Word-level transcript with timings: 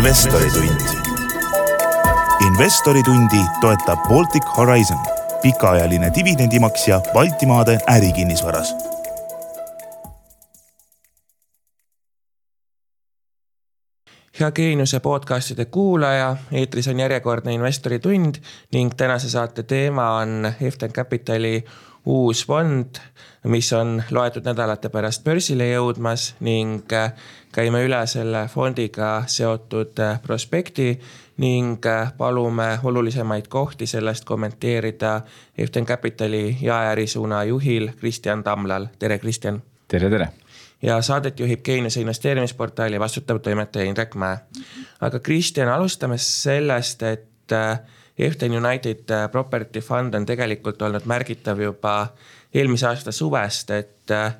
investoritund. 0.00 0.80
investoritundi 2.46 3.36
toetab 3.60 3.98
Baltic 4.08 4.44
Horizon, 4.56 4.98
pikaajaline 5.42 6.12
dividendimaksja 6.14 7.00
Baltimaade 7.12 7.78
ärikinnisvaras 7.88 8.74
hea 14.40 14.50
Geeniuse 14.52 15.00
podcastide 15.00 15.64
kuulaja, 15.64 16.36
eetris 16.52 16.88
on 16.88 17.00
järjekordne 17.00 17.52
investori 17.52 17.98
tund 17.98 18.34
ning 18.72 18.90
tänase 18.96 19.30
saate 19.30 19.62
teema 19.62 20.16
on 20.16 20.52
Eften 20.60 20.92
Capitali 20.92 21.64
uus 22.06 22.46
fond, 22.46 22.96
mis 23.44 23.72
on 23.72 24.02
loetud 24.10 24.44
nädalate 24.44 24.88
pärast 24.88 25.24
börsile 25.24 25.70
jõudmas 25.70 26.34
ning 26.40 26.92
äh, 26.92 27.12
käime 27.52 27.82
üle 27.84 28.00
selle 28.06 28.46
fondiga 28.48 29.24
seotud 29.26 30.00
äh, 30.00 30.20
prospekti 30.22 30.94
ning 31.40 31.86
äh, 31.86 32.12
palume 32.16 32.78
olulisemaid 32.82 33.48
kohti 33.48 33.86
sellest 33.86 34.24
kommenteerida 34.24 35.20
Eften 35.58 35.86
Capitali 35.86 36.56
jaeärisuuna 36.60 37.44
juhil 37.44 37.90
Kristjan 38.00 38.44
Tamlal. 38.44 38.86
tere, 38.98 39.18
Kristjan. 39.18 39.62
tere, 39.88 40.10
tere 40.10 40.28
ja 40.82 41.02
saadet 41.02 41.40
juhib 41.40 41.60
Keeniuse 41.62 42.00
investeerimisportaali 42.00 43.00
vastutav 43.00 43.38
toimetaja 43.38 43.84
Indrek 43.84 44.14
Mäe. 44.14 44.38
aga 45.00 45.18
Kristjan, 45.18 45.68
alustame 45.68 46.18
sellest, 46.18 47.02
et 47.02 47.28
Eften 48.20 48.52
United 48.52 49.08
Property 49.32 49.80
Fund 49.80 50.14
on 50.14 50.26
tegelikult 50.28 50.82
olnud 50.82 51.06
märgitav 51.08 51.60
juba 51.62 51.94
eelmise 52.54 52.88
aasta 52.88 53.12
suvest, 53.12 53.70
et 53.70 54.14
äh, 54.14 54.34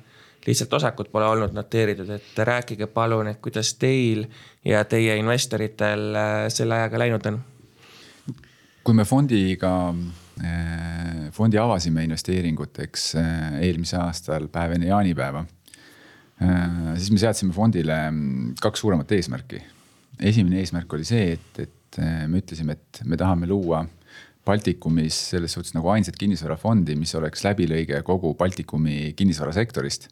lihtsalt 0.45 0.73
osakud 0.73 1.11
pole 1.11 1.25
olnud 1.25 1.53
noteeritud, 1.55 2.09
et 2.09 2.41
rääkige 2.47 2.87
palun, 2.91 3.31
et 3.31 3.39
kuidas 3.43 3.73
teil 3.79 4.25
ja 4.65 4.83
teie 4.85 5.15
investoritel 5.19 6.11
äh, 6.15 6.45
selle 6.53 6.81
ajaga 6.81 7.01
läinud 7.05 7.31
on? 7.31 7.39
kui 8.81 8.97
me 8.97 9.05
fondiga, 9.05 9.71
äh, 10.41 11.27
fondi 11.31 11.59
avasime 11.61 12.03
investeeringuteks 12.07 13.11
eelmise 13.61 13.99
aastal 14.01 14.47
päev 14.51 14.73
enne 14.73 14.89
jaanipäeva, 14.89 15.43
siis 16.97 17.11
me 17.13 17.21
seadsime 17.21 17.53
fondile 17.53 17.99
mm, 18.09 18.55
kaks 18.61 18.81
suuremat 18.81 19.13
eesmärki. 19.13 19.61
Esimene 20.21 20.61
eesmärk 20.61 20.93
oli 20.93 21.07
see, 21.07 21.33
et, 21.37 21.63
et 21.65 21.99
me 22.29 22.39
ütlesime, 22.39 22.77
et 22.77 23.01
me 23.09 23.17
tahame 23.19 23.49
luua 23.49 23.81
Baltikumis 24.45 25.17
selles 25.31 25.53
suhtes 25.53 25.75
nagu 25.75 25.91
ainsat 25.93 26.17
kinnisvarafondi, 26.17 26.95
mis 26.97 27.13
oleks 27.17 27.43
läbilõige 27.45 28.01
kogu 28.05 28.33
Baltikumi 28.37 29.13
kinnisvarasektorist. 29.17 30.09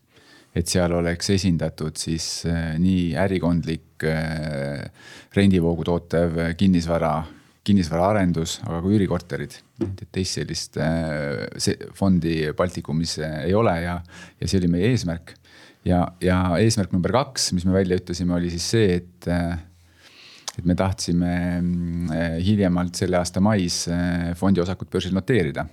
et 0.57 0.65
seal 0.65 0.89
oleks 0.97 1.27
esindatud 1.29 1.93
siis 2.01 2.43
äh, 2.49 2.71
nii 2.81 3.13
ärikondlik 3.21 4.01
äh, 4.01 4.87
rendivoogu 5.37 5.85
tootev 5.85 6.39
kinnisvara, 6.57 7.11
kinnisvaraarendus, 7.63 8.55
aga 8.65 8.79
ka 8.81 8.89
üürikorterid. 8.89 9.59
et 9.85 10.07
teist 10.11 10.39
sellist 10.39 10.77
äh, 10.77 11.45
fondi 11.93 12.51
Baltikumis 12.57 13.17
ei 13.19 13.53
ole 13.53 13.75
ja, 13.81 13.99
ja 14.41 14.47
see 14.47 14.61
oli 14.61 14.71
meie 14.73 14.89
eesmärk. 14.93 15.33
ja, 15.85 16.05
ja 16.21 16.43
eesmärk 16.57 16.93
number 16.93 17.11
kaks, 17.11 17.51
mis 17.53 17.65
me 17.65 17.73
välja 17.73 17.97
ütlesime, 17.97 18.37
oli 18.37 18.49
siis 18.53 18.69
see, 18.69 19.01
et 19.01 19.29
et 20.59 20.67
me 20.67 20.75
tahtsime 20.77 21.33
mm, 21.61 22.11
eh, 22.15 22.37
hiljemalt 22.43 22.99
selle 22.99 23.19
aasta 23.19 23.41
mais 23.43 23.81
eh, 23.91 24.31
fondi 24.39 24.61
osakut 24.63 24.89
börsil 24.91 25.15
noteerida. 25.15 25.65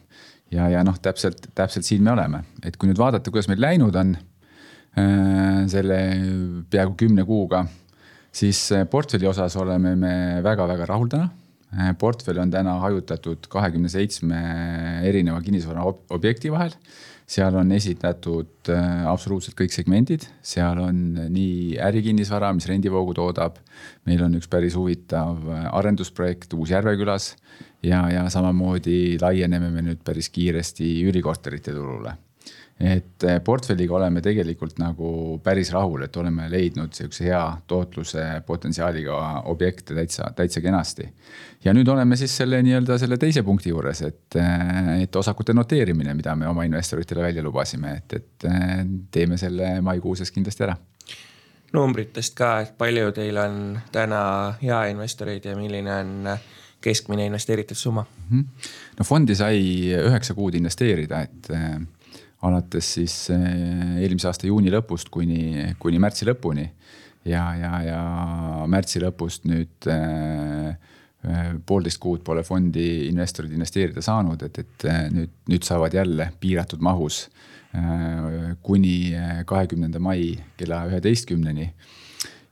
ja, 0.53 0.69
ja 0.70 0.84
noh, 0.87 0.98
täpselt, 1.03 1.48
täpselt 1.59 1.87
siin 1.87 2.05
me 2.06 2.12
oleme, 2.15 2.45
et 2.62 2.77
kui 2.79 2.91
nüüd 2.91 3.01
vaadata, 3.01 3.33
kuidas 3.34 3.51
meil 3.51 3.62
läinud 3.62 3.97
on 3.98 4.14
eh, 4.17 5.64
selle 5.73 5.98
peaaegu 6.70 6.95
kümne 7.03 7.27
kuuga, 7.27 7.64
siis 8.31 8.69
portfelli 8.91 9.27
osas 9.27 9.57
oleme 9.59 9.97
me 9.98 10.14
väga-väga 10.45 10.89
rahul 10.92 11.11
täna. 11.12 11.33
Portfell 11.98 12.39
on 12.39 12.48
täna 12.48 12.77
hajutatud 12.79 13.48
kahekümne 13.53 13.91
seitsme 13.91 14.39
erineva 15.05 15.41
kinnisvara 15.45 15.83
objekti 16.14 16.48
vahel 16.55 16.73
seal 17.27 17.57
on 17.59 17.73
esitatud 17.75 18.70
äh, 18.70 19.07
absoluutselt 19.11 19.57
kõik 19.59 19.75
segmendid, 19.75 20.29
seal 20.47 20.79
on 20.83 21.01
nii 21.35 21.77
ärikinnisvara, 21.83 22.53
mis 22.55 22.69
rendivoogu 22.70 23.17
toodab. 23.19 23.59
meil 24.07 24.23
on 24.23 24.39
üks 24.39 24.48
päris 24.51 24.77
huvitav 24.79 25.42
äh, 25.51 25.67
arendusprojekt 25.75 26.55
Uus-Järvekülas 26.55 27.35
ja, 27.83 28.07
ja 28.11 28.29
samamoodi 28.31 29.19
laieneme 29.20 29.70
me 29.70 29.83
nüüd 29.83 30.05
päris 30.07 30.31
kiiresti 30.31 30.86
üürikorterite 31.09 31.75
turule 31.75 32.15
et 32.81 33.25
eh, 33.25 33.39
portfelliga 33.41 33.95
oleme 33.97 34.20
tegelikult 34.20 34.77
nagu 34.77 35.11
päris 35.45 35.70
rahul, 35.73 36.03
et 36.05 36.17
oleme 36.20 36.48
leidnud 36.53 36.92
sihukese 36.92 37.25
hea 37.25 37.45
tootluse 37.67 38.25
potentsiaaliga 38.47 39.20
objekte 39.48 39.97
täitsa, 39.97 40.29
täitsa 40.37 40.61
kenasti. 40.61 41.09
ja 41.65 41.73
nüüd 41.73 41.89
oleme 41.89 42.17
siis 42.20 42.36
selle 42.36 42.61
nii-öelda 42.63 42.98
selle 43.01 43.17
teise 43.17 43.42
punkti 43.42 43.73
juures, 43.73 44.03
et, 44.03 44.36
eh, 44.36 44.92
et 45.07 45.17
osakute 45.17 45.57
noteerimine, 45.57 46.15
mida 46.15 46.36
me 46.36 46.48
oma 46.48 46.69
investoritele 46.69 47.23
välja 47.23 47.42
lubasime, 47.42 47.97
et, 47.97 48.13
et 48.13 48.48
eh, 48.51 48.85
teeme 49.11 49.41
selle 49.41 49.81
maikuu 49.81 50.15
sees 50.17 50.35
kindlasti 50.35 50.69
ära 50.69 50.77
numbritest 51.73 52.36
ka, 52.36 52.61
et 52.61 52.77
palju 52.79 53.09
teil 53.17 53.41
on 53.41 53.59
täna 53.92 54.20
jaeinvestoreid 54.63 55.48
ja 55.48 55.57
milline 55.57 55.97
on 55.97 56.15
keskmine 56.85 57.25
investeeritud 57.27 57.77
summa 57.77 58.05
mm? 58.05 58.39
-hmm. 58.39 58.70
no 58.98 59.05
fondi 59.05 59.35
sai 59.35 59.59
üheksa 59.97 60.35
kuud 60.35 60.55
investeerida, 60.55 61.20
et 61.23 61.48
alates 62.45 62.89
siis 62.98 63.14
eh, 63.33 64.02
eelmise 64.02 64.29
aasta 64.30 64.48
juuni 64.48 64.73
lõpust 64.73 65.11
kuni, 65.13 65.73
kuni 65.80 66.01
märtsi 66.02 66.29
lõpuni. 66.29 66.67
ja, 67.27 67.42
ja, 67.58 67.73
ja 67.83 68.01
märtsi 68.70 69.01
lõpust 69.02 69.48
nüüd 69.48 69.89
äh, 69.91 70.77
poolteist 71.67 71.98
kuud 71.98 72.23
pole 72.27 72.45
fondi 72.47 73.08
investorid 73.08 73.55
investeerida 73.57 74.05
saanud, 74.05 74.42
et, 74.47 74.61
et 74.63 74.85
nüüd, 75.14 75.33
nüüd 75.51 75.64
saavad 75.67 75.95
jälle 75.97 76.29
piiratud 76.41 76.85
mahus 76.85 77.24
äh, 77.74 78.53
kuni 78.63 79.14
kahekümnenda 79.48 80.03
mai 80.03 80.36
kella 80.61 80.85
üheteistkümneni. 80.91 81.73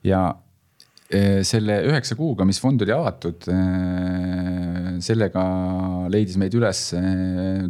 ja 0.03 0.25
äh, 1.13 1.39
selle 1.45 1.77
üheksa 1.85 2.17
kuuga, 2.17 2.43
mis 2.43 2.59
fond 2.59 2.81
oli 2.81 2.91
avatud, 2.95 3.47
sellega 5.05 5.45
leidis 6.09 6.35
meid 6.41 6.57
üles 6.57 6.89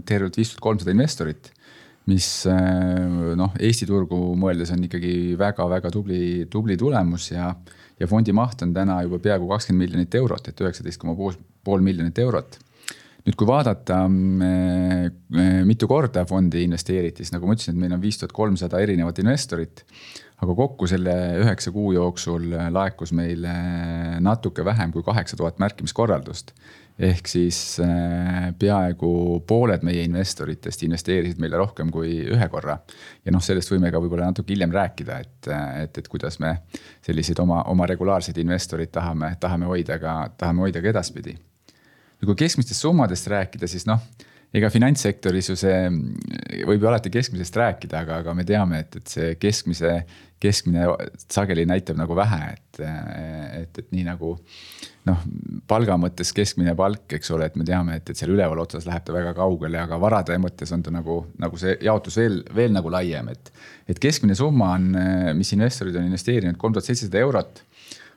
tervelt 0.08 0.40
viis 0.40 0.56
tuhat 0.56 0.64
kolmsada 0.64 0.96
investorit 0.96 1.52
mis 2.10 2.28
äh, 2.50 3.36
noh, 3.38 3.56
Eesti 3.60 3.88
turgu 3.90 4.18
mõeldes 4.38 4.72
on 4.76 4.84
ikkagi 4.86 5.34
väga-väga 5.40 5.92
tubli, 5.94 6.20
tubli 6.52 6.78
tulemus 6.78 7.32
ja, 7.32 7.50
ja 8.00 8.10
fondi 8.10 8.36
maht 8.36 8.62
on 8.66 8.76
täna 8.76 9.00
juba 9.06 9.20
peaaegu 9.24 9.50
kakskümmend 9.50 9.88
miljonit 9.88 10.20
eurot, 10.22 10.52
et 10.52 10.62
üheksateist 10.62 11.02
koma 11.02 11.16
pool 11.18 11.86
miljonit 11.86 12.22
eurot. 12.22 12.60
nüüd, 13.26 13.34
kui 13.34 13.48
vaadata, 13.50 14.04
äh, 14.06 15.10
mitu 15.66 15.90
korda 15.90 16.28
fondi 16.30 16.62
investeeriti, 16.68 17.26
siis 17.26 17.34
nagu 17.34 17.50
ma 17.50 17.58
ütlesin, 17.58 17.74
et 17.74 17.82
meil 17.82 17.98
on 17.98 18.04
viis 18.04 18.22
tuhat 18.22 18.36
kolmsada 18.38 18.82
erinevat 18.86 19.20
investorit. 19.24 19.84
aga 20.36 20.52
kokku 20.52 20.86
selle 20.92 21.14
üheksa 21.42 21.72
kuu 21.72 21.94
jooksul 21.96 22.50
laekus 22.76 23.14
meile 23.16 23.54
natuke 24.20 24.66
vähem 24.68 24.92
kui 24.92 25.02
kaheksa 25.02 25.38
tuhat 25.40 25.62
märkimiskorraldust 25.64 26.52
ehk 27.00 27.28
siis 27.28 27.58
äh, 27.84 28.52
peaaegu 28.60 29.10
pooled 29.48 29.84
meie 29.84 30.04
investoritest 30.08 30.86
investeerisid 30.88 31.42
meile 31.44 31.60
rohkem 31.60 31.92
kui 31.92 32.22
ühe 32.24 32.48
korra. 32.50 32.78
ja 33.26 33.34
noh, 33.36 33.44
sellest 33.44 33.72
võime 33.74 33.92
ka 33.92 34.00
võib-olla 34.00 34.30
natuke 34.32 34.54
hiljem 34.54 34.72
rääkida, 34.72 35.18
et, 35.20 35.50
et, 35.84 35.98
et 35.98 36.08
kuidas 36.08 36.40
me 36.40 36.56
selliseid 37.06 37.40
oma, 37.44 37.64
oma 37.72 37.88
regulaarseid 37.92 38.38
investoreid 38.40 38.94
tahame, 38.96 39.34
tahame 39.40 39.68
hoida 39.72 40.00
ka, 40.00 40.16
tahame 40.38 40.68
hoida 40.68 40.82
ka 40.82 40.94
edaspidi. 40.94 41.36
ja 42.22 42.30
kui 42.30 42.40
keskmistest 42.46 42.88
summadest 42.88 43.28
rääkida, 43.28 43.68
siis 43.68 43.88
noh 43.90 44.04
ega 44.56 44.70
finantssektoris 44.72 45.50
ju 45.52 45.58
see, 45.60 45.80
võib 46.68 46.84
ju 46.84 46.90
alati 46.90 47.12
keskmisest 47.14 47.58
rääkida, 47.60 48.04
aga, 48.06 48.22
aga 48.24 48.36
me 48.38 48.46
teame, 48.48 48.84
et, 48.86 49.00
et 49.02 49.12
see 49.12 49.34
keskmise, 49.42 49.96
keskmine 50.42 50.88
sageli 51.32 51.66
näitab 51.68 52.00
nagu 52.00 52.16
vähe, 52.18 52.54
et, 52.54 52.82
et, 52.86 53.80
et 53.82 53.90
nii 53.92 54.06
nagu 54.08 54.36
noh, 55.10 55.26
palga 55.70 55.98
mõttes 56.00 56.32
keskmine 56.36 56.76
palk, 56.78 57.18
eks 57.18 57.32
ole, 57.36 57.50
et 57.50 57.58
me 57.60 57.68
teame, 57.68 57.98
et, 58.00 58.12
et 58.12 58.20
seal 58.20 58.34
üleval 58.36 58.62
otsas 58.64 58.88
läheb 58.88 59.06
ta 59.06 59.16
väga 59.16 59.34
kaugele, 59.38 59.80
aga 59.82 60.00
varade 60.02 60.38
mõttes 60.42 60.72
on 60.76 60.86
ta 60.86 60.94
nagu, 60.94 61.22
nagu 61.42 61.60
see 61.60 61.76
jaotus 61.86 62.20
veel, 62.22 62.40
veel 62.56 62.74
nagu 62.76 62.92
laiem, 62.94 63.34
et. 63.36 63.52
et 63.92 64.00
keskmine 64.02 64.38
summa 64.38 64.72
on, 64.78 64.88
mis 65.38 65.52
investorid 65.58 65.98
on 66.00 66.08
investeerinud, 66.08 66.60
kolm 66.62 66.76
tuhat 66.76 66.88
seitsesada 66.88 67.22
eurot. 67.26 67.64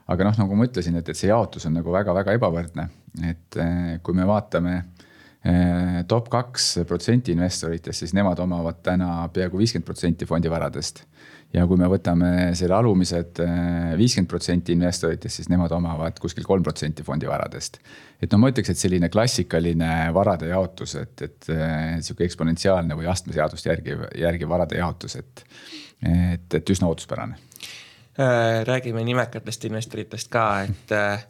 aga 0.08 0.24
noh, 0.24 0.38
nagu 0.40 0.56
ma 0.56 0.64
ütlesin, 0.70 0.96
et, 1.00 1.08
et 1.08 1.18
see 1.18 1.28
jaotus 1.28 1.66
on 1.68 1.74
nagu 1.76 1.92
väga-väga 1.92 2.38
ebavõrdne, 2.38 2.88
et 3.28 3.58
kui 4.02 4.16
me 4.16 4.24
vaatame 4.28 4.78
top 6.08 6.28
kaks 6.28 6.80
protsenti 6.86 7.32
investoritest, 7.32 8.02
siis 8.02 8.14
nemad 8.16 8.40
omavad 8.42 8.80
täna 8.82 9.28
peaaegu 9.32 9.60
viiskümmend 9.60 9.86
protsenti 9.86 10.26
fondivaradest. 10.26 11.04
ja 11.54 11.62
kui 11.66 11.78
me 11.80 11.86
võtame 11.88 12.50
selle 12.58 12.74
alumised 12.76 13.38
eh, 13.40 13.94
viiskümmend 13.96 14.28
protsenti 14.28 14.74
investoritest, 14.74 15.38
siis 15.38 15.48
nemad 15.48 15.72
omavad 15.72 16.18
kuskil 16.20 16.44
kolm 16.44 16.62
protsenti 16.62 17.06
fondivaradest. 17.06 17.78
et 18.22 18.32
no 18.32 18.38
ma 18.38 18.50
ütleks, 18.50 18.70
et 18.70 18.82
selline 18.82 19.08
klassikaline 19.08 20.10
varade 20.12 20.50
jaotus, 20.50 20.96
et, 21.00 21.22
et 21.22 21.50
eh, 21.54 21.96
sihuke 22.02 22.26
eksponentsiaalne 22.26 22.98
või 22.98 23.06
astmeseadust 23.06 23.66
järgiv, 23.66 24.04
järgiv 24.18 24.48
varade 24.48 24.82
jaotus, 24.82 25.16
et, 25.16 25.44
et, 26.02 26.54
et 26.54 26.74
üsna 26.76 26.90
ootuspärane 26.90 27.38
räägime 28.66 29.04
nimekatest 29.06 29.64
investoritest 29.68 30.26
ka, 30.32 30.62
et 30.66 30.92
äh, 30.92 31.22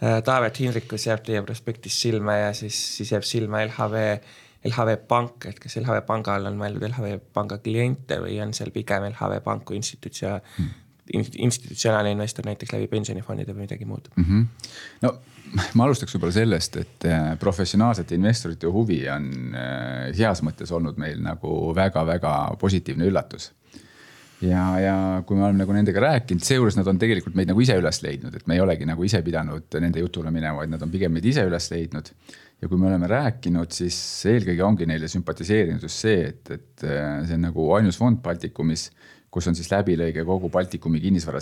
Taavet 0.00 0.58
Hindrikus 0.60 1.06
jääb 1.06 1.22
teie 1.24 1.42
prospektis 1.46 1.96
silma 2.02 2.34
ja 2.40 2.54
siis, 2.56 2.76
siis 2.96 3.12
jääb 3.14 3.24
silma 3.24 3.62
LHV, 3.64 4.00
LHV 4.66 4.96
Pank, 5.08 5.46
et 5.48 5.60
kas 5.62 5.78
LHV 5.80 6.02
Panga 6.06 6.34
all 6.34 6.50
on 6.50 6.58
mõeldud 6.58 6.88
LHV 6.88 7.20
Panga 7.32 7.60
kliente 7.62 8.18
või 8.20 8.40
on 8.42 8.52
seal 8.56 8.74
pigem 8.74 9.06
LHV 9.12 9.40
Pank 9.44 9.68
kui 9.70 9.78
institutsio- 9.80 10.40
hmm 10.56 10.80
institutsionaalne 11.12 12.10
investor 12.14 12.46
näiteks 12.48 12.72
läbi 12.72 12.86
pensionifondide 12.88 13.52
või 13.52 13.66
midagi 13.66 13.84
muud 13.84 14.06
mm. 14.16 14.24
-hmm. 14.24 14.46
no 15.02 15.10
ma 15.74 15.84
alustaks 15.84 16.14
võib-olla 16.16 16.34
sellest, 16.34 16.76
et 16.80 17.06
äh, 17.08 17.26
professionaalsete 17.38 18.14
investorite 18.14 18.66
huvi 18.66 19.02
on 19.12 19.28
äh, 19.54 20.16
heas 20.18 20.42
mõttes 20.46 20.72
olnud 20.72 20.98
meil 21.00 21.20
nagu 21.22 21.74
väga-väga 21.76 22.56
positiivne 22.60 23.06
üllatus. 23.10 23.52
Ja, 24.44 24.64
ja 24.80 24.96
kui 25.26 25.38
me 25.38 25.46
oleme 25.46 25.62
nagu 25.62 25.74
nendega 25.76 26.02
rääkinud, 26.04 26.44
seejuures 26.44 26.78
nad 26.78 26.88
on 26.90 27.00
tegelikult 27.00 27.36
meid 27.38 27.50
nagu 27.50 27.62
ise 27.64 27.76
üles 27.80 28.00
leidnud, 28.04 28.34
et 28.36 28.46
me 28.50 28.58
ei 28.58 28.62
olegi 28.64 28.88
nagu 28.88 29.04
ise 29.06 29.20
pidanud 29.24 29.78
nende 29.82 30.02
jutule 30.02 30.32
minema, 30.34 30.60
vaid 30.60 30.72
nad 30.72 30.84
on 30.84 30.92
pigem 30.92 31.14
meid 31.14 31.26
ise 31.30 31.46
üles 31.48 31.70
leidnud. 31.72 32.12
ja 32.62 32.68
kui 32.68 32.78
me 32.80 32.86
oleme 32.88 33.08
rääkinud, 33.10 33.72
siis 33.74 33.96
eelkõige 34.30 34.62
ongi 34.64 34.86
neile 34.88 35.08
sümpatiseerinud 35.10 35.82
just 35.84 36.00
see, 36.04 36.30
et, 36.30 36.50
et 36.54 36.86
äh, 36.86 37.18
see 37.26 37.36
on 37.36 37.44
nagu 37.48 37.66
ainus 37.76 37.98
fond 38.00 38.22
Baltikumis 38.24 38.88
kus 39.34 39.48
on 39.50 39.56
siis 39.58 39.66
läbilõige 39.72 40.22
kogu 40.24 40.46
Baltikumi 40.48 41.00
kinnisvara, 41.02 41.40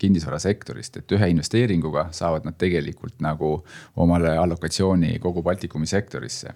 kinnisvarasektorist, 0.00 0.96
et 1.02 1.12
ühe 1.12 1.28
investeeringuga 1.34 2.06
saavad 2.16 2.46
nad 2.48 2.56
tegelikult 2.56 3.20
nagu 3.20 3.58
omale 4.00 4.32
allokatsiooni 4.40 5.18
kogu 5.20 5.44
Baltikumi 5.44 5.86
sektorisse 5.90 6.54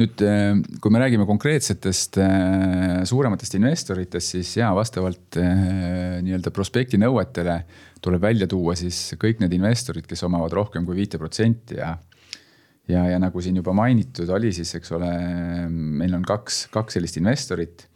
nüüd, 0.00 0.22
äh, 0.26 0.54
kui 0.82 0.92
me 0.92 1.00
räägime 1.02 1.26
konkreetsetest 1.28 2.18
äh, 2.22 3.02
suurematest 3.06 3.54
investoritest, 3.58 4.34
siis 4.34 4.54
ja 4.58 4.72
vastavalt 4.74 5.38
äh, 5.40 6.18
nii-öelda 6.24 6.52
prospekti 6.54 6.98
nõuetele 7.00 7.60
tuleb 8.04 8.24
välja 8.26 8.48
tuua 8.50 8.74
siis 8.78 9.14
kõik 9.20 9.40
need 9.42 9.54
investorid, 9.56 10.06
kes 10.10 10.26
omavad 10.26 10.52
rohkem 10.56 10.86
kui 10.86 10.98
viite 10.98 11.20
protsenti 11.20 11.78
ja 11.78 11.94
ja, 12.90 13.06
ja 13.08 13.18
nagu 13.22 13.40
siin 13.40 13.56
juba 13.56 13.72
mainitud 13.76 14.28
oli, 14.34 14.50
siis 14.52 14.74
eks 14.76 14.92
ole, 14.92 15.10
meil 15.70 16.12
on 16.18 16.24
kaks, 16.26 16.66
kaks 16.74 16.98
sellist 16.98 17.16
investorit. 17.16 17.86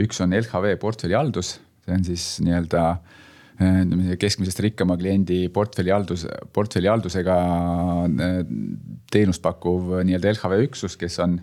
Üks 0.00 0.22
on 0.24 0.32
LHV 0.32 0.78
portfellihaldus, 0.80 1.58
see 1.84 1.96
on 1.96 2.06
siis 2.06 2.28
nii-öelda 2.46 2.84
ütleme 2.86 3.26
keskmisest 3.58 4.60
rikkama 4.62 4.96
kliendi 4.98 5.48
portfellihaldus, 5.54 6.26
portfellihaldusega 6.54 7.38
äh, 7.38 8.36
teenust 9.10 9.42
pakkuv 9.42 9.96
nii-öelda 10.06 10.34
LHV 10.36 10.60
üksus, 10.68 10.94
kes 11.00 11.18
on, 11.24 11.40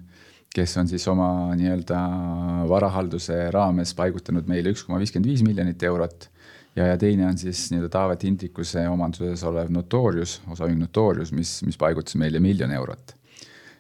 kes 0.56 0.78
on 0.80 0.88
siis 0.88 1.08
oma 1.12 1.28
nii-öelda 1.60 2.00
varahalduse 2.72 3.50
raames 3.56 3.92
paigutanud 3.98 4.48
meile 4.48 4.72
üks 4.72 4.86
koma 4.88 5.02
viiskümmend 5.02 5.32
viis 5.32 5.44
miljonit 5.44 5.84
eurot. 5.84 6.30
ja, 6.76 6.88
ja 6.94 6.98
teine 6.98 7.28
on 7.28 7.38
siis 7.38 7.68
nii-öelda 7.74 7.92
Taavet 7.92 8.24
Hindrikuse 8.24 8.88
omanduses 8.90 9.44
olev 9.44 9.70
Notorius, 9.72 10.40
osaühing 10.52 10.80
Notorius, 10.80 11.36
mis, 11.36 11.60
mis 11.68 11.78
paigutas 11.78 12.16
meile 12.16 12.40
miljon 12.40 12.72
eurot 12.72 13.16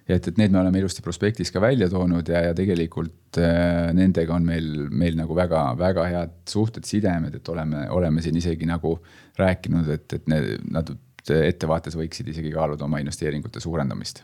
ja 0.05 0.17
et, 0.19 0.27
et 0.29 0.39
need 0.39 0.53
me 0.53 0.61
oleme 0.61 0.81
ilusti 0.81 1.03
prospektis 1.05 1.51
ka 1.53 1.61
välja 1.63 1.87
toonud 1.89 2.27
ja, 2.29 2.43
ja 2.49 2.53
tegelikult 2.57 3.39
äh, 3.41 3.89
nendega 3.97 4.35
on 4.35 4.45
meil, 4.45 4.69
meil 4.93 5.17
nagu 5.17 5.37
väga-väga 5.37 6.05
head 6.11 6.35
suhted, 6.49 6.85
sidemed, 6.87 7.39
et 7.39 7.49
oleme, 7.53 7.87
oleme 7.93 8.23
siin 8.25 8.37
isegi 8.37 8.69
nagu 8.69 8.97
rääkinud, 9.39 9.89
et, 9.95 10.07
et 10.19 10.31
need, 10.31 10.69
nad 10.75 10.93
ettevaates 11.25 11.97
võiksid 11.97 12.29
isegi 12.29 12.53
kaaluda 12.53 12.85
oma 12.85 13.01
investeeringute 13.01 13.63
suurendamist. 13.63 14.21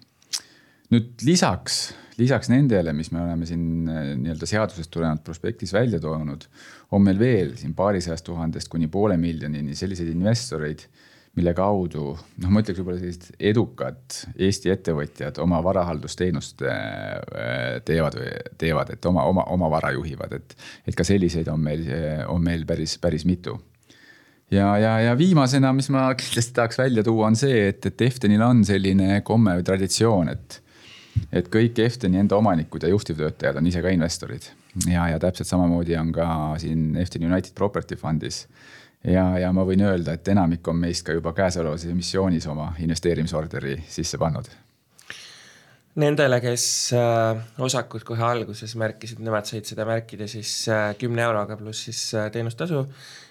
nüüd 0.92 1.24
lisaks, 1.26 1.80
lisaks 2.20 2.52
nendele, 2.52 2.94
mis 2.94 3.10
me 3.16 3.24
oleme 3.24 3.48
siin 3.50 3.90
äh, 3.90 4.12
nii-öelda 4.22 4.50
seadusest 4.50 4.92
tulenevalt 4.94 5.26
prospektis 5.26 5.74
välja 5.74 6.02
toonud, 6.04 6.46
on 6.94 7.08
meil 7.08 7.20
veel 7.20 7.56
siin 7.58 7.74
paarisajast 7.74 8.28
tuhandest 8.28 8.70
kuni 8.70 8.92
poole 8.92 9.18
miljonini 9.18 9.74
selliseid 9.78 10.14
investoreid 10.14 10.86
mille 11.38 11.54
kaudu 11.56 12.12
noh, 12.12 12.52
ma 12.52 12.62
ütleks 12.62 12.82
võib-olla 12.82 13.00
sellised 13.00 13.42
edukad 13.52 14.18
Eesti 14.36 14.72
ettevõtjad 14.74 15.40
oma 15.44 15.62
varahaldusteenust 15.64 16.64
äh, 16.68 17.78
teevad 17.88 18.18
või 18.20 18.32
teevad, 18.60 18.92
et 18.96 19.08
oma, 19.08 19.24
oma, 19.32 19.46
oma 19.56 19.70
vara 19.72 19.94
juhivad, 19.96 20.36
et, 20.36 20.56
et 20.88 20.98
ka 20.98 21.06
selliseid 21.08 21.48
on 21.52 21.62
meil, 21.64 21.86
on 22.32 22.44
meil 22.44 22.66
päris, 22.68 22.98
päris 23.02 23.26
mitu. 23.30 23.56
ja, 24.52 24.74
ja, 24.78 24.98
ja 25.08 25.16
viimasena, 25.18 25.72
mis 25.74 25.88
ma 25.94 26.10
kindlasti 26.20 26.58
tahaks 26.58 26.82
välja 26.84 27.06
tuua, 27.08 27.30
on 27.32 27.40
see, 27.40 27.70
et, 27.70 27.86
et 27.88 28.08
Eftenil 28.10 28.44
on 28.44 28.66
selline 28.68 29.22
komme 29.28 29.56
või 29.60 29.68
traditsioon, 29.72 30.34
et, 30.36 30.60
et 31.32 31.48
kõik 31.54 31.80
Efteni 31.80 32.20
enda 32.20 32.36
omanikud 32.40 32.84
ja 32.84 32.92
juhtivtöötajad 32.92 33.62
on 33.62 33.72
ise 33.72 33.84
ka 33.84 33.96
investorid 33.96 34.52
ja, 34.88 35.08
ja 35.14 35.20
täpselt 35.20 35.48
samamoodi 35.48 35.96
on 36.00 36.12
ka 36.16 36.28
siin 36.60 36.96
Eften 37.00 37.24
United 37.28 37.56
Property 37.56 37.96
Fundis 37.96 38.46
ja, 39.04 39.26
ja 39.40 39.52
ma 39.56 39.66
võin 39.68 39.84
öelda, 39.86 40.16
et 40.18 40.28
enamik 40.34 40.68
on 40.68 40.82
meist 40.82 41.06
ka 41.06 41.16
juba 41.16 41.34
käesolevas 41.38 41.86
emissioonis 41.90 42.48
oma 42.52 42.72
investeerimisorderi 42.84 43.80
sisse 43.90 44.20
pannud. 44.22 44.50
Nendele, 46.02 46.38
kes 46.40 46.66
äh, 46.96 47.40
osakut 47.60 48.06
kohe 48.08 48.24
alguses 48.24 48.78
märkisid, 48.80 49.20
nemad 49.26 49.50
said 49.50 49.68
seda 49.68 49.84
märkida 49.88 50.28
siis 50.32 50.54
äh, 50.72 50.94
kümne 51.00 51.26
euroga 51.26 51.58
pluss 51.60 51.90
siis 51.90 52.06
äh, 52.16 52.30
teenustasu. 52.32 52.86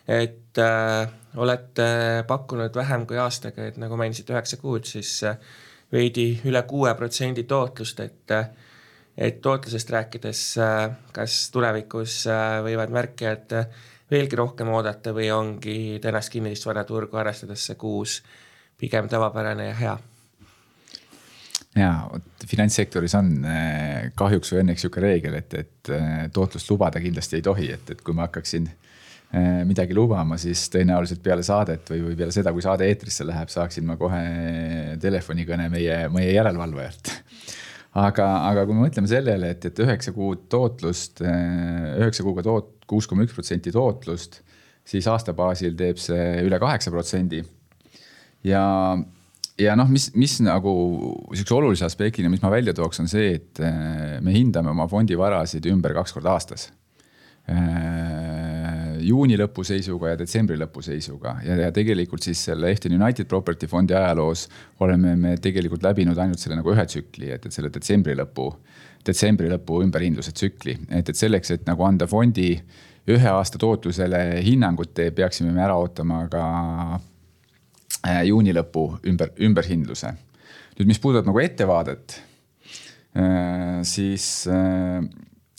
et 0.08 0.58
äh, 0.58 1.08
olete 1.36 1.86
pakkunud 2.28 2.74
vähem 2.76 3.06
kui 3.06 3.16
aastaga, 3.16 3.64
et 3.64 3.78
nagu 3.80 3.96
mainisite, 3.96 4.34
üheksa 4.34 4.58
kuud, 4.60 4.84
siis 4.84 5.22
veidi 5.92 6.34
üle 6.44 6.62
kuue 6.68 6.92
protsendi 6.94 7.44
tootlust, 7.48 8.00
et 8.00 8.36
et 9.20 9.40
tootlusest 9.42 9.90
rääkides, 9.90 10.42
kas 11.12 11.38
tulevikus 11.52 12.22
võivad 12.64 12.92
märkijad 12.94 13.56
äh, 13.56 13.66
veelgi 14.10 14.38
rohkem 14.38 14.68
oodata 14.74 15.14
või 15.16 15.30
ongi 15.34 15.98
tänast 16.02 16.32
kinnisvaraturgu 16.34 17.20
arvestades 17.20 17.66
see 17.70 17.78
kuus 17.80 18.20
pigem 18.80 19.08
tavapärane 19.08 19.70
ja 19.70 19.76
hea? 19.80 19.96
ja 21.78 21.90
vot 22.10 22.46
finantssektoris 22.50 23.14
on 23.14 23.32
eh, 23.46 24.10
kahjuks 24.18 24.52
või 24.52 24.64
õnneks 24.64 24.84
sihuke 24.84 25.02
reegel, 25.04 25.36
et, 25.38 25.54
et 25.54 25.92
eh, 25.94 26.22
tootlust 26.34 26.70
lubada 26.72 27.02
kindlasti 27.02 27.38
ei 27.38 27.44
tohi, 27.46 27.70
et, 27.76 27.92
et 27.94 28.02
kui 28.02 28.16
ma 28.16 28.26
hakkaksin 28.26 28.66
eh, 28.66 29.60
midagi 29.68 29.94
lubama, 29.94 30.38
siis 30.40 30.64
tõenäoliselt 30.74 31.22
peale 31.22 31.46
saadet 31.46 31.92
või, 31.92 32.02
või 32.08 32.18
peale 32.18 32.34
seda, 32.34 32.52
kui 32.56 32.64
saade 32.66 32.88
eetrisse 32.90 33.26
läheb, 33.28 33.52
saaksin 33.52 33.86
ma 33.86 33.98
kohe 34.00 34.24
telefonikõne 35.02 35.70
meie, 35.70 36.02
meie 36.10 36.34
järelevalvajalt 36.34 37.14
aga, 37.98 38.26
aga 38.50 38.66
kui 38.66 38.76
me 38.76 38.84
mõtleme 38.86 39.10
sellele, 39.10 39.54
et, 39.54 39.66
et 39.70 39.82
üheksa 39.82 40.14
kuud 40.14 40.46
tootlust, 40.52 41.22
üheksa 41.24 42.26
kuuga 42.26 42.44
toot-, 42.46 42.76
kuus 42.90 43.08
koma 43.10 43.26
üks 43.26 43.34
protsenti 43.36 43.72
tootlust, 43.74 44.40
siis 44.86 45.06
aasta 45.10 45.34
baasil 45.36 45.76
teeb 45.78 46.00
see 46.00 46.40
üle 46.46 46.58
kaheksa 46.62 46.92
protsendi. 46.92 47.42
ja, 48.46 48.64
ja 49.60 49.76
noh, 49.78 49.88
mis, 49.92 50.10
mis 50.18 50.38
nagu 50.44 50.72
sihukese 51.34 51.56
olulise 51.56 51.86
aspektina, 51.86 52.30
mis 52.32 52.42
ma 52.42 52.52
välja 52.52 52.74
tooks, 52.76 53.02
on 53.02 53.10
see, 53.10 53.34
et 53.38 53.62
eh, 53.64 54.18
me 54.24 54.34
hindame 54.34 54.72
oma 54.72 54.88
fondivarasid 54.90 55.66
ümber 55.70 55.94
kaks 56.00 56.16
korda 56.16 56.34
aastas 56.36 56.70
eh, 57.50 58.09
juuni 59.04 59.38
lõpu 59.40 59.64
seisuga 59.66 60.12
ja 60.12 60.18
detsembri 60.20 60.58
lõpu 60.60 60.82
seisuga 60.84 61.36
ja, 61.44 61.56
ja 61.66 61.70
tegelikult 61.74 62.24
siis 62.26 62.42
selle 62.50 62.70
Efton 62.72 62.94
United 62.96 63.28
Property 63.30 63.68
fondi 63.70 63.96
ajaloos 63.96 64.46
oleme 64.80 65.16
me 65.16 65.36
tegelikult 65.42 65.82
läbinud 65.86 66.18
ainult 66.18 66.42
selle 66.42 66.58
nagu 66.60 66.72
ühe 66.74 66.86
tsükli, 66.86 67.32
et, 67.34 67.46
et 67.46 67.56
selle 67.56 67.72
detsembri 67.72 68.16
lõpu 68.18 68.50
detsembri 69.06 69.48
lõpu 69.50 69.80
ümberhindluse 69.84 70.32
tsükli, 70.36 70.76
et, 70.90 71.08
et 71.08 71.16
selleks, 71.16 71.54
et 71.54 71.68
nagu 71.68 71.84
anda 71.86 72.08
fondi 72.10 72.52
ühe 73.10 73.30
aasta 73.32 73.58
tootlusele 73.60 74.40
hinnangut, 74.44 74.98
peaksime 75.16 75.52
me 75.54 75.64
ära 75.64 75.78
ootama 75.80 76.22
ka 76.30 76.42
äh, 78.06 78.22
juuni 78.28 78.54
lõpu 78.54 78.86
ümber, 79.08 79.32
ümberhindluse. 79.40 80.12
nüüd, 80.78 80.88
mis 80.88 81.00
puudutab 81.00 81.28
nagu 81.28 81.40
ettevaadet, 81.42 82.20
äh, 83.16 83.80
siis 83.88 84.46
äh, 84.48 85.00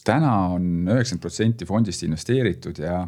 täna 0.05 0.35
on 0.55 0.69
üheksakümmend 0.85 1.25
protsenti 1.25 1.67
fondist 1.69 2.05
investeeritud 2.05 2.79
ja, 2.81 3.03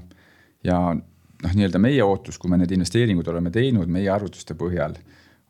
ja 0.64 0.80
noh, 0.94 1.56
nii-öelda 1.58 1.82
meie 1.82 2.04
ootus, 2.04 2.38
kui 2.40 2.52
me 2.52 2.60
need 2.62 2.72
investeeringud 2.72 3.28
oleme 3.28 3.52
teinud 3.52 3.92
meie 3.92 4.10
arvutuste 4.14 4.56
põhjal 4.60 4.98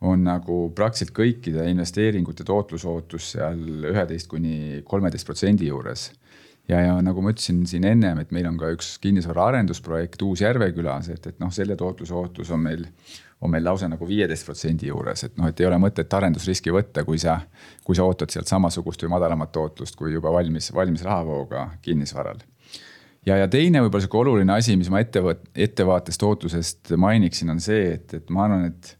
on 0.04 0.24
nagu 0.26 0.58
praktiliselt 0.76 1.14
kõikide 1.16 1.64
investeeringute 1.70 2.44
tootlusootus 2.46 3.30
seal 3.36 3.88
üheteist 3.92 4.28
kuni 4.30 4.82
kolmeteist 4.88 5.26
protsendi 5.26 5.70
juures. 5.70 6.10
ja, 6.68 6.80
ja 6.80 6.94
nagu 7.04 7.22
ma 7.22 7.32
ütlesin 7.34 7.64
siin 7.68 7.84
ennem, 7.84 8.22
et 8.22 8.32
meil 8.32 8.48
on 8.48 8.56
ka 8.60 8.72
üks 8.72 8.96
kinnisvara 9.00 9.50
arendusprojekt 9.52 10.22
Uus-Järvekülas, 10.24 11.10
et, 11.12 11.26
et 11.26 11.40
noh, 11.40 11.52
selle 11.52 11.76
tootlusootus 11.76 12.50
on 12.56 12.62
meil, 12.64 12.86
on 13.40 13.52
meil 13.52 13.64
lausa 13.64 13.88
nagu 13.88 14.08
viieteist 14.08 14.48
protsendi 14.48 14.88
juures, 14.88 15.26
et 15.28 15.36
noh, 15.36 15.50
et 15.50 15.60
ei 15.60 15.68
ole 15.68 15.78
mõtet 15.80 16.16
arendusriski 16.16 16.72
võtta, 16.72 17.04
kui 17.04 17.20
sa, 17.20 17.38
kui 17.84 17.96
sa 17.96 18.08
ootad 18.08 18.32
sealt 18.32 18.48
samasugust 18.48 19.04
või 19.04 19.12
madalamat 19.18 19.52
tootlust 19.52 19.96
kui 19.96 20.16
juba 20.16 20.32
valmis, 20.32 20.72
valmis 20.74 21.04
rahavooga 21.04 21.68
kinnisvaral 21.84 22.40
ja, 23.26 23.38
ja 23.40 23.48
teine 23.50 23.82
võib-olla 23.84 24.04
sihuke 24.04 24.20
oluline 24.20 24.56
asi, 24.56 24.76
mis 24.80 24.90
ma 24.92 25.00
ettevõt-, 25.04 25.46
ettevaatest 25.54 26.26
ootusest 26.26 26.94
mainiksin, 27.00 27.52
on 27.54 27.62
see, 27.62 27.94
et, 27.96 28.18
et 28.20 28.30
ma 28.34 28.46
arvan, 28.48 28.68
et 28.72 28.94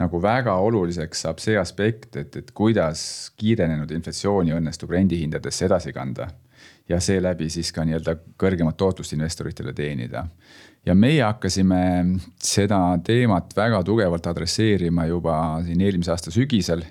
nagu 0.00 0.20
väga 0.22 0.54
oluliseks 0.64 1.26
saab 1.26 1.40
see 1.42 1.58
aspekt, 1.60 2.14
et, 2.16 2.36
et 2.40 2.52
kuidas 2.56 3.02
kiirenenud 3.40 3.90
inflatsiooni 3.96 4.54
õnnestub 4.56 4.94
rendihindadesse 4.96 5.66
edasi 5.68 5.92
kanda. 5.96 6.30
ja 6.90 6.98
seeläbi 7.00 7.46
siis 7.50 7.68
ka 7.72 7.84
nii-öelda 7.86 8.16
kõrgemat 8.40 8.76
tootlust 8.76 9.12
investoritele 9.14 9.72
teenida. 9.72 10.24
ja 10.86 10.94
meie 10.94 11.22
hakkasime 11.22 11.82
seda 12.42 12.98
teemat 13.04 13.52
väga 13.56 13.82
tugevalt 13.84 14.26
adresseerima 14.26 15.06
juba 15.06 15.36
siin 15.64 15.80
eelmise 15.80 16.10
aasta 16.10 16.30
sügisel 16.30 16.82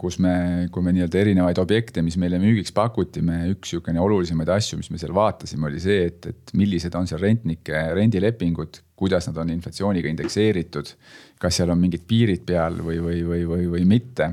kus 0.00 0.18
me, 0.22 0.34
kui 0.72 0.84
me 0.84 0.92
nii-öelda 0.94 1.20
erinevaid 1.20 1.58
objekte, 1.62 2.02
mis 2.04 2.16
meile 2.20 2.38
müügiks 2.42 2.72
pakuti, 2.76 3.22
me 3.24 3.42
üks 3.52 3.72
sihukene 3.72 4.00
olulisemaid 4.02 4.50
asju, 4.56 4.80
mis 4.80 4.90
me 4.92 5.00
seal 5.00 5.14
vaatasime, 5.16 5.68
oli 5.70 5.82
see, 5.82 6.06
et, 6.10 6.30
et 6.32 6.54
millised 6.58 6.94
on 6.98 7.08
seal 7.08 7.22
rentnike 7.22 7.82
rendilepingud, 7.96 8.80
kuidas 8.98 9.28
nad 9.30 9.40
on 9.42 9.52
inflatsiooniga 9.54 10.10
indekseeritud. 10.12 10.92
kas 11.38 11.60
seal 11.60 11.70
on 11.70 11.80
mingid 11.80 12.06
piirid 12.08 12.46
peal 12.48 12.80
või, 12.80 13.00
või, 13.02 13.22
või, 13.26 13.42
või, 13.48 13.66
või 13.74 13.84
mitte. 13.88 14.30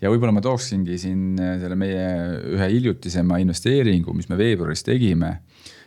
ja 0.00 0.10
võib-olla 0.10 0.32
ma 0.34 0.42
tooksingi 0.44 0.98
siin 0.98 1.38
eh, 1.38 1.56
selle 1.60 1.76
meie 1.78 2.08
ühe 2.56 2.70
hiljutisema 2.72 3.38
investeeringu, 3.42 4.14
mis 4.16 4.28
me 4.28 4.38
veebruaris 4.40 4.82
tegime 4.86 5.38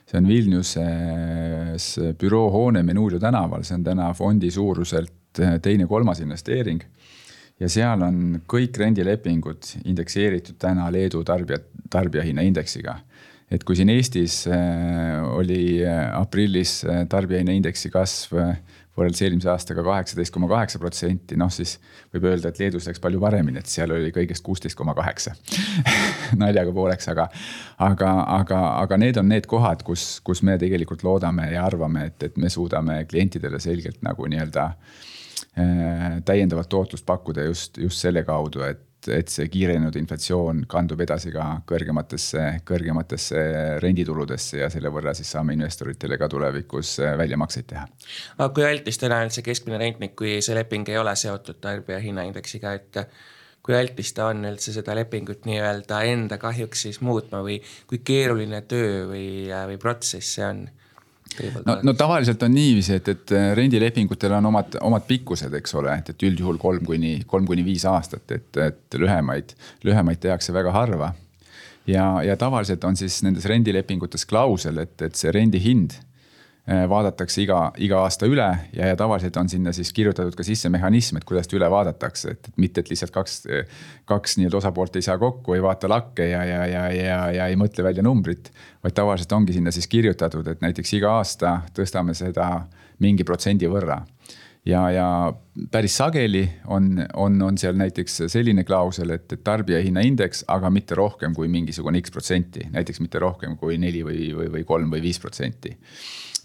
see 0.03 0.19
on 0.19 0.27
Vilniuses 0.27 1.85
büroohoone 2.19 2.83
Menuurio 2.83 3.19
tänaval, 3.19 3.63
see 3.63 3.77
on 3.79 3.85
täna 3.85 4.11
fondi 4.13 4.51
suuruselt 4.51 5.39
teine-kolmas 5.63 6.19
investeering 6.21 6.83
ja 7.63 7.71
seal 7.71 8.03
on 8.03 8.19
kõik 8.49 8.77
rendilepingud 8.81 9.71
indekseeritud 9.87 10.59
täna 10.61 10.89
Leedu 10.93 11.23
tarbija, 11.27 11.61
tarbijahinnaindeksiga. 11.93 12.99
et 13.53 13.63
kui 13.63 13.77
siin 13.77 13.91
Eestis 13.93 14.43
äh, 14.49 15.21
oli 15.37 15.83
äh, 15.85 16.07
aprillis 16.17 16.81
äh, 16.85 17.03
tarbijahinnaindeksi 17.09 17.91
kasv 17.93 18.39
võrreldes 18.93 19.23
eelmise 19.25 19.49
aastaga 19.49 19.81
kaheksateist 19.85 20.33
koma 20.33 20.47
kaheksa 20.51 20.77
protsenti, 20.79 21.37
noh 21.39 21.49
siis 21.49 21.79
võib 22.13 22.27
öelda, 22.29 22.51
et 22.51 22.59
Leedus 22.61 22.85
läks 22.85 23.01
palju 23.01 23.21
paremini, 23.21 23.57
et 23.57 23.69
seal 23.69 23.89
oli 23.95 24.11
kõigest 24.13 24.43
kuusteist 24.45 24.77
koma 24.77 24.93
kaheksa. 24.93 25.33
naljaga 26.41 26.73
pooleks, 26.75 27.09
aga, 27.09 27.25
aga, 27.81 28.11
aga, 28.35 28.59
aga 28.83 28.99
need 29.01 29.17
on 29.17 29.31
need 29.33 29.49
kohad, 29.49 29.81
kus, 29.87 30.19
kus 30.21 30.43
me 30.45 30.59
tegelikult 30.61 31.01
loodame 31.07 31.49
ja 31.55 31.65
arvame, 31.65 32.05
et, 32.11 32.29
et 32.29 32.37
me 32.37 32.53
suudame 32.53 32.99
klientidele 33.09 33.61
selgelt 33.63 34.05
nagu 34.05 34.29
nii-öelda 34.29 34.67
äh, 34.69 35.01
täiendavat 36.25 36.69
tootlust 36.69 37.05
pakkuda 37.05 37.43
just, 37.45 37.77
just 37.77 38.01
selle 38.01 38.23
kaudu, 38.25 38.63
et, 38.65 38.81
et 39.13 39.29
see 39.29 39.45
kiirenenud 39.53 39.95
inflatsioon 39.99 40.63
kandub 40.69 41.03
edasi 41.05 41.29
ka 41.33 41.45
kõrgematesse, 41.69 42.45
kõrgematesse 42.65 43.43
rendituludesse 43.83 44.63
ja 44.63 44.71
selle 44.73 44.89
võrra 44.93 45.13
siis 45.17 45.29
saame 45.35 45.53
investoritele 45.53 46.17
ka 46.17 46.29
tulevikus 46.31 46.95
äh, 47.03 47.13
väljamakseid 47.19 47.69
teha. 47.69 47.85
aga 48.39 48.49
kui 48.55 48.65
altis 48.65 48.97
täna 49.01 49.21
on 49.25 49.33
see 49.35 49.45
keskmine 49.45 49.77
rentnik, 49.81 50.15
kui 50.17 50.39
see 50.41 50.57
leping 50.57 50.89
ei 50.89 50.97
ole 50.97 51.13
seotud 51.19 51.61
tarbija 51.61 52.01
hinnaindeksiga, 52.01 52.73
et 52.79 53.03
kui 53.63 53.77
altis 53.77 54.11
ta 54.17 54.31
on 54.31 54.43
üldse 54.49 54.73
seda 54.75 54.95
lepingut 54.97 55.45
nii-öelda 55.47 56.01
enda 56.09 56.37
kahjuks 56.41 56.87
siis 56.87 56.99
muutma 57.05 57.43
või 57.45 57.61
kui 57.87 58.01
keeruline 58.03 58.63
töö 58.67 59.03
või, 59.11 59.27
või 59.69 59.77
protsess 59.79 60.39
see 60.39 60.47
on 60.47 60.65
no, 61.65 61.77
no 61.83 61.93
tavaliselt 61.97 62.43
on 62.45 62.53
niiviisi, 62.53 62.97
et, 62.99 63.09
et 63.13 63.33
äh, 63.35 63.49
rendilepingutel 63.57 64.35
on 64.37 64.51
omad, 64.51 64.77
omad 64.81 65.05
pikkused, 65.07 65.53
eks 65.59 65.75
ole, 65.79 65.97
et, 66.01 66.13
et 66.13 66.25
üldjuhul 66.29 66.59
kolm 66.61 66.85
kuni, 66.87 67.15
kolm 67.27 67.47
kuni 67.49 67.65
viis 67.65 67.85
aastat, 67.89 68.25
et, 68.31 68.61
et 68.61 68.97
lühemaid, 68.99 69.55
lühemaid 69.87 70.21
tehakse 70.23 70.55
väga 70.55 70.73
harva. 70.75 71.13
ja, 71.87 72.07
ja 72.23 72.37
tavaliselt 72.39 72.83
on 72.83 72.95
siis 72.99 73.21
nendes 73.25 73.45
rendilepingutes 73.49 74.25
klausel, 74.25 74.83
et, 74.85 74.95
et 75.01 75.19
see 75.19 75.31
rendihind 75.31 75.99
vaadatakse 76.67 77.41
iga, 77.43 77.57
iga 77.83 77.97
aasta 78.05 78.27
üle 78.29 78.45
ja, 78.71 78.87
ja 78.87 78.95
tavaliselt 78.95 79.35
on 79.37 79.49
sinna 79.51 79.73
siis 79.75 79.89
kirjutatud 79.93 80.35
ka 80.39 80.45
sisse 80.47 80.69
mehhanism, 80.71 81.17
et 81.19 81.25
kuidas 81.27 81.49
ta 81.51 81.57
üle 81.57 81.67
vaadatakse, 81.71 82.35
et, 82.37 82.47
et 82.47 82.61
mitte, 82.61 82.79
et 82.79 82.91
lihtsalt 82.93 83.11
kaks, 83.11 83.41
kaks 84.07 84.37
nii-öelda 84.39 84.61
osapoolt 84.61 84.95
ei 84.95 85.03
saa 85.03 85.17
kokku, 85.19 85.57
ei 85.57 85.63
vaata 85.63 85.91
lakke 85.91 86.29
ja, 86.29 86.45
ja, 86.47 86.61
ja, 86.71 86.85
ja, 86.95 87.19
ja 87.35 87.49
ei 87.51 87.59
mõtle 87.59 87.83
välja 87.83 88.05
numbrit. 88.07 88.53
vaid 88.83 88.95
tavaliselt 88.95 89.35
ongi 89.35 89.57
sinna 89.57 89.75
siis 89.75 89.91
kirjutatud, 89.91 90.47
et 90.47 90.63
näiteks 90.63 90.95
iga 90.95 91.17
aasta 91.17 91.61
tõstame 91.75 92.15
seda 92.15 92.47
mingi 93.03 93.27
protsendi 93.27 93.67
võrra 93.67 93.99
ja, 94.65 94.87
ja 94.91 95.07
päris 95.71 95.97
sageli 95.97 96.47
on, 96.67 97.05
on, 97.13 97.41
on 97.41 97.57
seal 97.57 97.75
näiteks 97.75 98.21
selline 98.31 98.63
klausel, 98.63 99.11
et, 99.17 99.27
et 99.33 99.43
tarbijahinnaindeks, 99.43 100.45
aga 100.47 100.71
mitte 100.71 100.95
rohkem 100.95 101.35
kui 101.35 101.51
mingisugune 101.51 101.99
X 102.01 102.11
protsenti, 102.15 102.69
näiteks 102.71 103.03
mitte 103.03 103.19
rohkem 103.19 103.57
kui 103.59 103.77
neli 103.77 104.03
või, 104.07 104.29
või, 104.31 104.51
või 104.59 104.63
kolm 104.63 104.95
või 104.95 105.03
viis 105.03 105.19
protsenti 105.19 105.75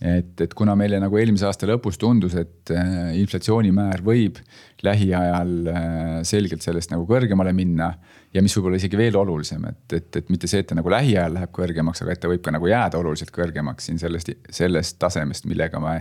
et, 0.00 0.40
et 0.40 0.54
kuna 0.54 0.74
meile 0.78 1.00
nagu 1.02 1.18
eelmise 1.18 1.46
aasta 1.48 1.66
lõpus 1.68 1.98
tundus, 1.98 2.36
et 2.38 2.70
äh, 2.74 3.16
inflatsioonimäär 3.18 4.02
võib 4.06 4.38
lähiajal 4.86 5.54
äh, 5.72 6.12
selgelt 6.28 6.62
sellest 6.62 6.92
nagu 6.92 7.06
kõrgemale 7.08 7.52
minna. 7.56 7.92
ja 8.34 8.42
mis 8.44 8.54
võib-olla 8.56 8.76
isegi 8.78 8.98
veel 9.00 9.16
olulisem, 9.16 9.64
et, 9.70 9.92
et, 9.96 10.16
et 10.20 10.30
mitte 10.30 10.46
see, 10.46 10.60
et 10.62 10.68
ta 10.68 10.76
nagu 10.78 10.90
lähiajal 10.92 11.34
läheb 11.34 11.52
kõrgemaks, 11.54 12.04
aga 12.04 12.14
et 12.14 12.22
ta 12.22 12.30
võib 12.30 12.44
ka 12.44 12.54
nagu 12.54 12.68
jääda 12.68 13.00
oluliselt 13.00 13.32
kõrgemaks 13.34 13.88
siin 13.88 13.98
sellest, 13.98 14.30
sellest 14.50 14.98
tasemest, 15.00 15.48
millega 15.50 15.80
me 15.82 15.98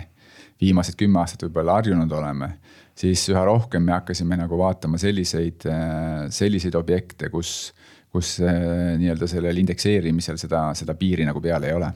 viimased 0.61 0.97
kümme 0.99 1.21
aastat 1.21 1.47
võib-olla 1.47 1.79
harjunud 1.79 2.11
oleme. 2.11 2.57
siis 2.97 3.27
üha 3.29 3.45
rohkem 3.45 3.83
me 3.83 3.93
hakkasime 3.93 4.37
nagu 4.37 4.57
vaatama 4.57 4.97
selliseid, 5.01 5.65
äh, 5.65 6.27
selliseid 6.29 6.75
objekte, 6.75 7.29
kus, 7.29 7.73
kus 8.13 8.37
nii-öelda 8.41 9.27
sellel 9.27 9.57
indekseerimisel 9.57 10.37
seda, 10.37 10.69
seda 10.77 10.93
piiri 10.93 11.25
nagu 11.25 11.41
peal 11.41 11.65
ei 11.65 11.73
ole 11.73 11.89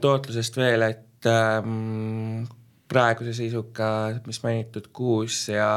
tootlusest 0.00 0.56
veel, 0.56 0.86
et 0.86 1.26
ähm, 1.30 2.46
praeguse 2.88 3.34
seisuga, 3.34 3.90
mis 4.26 4.40
mainitud 4.44 4.88
kuus 4.94 5.48
ja 5.50 5.70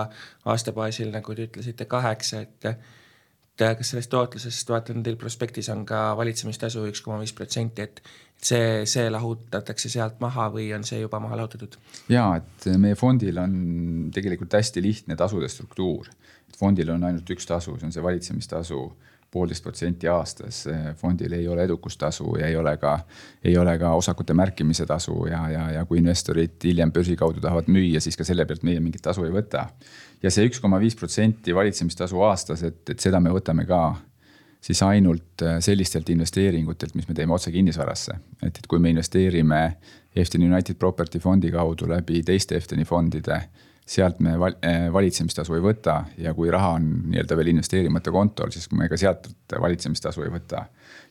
aasta 0.46 0.74
baasil, 0.76 1.10
nagu 1.14 1.36
te 1.36 1.50
ütlesite, 1.50 1.90
kaheksa, 1.90 2.46
et 2.46 2.74
et 3.60 3.78
kas 3.78 3.90
sellest 3.92 4.08
tootlusest, 4.14 4.70
vaatan 4.72 5.04
teil 5.04 5.18
prospektis 5.20 5.68
on 5.74 5.82
ka 5.88 6.14
valitsemistasu 6.16 6.86
üks 6.88 7.02
koma 7.04 7.18
viis 7.20 7.34
protsenti, 7.36 7.84
et 7.84 8.00
see, 8.40 8.86
see 8.88 9.10
lahutatakse 9.12 9.92
sealt 9.92 10.22
maha 10.24 10.48
või 10.54 10.70
on 10.76 10.86
see 10.88 11.02
juba 11.02 11.20
maha 11.20 11.42
lahutatud? 11.42 11.76
ja, 12.12 12.30
et 12.40 12.70
meie 12.80 12.96
fondil 12.96 13.42
on 13.42 13.58
tegelikult 14.16 14.56
hästi 14.56 14.84
lihtne 14.86 15.20
tasude 15.20 15.50
struktuur. 15.52 16.08
fondil 16.60 16.94
on 16.96 17.04
ainult 17.10 17.30
üks 17.36 17.48
tasu, 17.48 17.76
see 17.78 17.90
on 17.90 17.96
see 17.96 18.04
valitsemistasu 18.04 18.80
poolteist 19.32 19.64
protsenti 19.64 20.08
aastas. 20.08 20.64
fondil 20.98 21.34
ei 21.34 21.48
ole 21.48 21.64
edukustasu 21.64 22.36
ja 22.40 22.48
ei 22.48 22.56
ole 22.56 22.78
ka, 22.78 23.00
ei 23.44 23.58
ole 23.58 23.78
ka 23.78 23.94
osakute 23.94 24.34
märkimise 24.34 24.86
tasu 24.86 25.26
ja, 25.30 25.50
ja, 25.50 25.72
ja 25.72 25.86
kui 25.86 25.98
investorid 26.02 26.58
hiljem 26.64 26.92
börsi 26.92 27.16
kaudu 27.16 27.42
tahavad 27.42 27.70
müüa, 27.70 28.02
siis 28.02 28.18
ka 28.18 28.24
selle 28.24 28.46
pealt 28.46 28.64
meie 28.64 28.80
mingit 28.80 29.02
tasu 29.06 29.26
ei 29.26 29.34
võta. 29.34 29.68
ja 30.24 30.32
see 30.32 30.50
üks 30.50 30.60
koma 30.60 30.80
viis 30.80 30.96
protsenti 30.96 31.56
valitsemistasu 31.56 32.22
aastas, 32.22 32.64
et, 32.64 32.82
et 32.90 33.00
seda 33.00 33.20
me 33.20 33.30
võtame 33.30 33.66
ka 33.70 33.96
siis 34.62 34.82
ainult 34.84 35.46
sellistelt 35.60 36.10
investeeringutelt, 36.10 36.96
mis 36.96 37.08
me 37.08 37.16
teeme 37.16 37.34
otse 37.34 37.52
kinnisvarasse. 37.52 38.18
et, 38.44 38.58
et 38.58 38.68
kui 38.68 38.80
me 38.80 38.90
investeerime 38.90 39.64
Efton 40.16 40.44
United 40.44 40.76
Property 40.76 41.20
fondi 41.20 41.52
kaudu 41.52 41.88
läbi 41.90 42.24
teiste 42.24 42.58
Eftoni 42.58 42.86
fondide 42.86 43.44
sealt 43.90 44.20
me 44.22 44.36
val, 44.40 44.56
eh, 44.62 44.88
valitsemistasu 44.94 45.56
ei 45.58 45.64
võta 45.64 45.96
ja 46.22 46.34
kui 46.38 46.52
raha 46.54 46.76
on 46.78 46.90
nii-öelda 47.10 47.38
veel 47.40 47.54
investeerimata 47.56 48.14
kontol, 48.14 48.52
siis 48.54 48.70
me 48.78 48.90
ka 48.90 48.98
sealt 49.00 49.30
valitsemistasu 49.50 50.26
ei 50.26 50.34
võta. 50.34 50.68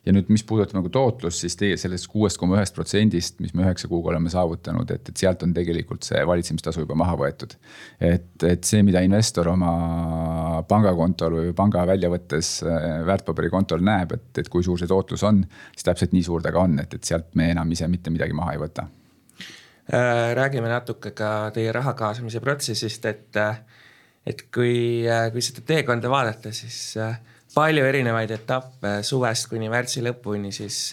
ja 0.07 0.13
nüüd, 0.15 0.29
mis 0.33 0.45
puudutab 0.47 0.79
nagu 0.79 0.89
tootlust, 0.95 1.43
siis 1.43 1.57
teie 1.59 1.77
sellest 1.77 2.07
kuuest 2.09 2.39
koma 2.41 2.57
ühest 2.57 2.77
protsendist, 2.77 3.41
mis 3.43 3.53
me 3.55 3.65
üheksa 3.67 3.91
kuuga 3.91 4.13
oleme 4.13 4.31
saavutanud, 4.31 4.91
et, 4.95 5.11
et 5.11 5.21
sealt 5.21 5.43
on 5.45 5.53
tegelikult 5.55 6.07
see 6.07 6.23
valitsemistasu 6.27 6.85
juba 6.85 6.97
maha 6.97 7.17
võetud. 7.19 7.57
et, 8.01 8.31
et 8.47 8.65
see, 8.65 8.85
mida 8.87 9.03
investor 9.05 9.51
oma 9.53 10.63
pangakontol 10.69 11.41
või 11.41 11.57
panga 11.59 11.83
väljavõttes 11.91 12.53
eh, 12.63 12.87
väärtpaberikontol 13.11 13.83
näeb, 13.83 14.15
et, 14.15 14.31
et 14.45 14.53
kui 14.53 14.63
suur 14.63 14.79
see 14.79 14.91
tootlus 14.91 15.27
on, 15.27 15.43
siis 15.75 15.91
täpselt 15.91 16.15
nii 16.15 16.23
suur 16.31 16.47
ta 16.47 16.55
ka 16.55 16.63
on, 16.63 16.79
et, 16.85 16.95
et 16.95 17.13
sealt 17.13 17.35
me 17.35 17.51
enam 17.57 17.75
ise 17.75 17.91
mitte 17.91 18.15
midagi 18.15 18.39
maha 18.39 18.55
ei 18.55 18.65
võta 18.69 18.87
Äh, 18.87 18.98
räägime 20.35 20.69
natuke 20.69 21.15
ka 21.17 21.51
teie 21.55 21.73
raha 21.73 21.95
kaasamise 21.97 22.41
protsessist, 22.45 23.05
et, 23.09 23.37
äh, 23.37 23.61
et 24.27 24.43
kui, 24.55 25.07
äh, 25.09 25.31
kui 25.33 25.43
seda 25.45 25.65
teekonda 25.65 26.11
vaadata, 26.13 26.53
siis 26.53 26.97
palju 27.55 27.85
erinevaid 27.85 28.31
etappe 28.37 28.99
suvest 29.03 29.49
kuni 29.49 29.71
märtsi 29.73 30.05
lõpuni, 30.05 30.53
siis, 30.53 30.93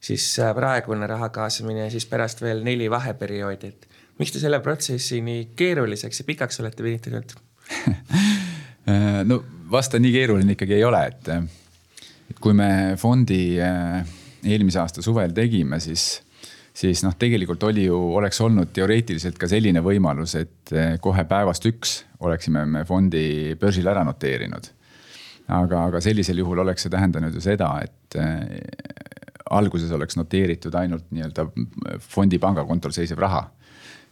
siis 0.00 0.26
praegune 0.54 1.06
raha 1.06 1.28
kaasamine 1.28 1.86
ja 1.86 1.90
siis 1.90 2.06
pärast 2.10 2.42
veel 2.42 2.64
neli 2.66 2.90
vaheperioodi, 2.90 3.68
et 3.68 3.86
miks 4.18 4.34
te 4.34 4.42
selle 4.42 4.58
protsessi 4.60 5.22
nii 5.22 5.50
keeruliseks 5.56 6.24
ja 6.24 6.28
pikaks 6.28 6.60
olete 6.64 6.86
venitanud? 6.86 7.36
No 9.28 9.36
vasta 9.68 9.98
nii 10.00 10.08
keeruline 10.14 10.54
ikkagi 10.54 10.78
ei 10.78 10.84
ole, 10.88 11.02
et, 11.10 11.26
et 12.30 12.38
kui 12.40 12.54
me 12.56 12.94
fondi 12.96 13.58
eelmise 13.60 14.80
aasta 14.80 15.04
suvel 15.04 15.34
tegime, 15.36 15.76
siis 15.84 16.06
siis 16.78 17.02
noh, 17.02 17.14
tegelikult 17.18 17.62
oli 17.68 17.88
ju, 17.88 17.98
oleks 18.18 18.40
olnud 18.44 18.70
teoreetiliselt 18.74 19.38
ka 19.40 19.48
selline 19.50 19.82
võimalus, 19.84 20.36
et 20.38 20.74
eh, 20.74 20.96
kohe 21.02 21.24
päevast 21.28 21.66
üks 21.70 22.02
oleksime 22.24 22.64
me 22.66 22.84
fondi 22.86 23.56
börsil 23.60 23.88
ära 23.90 24.04
noteerinud. 24.06 24.74
aga, 25.48 25.84
aga 25.88 26.00
sellisel 26.04 26.42
juhul 26.42 26.60
oleks 26.60 26.84
see 26.84 26.92
tähendanud 26.92 27.34
ju 27.34 27.40
seda, 27.40 27.70
et 27.82 28.18
äh, 28.20 28.42
alguses 29.50 29.92
oleks 29.96 30.18
noteeritud 30.18 30.74
ainult 30.76 31.06
nii-öelda 31.10 31.46
fondi 32.04 32.38
pangakontol 32.38 32.92
seisev 32.92 33.18
raha. 33.18 33.48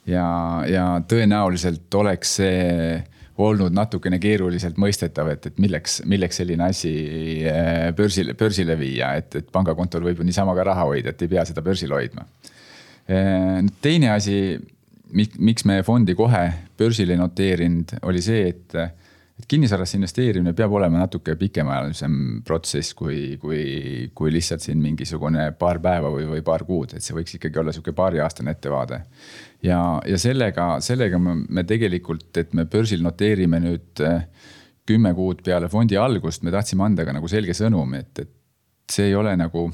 ja, 0.07 0.27
ja 0.69 0.87
tõenäoliselt 1.09 1.95
oleks 1.95 2.39
see 2.41 3.05
olnud 3.37 3.75
natukene 3.77 4.19
keeruliselt 4.19 4.79
mõistetav, 4.81 5.29
et, 5.29 5.47
et 5.51 5.59
milleks, 5.61 6.01
milleks 6.09 6.41
selline 6.41 6.71
asi 6.71 6.93
äh, 7.47 7.93
börsile, 7.97 8.35
börsile 8.35 8.79
viia, 8.81 9.13
et, 9.21 9.35
et 9.43 9.51
pangakontol 9.53 10.07
võib 10.09 10.23
ju 10.23 10.27
niisama 10.27 10.57
ka 10.57 10.65
raha 10.73 10.87
hoida, 10.89 11.13
et 11.13 11.23
ei 11.23 11.35
pea 11.37 11.45
seda 11.45 11.63
börsil 11.63 11.93
hoidma. 11.93 12.25
Äh, 13.07 13.61
teine 13.83 14.13
asi, 14.15 14.57
miks 15.15 15.67
me 15.69 15.81
fondi 15.87 16.17
kohe 16.19 16.45
börsile 16.79 17.17
noteerinud, 17.19 17.99
oli 18.09 18.23
see, 18.25 18.49
et 18.51 18.79
et 19.37 19.45
kinnisvarasse 19.49 19.99
investeerimine 19.99 20.55
peab 20.57 20.73
olema 20.79 21.03
natuke 21.03 21.35
pikemaajalisem 21.37 22.15
protsess, 22.47 22.95
kui, 22.97 23.37
kui, 23.41 24.09
kui 24.17 24.33
lihtsalt 24.33 24.65
siin 24.65 24.81
mingisugune 24.81 25.51
paar 25.61 25.81
päeva 25.85 26.09
või, 26.13 26.25
või 26.31 26.45
paar 26.45 26.65
kuud, 26.65 26.95
et 26.97 27.05
see 27.05 27.17
võiks 27.17 27.37
ikkagi 27.37 27.61
olla 27.61 27.75
sihuke 27.75 27.93
paariaastane 27.97 28.55
ettevaade. 28.57 29.03
Ja, 29.67 29.81
ja 30.09 30.21
sellega, 30.21 30.79
sellega 30.85 31.21
me 31.21 31.67
tegelikult, 31.69 32.31
et 32.41 32.57
me 32.57 32.65
börsil 32.71 33.05
noteerime 33.05 33.61
nüüd 33.61 34.05
eh, 34.09 34.25
kümme 34.89 35.13
kuud 35.17 35.45
peale 35.45 35.69
fondi 35.69 36.01
algust, 36.01 36.47
me 36.47 36.55
tahtsime 36.55 36.87
anda 36.89 37.05
ka 37.05 37.13
nagu 37.19 37.29
selge 37.29 37.57
sõnumi, 37.57 38.01
et, 38.07 38.25
et 38.25 38.93
see 38.97 39.11
ei 39.11 39.19
ole 39.19 39.35
nagu 39.37 39.69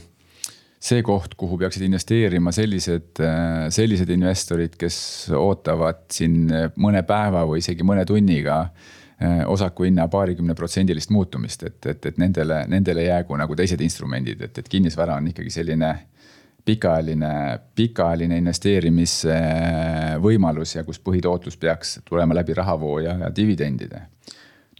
see 0.82 1.02
koht, 1.06 1.36
kuhu 1.38 1.60
peaksid 1.60 1.84
investeerima 1.86 2.50
sellised, 2.54 3.20
sellised 3.70 4.10
investorid, 4.10 4.74
kes 4.78 4.96
ootavad 5.38 6.08
siin 6.10 6.48
mõne 6.82 7.04
päeva 7.06 7.44
või 7.46 7.62
isegi 7.62 7.86
mõne 7.86 8.02
tunniga 8.08 8.56
eh, 8.66 9.44
osaku 9.46 9.86
hinna 9.86 10.08
paarikümne 10.10 10.56
protsendilist 10.58 11.14
muutumist, 11.14 11.62
et, 11.68 11.78
et, 11.86 12.10
et 12.10 12.18
nendele, 12.18 12.64
nendele 12.72 13.06
jäägu 13.06 13.38
nagu 13.38 13.54
teised 13.58 13.84
instrumendid, 13.84 14.42
et, 14.48 14.58
et 14.58 14.72
kinnisvara 14.74 15.20
on 15.22 15.30
ikkagi 15.30 15.54
selline 15.54 15.92
pikaajaline, 16.64 17.58
pikaajaline 17.74 18.36
investeerimisvõimalus 18.42 20.76
ja 20.76 20.84
kus 20.86 21.00
põhitootlus 21.02 21.56
peaks 21.60 21.98
tulema 22.08 22.34
läbi 22.38 22.54
rahavoo 22.58 22.98
ja, 23.02 23.12
ja 23.24 23.28
dividendide. 23.36 24.00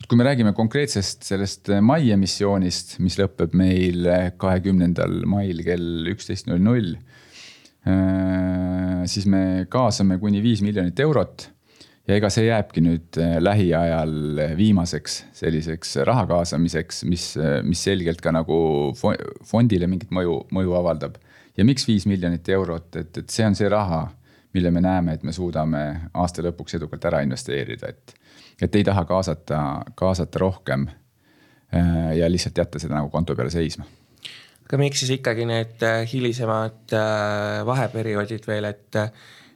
Kui 0.08 0.18
me 0.18 0.26
räägime 0.26 0.52
konkreetsest 0.56 1.26
sellest 1.26 1.70
mai 1.84 2.10
emissioonist, 2.14 2.98
mis 3.04 3.18
lõpeb 3.20 3.54
meil 3.58 4.06
kahekümnendal 4.40 5.22
mail 5.28 5.62
kell 5.66 6.12
üksteist 6.12 6.48
null 6.50 6.62
null. 6.62 6.94
siis 9.10 9.26
me 9.26 9.66
kaasame 9.70 10.20
kuni 10.22 10.42
viis 10.42 10.60
miljonit 10.62 11.00
eurot 11.02 11.48
ja 12.06 12.14
ega 12.14 12.30
see 12.30 12.46
jääbki 12.46 12.82
nüüd 12.84 13.18
lähiajal 13.42 14.14
viimaseks 14.58 15.16
selliseks 15.34 15.96
raha 16.06 16.28
kaasamiseks, 16.30 17.02
mis, 17.10 17.26
mis 17.66 17.82
selgelt 17.82 18.22
ka 18.22 18.30
nagu 18.34 18.56
fondile 18.94 19.90
mingit 19.90 20.14
mõju, 20.14 20.44
mõju 20.54 20.78
avaldab 20.78 21.18
ja 21.56 21.66
miks 21.66 21.86
viis 21.88 22.06
miljonit 22.08 22.48
eurot, 22.48 22.90
et, 22.96 23.16
et 23.18 23.30
see 23.30 23.46
on 23.46 23.56
see 23.58 23.68
raha, 23.70 24.06
mille 24.54 24.72
me 24.72 24.82
näeme, 24.84 25.16
et 25.16 25.24
me 25.26 25.34
suudame 25.34 25.82
aasta 26.14 26.44
lõpuks 26.44 26.78
edukalt 26.78 27.10
ära 27.10 27.22
investeerida, 27.26 27.92
et. 27.92 28.18
Et 28.60 28.74
ei 28.74 28.84
taha 28.84 29.04
kaasata, 29.04 29.58
kaasata 29.94 30.38
rohkem 30.38 30.86
äh, 30.88 32.16
ja 32.18 32.30
lihtsalt 32.30 32.58
jätta 32.58 32.78
seda 32.82 32.98
nagu 32.98 33.10
konto 33.10 33.36
peale 33.36 33.50
seisma 33.50 33.86
aga 34.66 34.80
miks 34.80 35.02
siis 35.02 35.18
ikkagi 35.18 35.46
need 35.48 35.84
äh, 35.86 36.02
hilisemad 36.12 36.96
äh, 36.96 37.62
vaheperioodid 37.66 38.48
veel, 38.48 38.70
et 38.72 39.04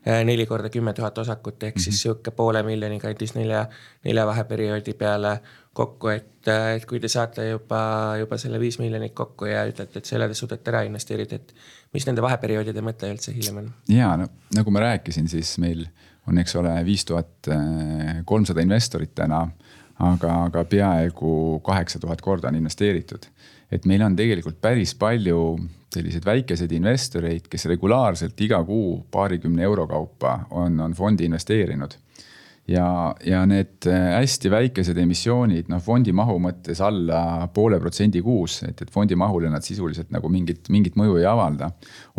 neli 0.07 0.45
korda 0.47 0.69
kümme 0.71 0.93
tuhat 0.95 1.17
osakut 1.19 1.65
ehk 1.67 1.81
siis 1.81 1.97
mhm. 1.97 2.01
sihuke 2.01 2.31
poole 2.31 2.61
miljoni 2.63 3.01
kandis 3.03 3.33
nelja, 3.35 3.65
nelja 4.07 4.27
vaheperioodi 4.29 4.93
peale 4.95 5.33
kokku, 5.77 6.09
et, 6.15 6.49
et 6.77 6.85
kui 6.89 7.01
te 7.03 7.09
saate 7.11 7.49
juba, 7.49 7.81
juba 8.21 8.39
selle 8.41 8.61
viis 8.63 8.79
miljonit 8.81 9.13
kokku 9.19 9.49
ja 9.51 9.65
ütlete, 9.69 10.01
et 10.01 10.09
selle 10.09 10.29
te 10.31 10.39
suudate 10.39 10.73
ära 10.73 10.85
investeerida, 10.87 11.41
et 11.41 11.53
mis 11.95 12.07
nende 12.09 12.25
vaheperioodide 12.25 12.85
mõte 12.87 13.11
üldse 13.13 13.35
hiljem 13.35 13.61
on? 13.65 13.73
ja 13.93 14.15
no 14.21 14.29
nagu 14.57 14.73
ma 14.75 14.85
rääkisin, 14.87 15.29
siis 15.33 15.57
meil 15.63 15.85
on, 16.27 16.39
eks 16.43 16.57
ole, 16.61 16.73
viis 16.85 17.05
tuhat 17.07 17.49
kolmsada 18.27 18.63
investorit 18.65 19.15
täna, 19.15 19.45
aga, 20.03 20.33
aga 20.49 20.65
peaaegu 20.69 21.61
kaheksa 21.65 22.01
tuhat 22.03 22.21
korda 22.21 22.49
on 22.49 22.59
investeeritud. 22.59 23.27
et 23.73 23.85
meil 23.85 24.03
on 24.03 24.15
tegelikult 24.17 24.61
päris 24.63 24.95
palju 24.95 25.59
selliseid 25.91 26.25
väikeseid 26.25 26.73
investoreid, 26.77 27.49
kes 27.51 27.67
regulaarselt 27.67 28.41
iga 28.41 28.61
kuu 28.65 29.07
paarikümne 29.11 29.63
euro 29.63 29.87
kaupa 29.87 30.39
on, 30.51 30.81
on 30.81 30.95
fondi 30.95 31.25
investeerinud 31.25 31.97
ja, 32.69 33.15
ja 33.25 33.43
need 33.47 33.87
äh, 33.87 34.07
hästi 34.17 34.51
väikesed 34.51 34.99
emissioonid, 34.99 35.71
noh 35.71 35.83
fondi 35.83 36.13
mahu 36.17 36.37
mõttes 36.43 36.81
alla 36.85 37.47
poole 37.55 37.79
protsendi 37.83 38.23
kuus, 38.25 38.61
et, 38.67 38.83
et 38.83 38.93
fondi 38.93 39.19
mahule 39.19 39.51
nad 39.53 39.65
sisuliselt 39.67 40.11
nagu 40.15 40.31
mingit, 40.33 40.67
mingit 40.75 40.99
mõju 40.99 41.21
ei 41.21 41.29
avalda. 41.31 41.71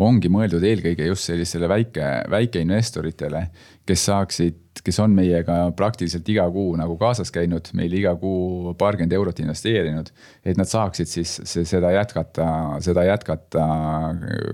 ongi 0.04 0.30
mõeldud 0.32 0.64
eelkõige 0.64 1.08
just 1.10 1.28
sellistele 1.28 1.68
väike, 1.68 2.08
väikeinvestoritele, 2.32 3.44
kes 3.88 4.04
saaksid, 4.04 4.82
kes 4.84 4.98
on 5.00 5.14
meiega 5.16 5.56
praktiliselt 5.76 6.28
iga 6.28 6.44
kuu 6.52 6.76
nagu 6.78 6.96
kaasas 7.00 7.32
käinud, 7.34 7.70
meil 7.78 7.94
iga 7.96 8.14
kuu 8.20 8.74
paarkümmend 8.78 9.16
eurot 9.16 9.40
investeerinud. 9.40 10.10
et 10.44 10.60
nad 10.60 10.68
saaksid 10.68 11.08
siis 11.08 11.38
seda 11.48 11.92
jätkata, 11.96 12.48
seda 12.84 13.04
jätkata 13.08 13.68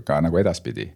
ka 0.06 0.20
nagu 0.24 0.38
edaspidi 0.38 0.92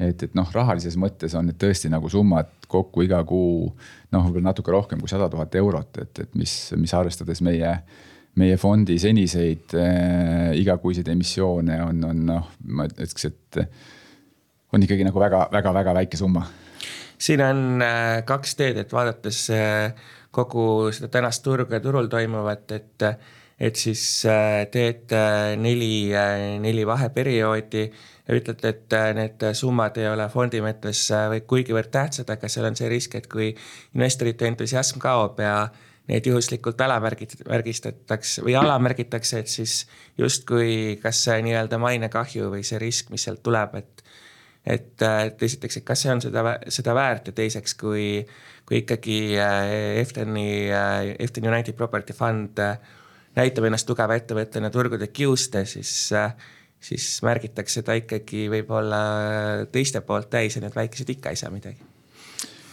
et, 0.00 0.22
et 0.26 0.36
noh, 0.36 0.48
rahalises 0.54 0.96
mõttes 1.00 1.34
on 1.38 1.48
need 1.50 1.58
tõesti 1.60 1.90
nagu 1.92 2.08
summad 2.12 2.50
kokku 2.70 3.04
iga 3.04 3.20
kuu 3.28 3.68
noh, 3.68 4.26
võib-olla 4.26 4.50
natuke 4.50 4.72
rohkem 4.72 5.02
kui 5.02 5.10
sada 5.10 5.28
tuhat 5.32 5.54
eurot, 5.60 6.00
et, 6.02 6.22
et 6.24 6.38
mis, 6.38 6.54
mis 6.80 6.94
arvestades 6.96 7.42
meie, 7.44 7.74
meie 8.40 8.56
fondi 8.60 8.96
seniseid 9.02 9.76
äh, 9.76 10.50
igakuiseid 10.60 11.10
emissioone 11.12 11.80
on, 11.84 12.04
on 12.12 12.24
noh, 12.32 12.50
ma 12.70 12.88
ütleks, 12.88 13.28
et 13.30 13.62
on 14.72 14.86
ikkagi 14.86 15.06
nagu 15.06 15.20
väga-väga-väga 15.20 15.96
väike 16.02 16.20
summa. 16.20 16.46
Siin 17.20 17.42
on 17.44 17.82
äh, 17.84 18.22
kaks 18.26 18.56
teed, 18.56 18.80
et 18.80 18.92
vaadates 18.92 19.44
äh, 19.54 19.92
kogu 20.34 20.90
seda 20.94 21.10
tänast 21.12 21.44
turgu 21.44 21.76
ja 21.76 21.82
turul 21.84 22.08
toimuvat, 22.12 22.72
et 22.72 23.06
et 23.60 23.76
siis 23.76 24.02
äh, 24.24 24.64
teed 24.72 25.12
neli, 25.60 26.08
neli 26.64 26.86
vaheperioodi 26.88 27.82
ja 27.84 28.36
ütlete, 28.38 28.72
et 28.72 28.96
need 29.18 29.44
summad 29.58 29.98
ei 30.00 30.08
ole 30.08 30.28
fondi 30.32 30.62
mõttes 30.64 31.02
kuigivõrd 31.46 31.90
tähtsad, 31.92 32.30
aga 32.32 32.48
seal 32.48 32.70
on 32.70 32.78
see 32.78 32.88
risk, 32.88 33.18
et 33.20 33.28
kui 33.28 33.50
investorite 33.94 34.48
entusiasm 34.48 35.02
kaob 35.02 35.42
ja 35.44 35.66
neid 36.08 36.26
juhuslikult 36.26 36.80
alamärgistatakse 36.80 38.46
või 38.46 38.56
alamärgitakse, 38.58 39.44
et 39.44 39.52
siis 39.52 39.82
justkui 40.18 40.96
kas 41.02 41.20
see 41.26 41.42
nii-öelda 41.44 41.78
mainekahju 41.82 42.48
või 42.54 42.64
see 42.66 42.80
risk, 42.80 43.12
mis 43.12 43.28
sealt 43.28 43.44
tuleb, 43.44 43.76
et 43.82 43.99
et, 44.66 45.02
et 45.02 45.42
esiteks, 45.42 45.80
et 45.80 45.86
kas 45.86 46.04
see 46.04 46.12
on 46.12 46.22
seda, 46.22 46.56
seda 46.68 46.94
väärt 46.96 47.30
ja 47.30 47.36
teiseks, 47.36 47.74
kui, 47.80 48.06
kui 48.68 48.82
ikkagi 48.82 49.20
Efteni, 50.00 50.48
Eften 51.18 51.48
United 51.48 51.76
Property 51.78 52.16
Fund 52.16 52.60
näitab 53.38 53.68
ennast 53.68 53.88
tugeva 53.88 54.16
ettevõttena 54.18 54.70
turgude 54.74 55.08
kiuste, 55.14 55.64
siis, 55.68 55.92
siis 56.80 57.06
märgitakse 57.26 57.84
ta 57.86 57.96
ikkagi 57.98 58.48
võib-olla 58.52 59.00
teiste 59.72 60.02
poolt 60.04 60.30
täis 60.32 60.58
ja 60.58 60.64
need 60.64 60.76
väikesed 60.76 61.16
ikka 61.16 61.32
ei 61.32 61.40
saa 61.40 61.52
midagi. 61.54 61.88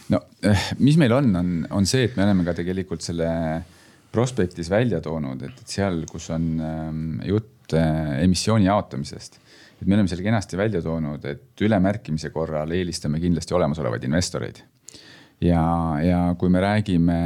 no 0.10 0.22
eh, 0.44 0.70
mis 0.80 0.98
meil 0.98 1.14
on, 1.14 1.34
on, 1.36 1.58
on 1.80 1.90
see, 1.90 2.08
et 2.08 2.16
me 2.18 2.26
oleme 2.26 2.46
ka 2.48 2.56
tegelikult 2.58 3.06
selle 3.06 3.30
prospektis 4.12 4.70
välja 4.72 5.02
toonud, 5.04 5.44
et 5.44 5.66
seal, 5.68 6.02
kus 6.10 6.30
on 6.34 6.46
ehm, 6.64 7.04
jutt 7.28 7.76
eh, 7.76 8.24
emissiooni 8.24 8.70
jaotamisest 8.70 9.40
et 9.78 9.86
me 9.86 9.96
oleme 9.96 10.10
seal 10.10 10.24
kenasti 10.26 10.58
välja 10.58 10.82
toonud, 10.82 11.26
et 11.30 11.62
ülemärkimise 11.62 12.32
korral 12.34 12.72
eelistame 12.74 13.22
kindlasti 13.22 13.56
olemasolevaid 13.58 14.08
investoreid. 14.10 14.64
Ja, 15.42 15.62
ja 16.02 16.22
kui 16.40 16.50
me 16.50 16.62
räägime 16.64 17.18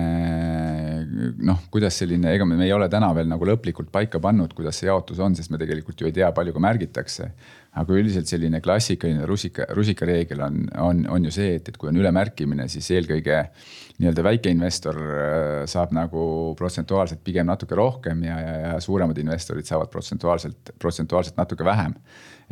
noh, 1.45 1.59
kuidas 1.73 1.97
selline, 2.01 2.33
ega 2.35 2.45
me 2.47 2.57
ei 2.65 2.73
ole 2.73 2.87
täna 2.91 3.11
veel 3.15 3.29
nagu 3.29 3.47
lõplikult 3.47 3.91
paika 3.93 4.19
pannud, 4.23 4.53
kuidas 4.57 4.79
see 4.81 4.89
jaotus 4.89 5.19
on, 5.23 5.35
sest 5.37 5.51
me 5.53 5.59
tegelikult 5.61 6.01
ju 6.01 6.09
ei 6.09 6.15
tea, 6.15 6.29
palju 6.35 6.53
ka 6.55 6.63
märgitakse. 6.63 7.31
aga 7.71 7.95
üldiselt 7.95 8.27
selline 8.27 8.59
klassikaline 8.59 9.23
rusika, 9.23 9.63
rusikareegel 9.71 10.41
on, 10.43 10.57
on, 10.83 11.05
on 11.07 11.27
ju 11.29 11.31
see, 11.31 11.53
et, 11.55 11.69
et 11.71 11.77
kui 11.79 11.87
on 11.87 11.95
ülemärkimine, 12.01 12.65
siis 12.67 12.89
eelkõige 12.91 13.37
nii-öelda 14.01 14.25
väikeinvestor 14.27 14.99
äh, 14.99 15.53
saab 15.71 15.93
nagu 15.95 16.23
protsentuaalselt 16.59 17.21
pigem 17.23 17.47
natuke 17.47 17.77
rohkem 17.79 18.25
ja, 18.27 18.39
ja, 18.43 18.55
ja 18.65 18.73
suuremad 18.83 19.17
investorid 19.23 19.69
saavad 19.69 19.91
protsentuaalselt, 19.93 20.73
protsentuaalselt 20.79 21.39
natuke 21.39 21.63
vähem. 21.63 21.95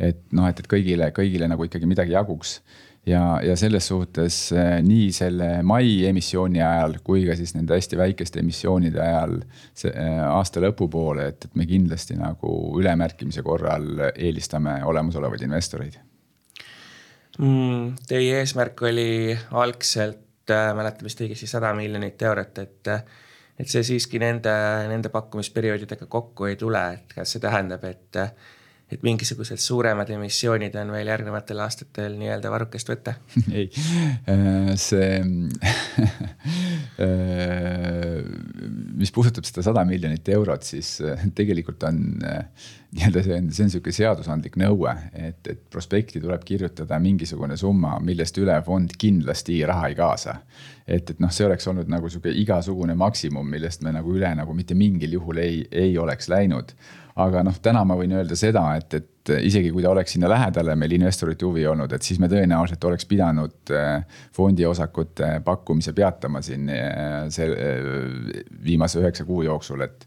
et 0.00 0.22
noh, 0.32 0.48
et, 0.48 0.62
et 0.62 0.70
kõigile, 0.70 1.10
kõigile 1.12 1.50
nagu 1.50 1.68
ikkagi 1.68 1.88
midagi 1.90 2.16
jaguks 2.16 2.60
ja, 3.06 3.40
ja 3.44 3.56
selles 3.56 3.86
suhtes 3.88 4.38
eh, 4.52 4.76
nii 4.84 5.08
selle 5.14 5.48
mai 5.66 6.04
emissiooni 6.08 6.62
ajal 6.62 6.98
kui 7.04 7.24
ka 7.28 7.36
siis 7.38 7.54
nende 7.56 7.76
hästi 7.78 7.98
väikeste 8.00 8.42
emissioonide 8.42 9.00
ajal 9.04 9.38
see, 9.72 9.92
eh, 9.92 10.20
aasta 10.26 10.62
lõpupoole, 10.64 11.30
et, 11.32 11.48
et 11.48 11.56
me 11.58 11.66
kindlasti 11.68 12.18
nagu 12.20 12.52
ülemärkimise 12.80 13.44
korral 13.46 13.88
eelistame 14.12 14.80
olemasolevaid 14.84 15.46
investoreid 15.48 16.00
mm,. 17.38 17.96
Teie 18.10 18.38
eesmärk 18.42 18.84
oli 18.90 19.10
algselt, 19.50 20.52
äh, 20.52 20.70
mäletan 20.76 21.08
vist 21.08 21.24
õigesti, 21.24 21.48
sada 21.50 21.74
miljonit 21.76 22.22
eurot, 22.22 22.64
et 22.64 22.94
et 23.60 23.68
see 23.68 23.82
siiski 23.84 24.16
nende, 24.16 24.52
nende 24.88 25.10
pakkumisperioodidega 25.12 26.06
kokku 26.08 26.46
ei 26.48 26.54
tule, 26.56 26.80
et 26.94 27.12
kas 27.12 27.34
see 27.34 27.42
tähendab, 27.42 27.82
et 27.84 28.16
et 28.90 29.02
mingisugused 29.06 29.60
suuremad 29.62 30.10
emissioonid 30.10 30.74
on 30.80 30.92
veel 30.94 31.10
järgnevatel 31.12 31.62
aastatel 31.64 32.16
nii-öelda 32.18 32.50
varrukast 32.52 32.90
võtta? 32.90 33.14
Ei, 33.58 33.70
äh, 34.30 34.72
see 34.80 35.20
mis 39.00 39.12
puudutab 39.14 39.46
seda 39.48 39.62
sada 39.64 39.84
miljonit 39.88 40.28
eurot, 40.34 40.66
siis 40.66 40.98
äh, 41.06 41.22
tegelikult 41.34 41.82
on 41.88 42.02
äh, 42.26 42.44
nii-öelda 42.90 43.22
see 43.22 43.36
on, 43.36 43.50
see 43.54 43.64
on 43.66 43.72
sihuke 43.72 43.92
seadusandlik 43.94 44.56
nõue, 44.60 44.92
et, 45.14 45.40
et 45.46 45.60
prospekti 45.70 46.20
tuleb 46.22 46.42
kirjutada 46.46 46.98
mingisugune 47.02 47.56
summa, 47.60 47.96
millest 48.02 48.38
üle 48.42 48.56
fond 48.66 48.96
kindlasti 48.98 49.60
raha 49.68 49.90
ei 49.92 49.96
kaasa. 49.98 50.40
et, 50.86 51.10
et 51.10 51.20
noh, 51.22 51.30
see 51.30 51.46
oleks 51.46 51.68
olnud 51.70 51.90
nagu 51.90 52.10
sihuke 52.10 52.32
igasugune 52.42 52.96
maksimum, 52.98 53.46
millest 53.46 53.84
me 53.86 53.94
nagu 53.94 54.16
üle 54.16 54.32
nagu 54.34 54.54
mitte 54.58 54.74
mingil 54.74 55.14
juhul 55.20 55.38
ei, 55.38 55.62
ei 55.70 55.98
oleks 55.98 56.28
läinud 56.32 56.74
aga 57.16 57.42
noh, 57.46 57.56
täna 57.62 57.82
ma 57.86 57.96
võin 57.98 58.12
öelda 58.14 58.36
seda, 58.38 58.62
et, 58.78 58.94
et 58.94 59.32
isegi 59.44 59.70
kui 59.74 59.82
ta 59.84 59.90
oleks 59.92 60.14
sinna 60.14 60.30
lähedale 60.30 60.76
meil 60.78 60.94
investorite 60.96 61.46
huvi 61.46 61.66
olnud, 61.68 61.92
et 61.92 62.06
siis 62.06 62.20
me 62.22 62.28
tõenäoliselt 62.30 62.84
oleks 62.88 63.06
pidanud 63.10 63.72
äh, 63.76 64.04
fondiosakute 64.36 65.32
pakkumise 65.46 65.94
peatama 65.96 66.42
siin 66.44 66.68
äh, 66.74 67.26
see 67.32 67.48
äh, 67.50 68.44
viimase 68.64 69.00
üheksa 69.02 69.26
kuu 69.28 69.42
jooksul, 69.48 69.86
et. 69.86 70.06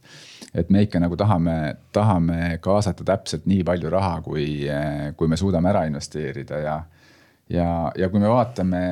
et 0.53 0.69
me 0.69 0.83
ikka 0.85 0.99
nagu 1.01 1.15
tahame, 1.17 1.75
tahame 1.91 2.57
kaasata 2.61 3.03
täpselt 3.03 3.47
nii 3.49 3.63
palju 3.65 3.89
raha, 3.89 4.19
kui, 4.21 4.67
kui 5.17 5.27
me 5.27 5.37
suudame 5.37 5.71
ära 5.71 5.85
investeerida 5.89 6.59
ja, 6.61 6.75
ja, 7.49 7.69
ja 7.97 8.09
kui 8.13 8.21
me 8.21 8.29
vaatame 8.29 8.83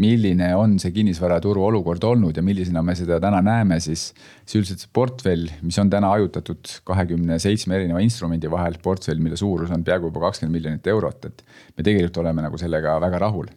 milline 0.00 0.48
on 0.56 0.78
see 0.80 0.92
kinnisvaraturu 0.94 1.64
olukord 1.66 2.04
olnud 2.06 2.36
ja 2.36 2.44
millisena 2.44 2.82
me 2.84 2.94
seda 2.96 3.18
täna 3.20 3.42
näeme, 3.44 3.78
siis. 3.80 4.10
siis 4.44 4.58
üldiselt 4.60 4.84
see 4.84 4.92
portfell, 4.94 5.50
mis 5.62 5.78
on 5.78 5.90
täna 5.92 6.12
hajutatud 6.14 6.72
kahekümne 6.88 7.38
seitsme 7.42 7.76
erineva 7.78 8.00
instrumendi 8.04 8.50
vahel, 8.50 8.78
portfell, 8.82 9.20
mille 9.22 9.36
suurus 9.40 9.72
on 9.74 9.84
peaaegu 9.84 10.10
juba 10.10 10.26
kakskümmend 10.26 10.56
miljonit 10.56 10.86
eurot, 10.94 11.28
et. 11.28 11.44
me 11.76 11.84
tegelikult 11.84 12.22
oleme 12.24 12.44
nagu 12.44 12.60
sellega 12.60 12.98
väga 13.02 13.22
rahul. 13.26 13.50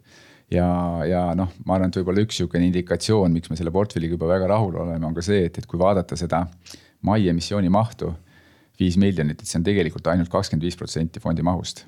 ja, 0.51 0.67
ja 1.07 1.23
noh, 1.37 1.53
ma 1.65 1.77
arvan, 1.77 1.93
et 1.93 2.01
võib-olla 2.01 2.25
üks 2.25 2.41
sihukene 2.41 2.67
indikatsioon, 2.69 3.33
miks 3.33 3.49
me 3.49 3.57
selle 3.59 3.73
portfelliga 3.75 4.17
juba 4.17 4.29
väga 4.35 4.51
rahul 4.51 4.75
oleme, 4.83 5.05
on 5.07 5.15
ka 5.15 5.23
see, 5.25 5.47
et, 5.47 5.57
et 5.57 5.65
kui 5.69 5.79
vaadata 5.81 6.19
seda 6.19 6.45
mai 7.05 7.27
emissiooni 7.31 7.71
mahtu 7.73 8.13
viis 8.79 8.97
miljonit, 8.99 9.39
et 9.39 9.47
see 9.47 9.59
on 9.59 9.65
tegelikult 9.65 10.07
ainult 10.11 10.29
kakskümmend 10.31 10.65
viis 10.65 10.77
protsenti 10.79 11.21
fondi 11.23 11.43
mahust. 11.45 11.85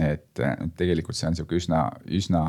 et 0.00 0.40
tegelikult 0.76 1.16
see 1.16 1.28
on 1.28 1.36
sihuke 1.38 1.58
üsna, 1.58 1.82
üsna, 2.18 2.40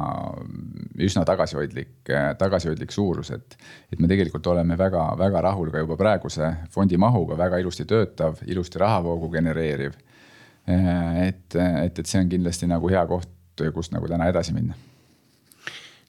üsna 1.06 1.26
tagasihoidlik, 1.28 2.12
tagasihoidlik 2.40 2.92
suurus, 2.92 3.32
et. 3.36 3.58
et 3.92 4.00
me 4.00 4.10
tegelikult 4.12 4.48
oleme 4.48 4.78
väga-väga 4.78 5.42
rahul 5.48 5.72
ka 5.72 5.84
juba 5.84 5.98
praeguse 6.00 6.54
fondi 6.72 6.98
mahuga, 6.98 7.38
väga 7.38 7.60
ilusti 7.62 7.86
töötav, 7.86 8.42
ilusti 8.48 8.80
rahavoogu 8.82 9.30
genereeriv. 9.34 9.98
et, 10.68 11.56
et, 11.56 12.00
et 12.00 12.06
see 12.06 12.22
on 12.22 12.30
kindlasti 12.30 12.70
nagu 12.70 12.90
hea 12.90 13.04
koht, 13.10 13.30
kust 13.74 13.94
nagu 13.94 14.08
täna 14.10 14.30
edasi 14.32 14.54
minna 14.56 14.78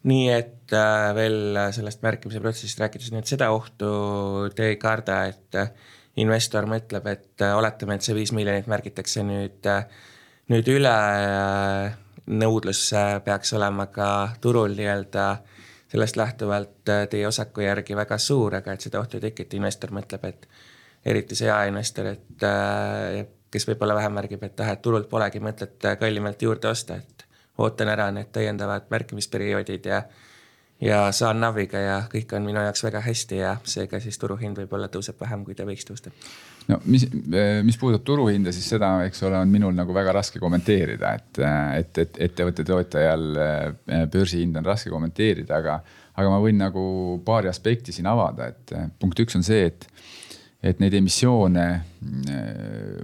nii 0.08 0.28
et 0.34 0.72
veel 1.14 1.58
sellest 1.74 2.02
märkimise 2.02 2.40
protsessist 2.42 2.80
rääkides, 2.82 3.12
nii 3.12 3.22
et 3.22 3.30
seda 3.30 3.50
ohtu 3.54 3.90
te 4.56 4.72
ei 4.72 4.78
karda, 4.80 5.24
et 5.30 5.58
investor 6.20 6.66
mõtleb, 6.68 7.06
et 7.08 7.44
äh, 7.44 7.54
oletame, 7.56 7.96
et 7.96 8.06
see 8.06 8.16
viis 8.16 8.32
miljonit 8.36 8.68
märgitakse 8.70 9.24
nüüd, 9.26 9.64
äh, 9.68 9.86
nüüd 10.52 10.68
üle, 10.68 10.92
äh, 10.92 11.94
nõudlus 12.32 12.84
peaks 13.24 13.52
olema 13.56 13.88
ka 13.90 14.08
turul 14.40 14.76
nii-öelda 14.78 15.26
sellest 15.92 16.16
lähtuvalt 16.16 16.86
teie 17.10 17.26
osaku 17.28 17.64
järgi 17.64 17.96
väga 17.98 18.16
suur, 18.22 18.54
aga 18.60 18.72
et 18.72 18.84
seda 18.84 19.00
ohtu 19.00 19.18
ei 19.18 19.24
teki, 19.26 19.44
et 19.44 19.56
investor 19.58 19.90
mõtleb, 19.92 20.24
et 20.28 20.46
eriti 21.04 21.36
see 21.36 21.48
jaeinvestor, 21.50 22.12
et 22.14 22.46
kes 23.52 23.66
võib-olla 23.68 23.98
vähem 23.98 24.14
märgib, 24.16 24.46
et 24.46 24.62
ah, 24.62 24.70
et 24.72 24.80
turult 24.80 25.10
polegi 25.10 25.42
mõtet 25.42 25.90
kallimalt 26.00 26.46
juurde 26.46 26.70
osta, 26.70 26.96
et 27.02 27.26
ootan 27.60 27.90
ära 27.92 28.06
need 28.14 28.30
täiendavad 28.32 28.86
märkimisperioodid 28.94 29.90
ja 29.90 30.00
ja 30.82 31.02
saan 31.14 31.40
naviga 31.40 31.80
ja 31.80 31.96
kõik 32.10 32.32
on 32.36 32.46
minu 32.46 32.62
jaoks 32.64 32.82
väga 32.84 33.02
hästi 33.04 33.38
ja 33.38 33.52
seega 33.68 34.00
siis 34.02 34.18
turuhind 34.18 34.58
võib-olla 34.62 34.88
tõuseb 34.90 35.20
vähem, 35.20 35.44
kui 35.46 35.54
ta 35.54 35.66
võiks 35.68 35.86
tõusta. 35.86 36.10
no 36.68 36.80
mis, 36.84 37.06
mis 37.62 37.78
puudutab 37.78 38.04
turuhinda, 38.08 38.52
siis 38.54 38.66
seda, 38.74 38.90
eks 39.06 39.22
ole, 39.28 39.38
on 39.38 39.52
minul 39.52 39.74
nagu 39.76 39.94
väga 39.94 40.14
raske 40.18 40.42
kommenteerida, 40.42 41.14
et, 41.18 41.42
et, 41.78 42.02
et 42.06 42.22
ettevõtte 42.28 42.66
toetajal 42.66 43.28
äh, 43.38 44.06
börsihind 44.10 44.58
on 44.58 44.66
raske 44.66 44.90
kommenteerida, 44.90 45.60
aga, 45.62 45.78
aga 46.18 46.32
ma 46.32 46.40
võin 46.42 46.58
nagu 46.58 46.84
paari 47.24 47.50
aspekti 47.52 47.94
siin 47.94 48.10
avada, 48.10 48.50
et 48.50 48.74
äh, 48.74 48.90
punkt 48.98 49.22
üks 49.22 49.38
on 49.38 49.46
see, 49.46 49.70
et 49.70 49.88
et 50.62 50.78
neid 50.78 50.94
emissioone 50.94 51.62
äh, 51.74 52.42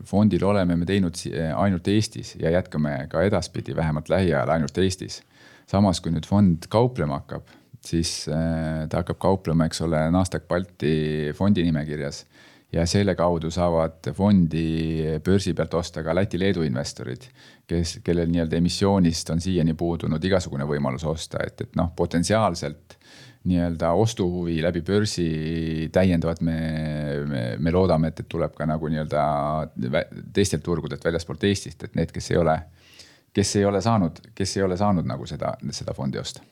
fondil 0.06 0.44
oleme 0.46 0.76
me 0.78 0.86
teinud 0.86 1.18
ainult 1.58 1.88
Eestis 1.90 2.36
ja 2.38 2.52
jätkame 2.54 3.08
ka 3.10 3.24
edaspidi, 3.26 3.74
vähemalt 3.74 4.10
lähiajal 4.12 4.52
ainult 4.54 4.78
Eestis. 4.78 5.22
samas, 5.66 5.98
kui 6.00 6.12
nüüd 6.14 6.24
fond 6.24 6.64
kauplema 6.70 7.18
hakkab, 7.18 7.50
siis 7.84 8.26
äh, 8.28 8.86
ta 8.88 9.02
hakkab 9.02 9.18
kauplema, 9.22 9.68
eks 9.68 9.82
ole, 9.86 10.00
Nasdaq 10.14 10.48
Balti 10.48 11.32
fondi 11.36 11.64
nimekirjas. 11.66 12.26
ja 12.72 12.82
selle 12.86 13.14
kaudu 13.16 13.48
saavad 13.50 14.10
fondi 14.12 15.04
börsi 15.24 15.54
pealt 15.56 15.74
osta 15.74 16.02
ka 16.04 16.12
Läti-Leedu 16.14 16.66
investorid, 16.66 17.22
kes, 17.66 18.00
kellel 18.04 18.28
nii-öelda 18.28 18.58
emissioonist 18.58 19.30
on 19.32 19.40
siiani 19.40 19.72
puudunud 19.74 20.24
igasugune 20.24 20.66
võimalus 20.68 21.06
osta, 21.08 21.40
et, 21.46 21.62
et 21.64 21.78
noh, 21.80 21.88
potentsiaalselt 21.96 22.98
nii-öelda 23.48 23.94
ostuhuvi 23.96 24.58
läbi 24.62 24.82
börsi 24.84 25.88
täiendavalt 25.92 26.42
me, 26.44 26.58
me, 27.24 27.42
me 27.58 27.72
loodame, 27.72 28.12
et, 28.12 28.20
et 28.20 28.28
tuleb 28.28 28.52
ka 28.52 28.68
nagu 28.68 28.92
nii-öelda 28.92 29.24
teistelt 30.36 30.62
turgudelt 30.66 31.08
väljaspoolt 31.08 31.48
Eestist, 31.48 31.88
et 31.88 31.96
need, 31.96 32.12
kes 32.12 32.30
ei 32.34 32.42
ole, 32.42 32.58
kes 33.32 33.56
ei 33.56 33.64
ole 33.64 33.80
saanud, 33.80 34.20
kes 34.34 34.56
ei 34.58 34.68
ole 34.68 34.76
saanud 34.76 35.08
nagu 35.08 35.26
seda, 35.26 35.56
seda 35.72 35.96
fondi 35.96 36.20
osta 36.20 36.44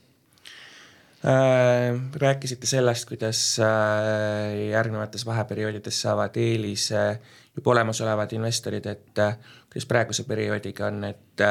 rääkisite 2.14 2.66
sellest, 2.66 3.08
kuidas 3.08 3.58
äh, 3.60 4.68
järgnevates 4.70 5.26
vaheperioodides 5.26 6.00
saavad 6.02 6.36
eelise 6.38 7.20
juba 7.56 7.70
olemasolevad 7.70 8.32
investorid, 8.32 8.86
et 8.86 9.18
äh, 9.18 9.38
kuidas 9.72 9.86
praeguse 9.86 10.24
perioodiga 10.24 10.86
on, 10.86 11.04
et 11.04 11.46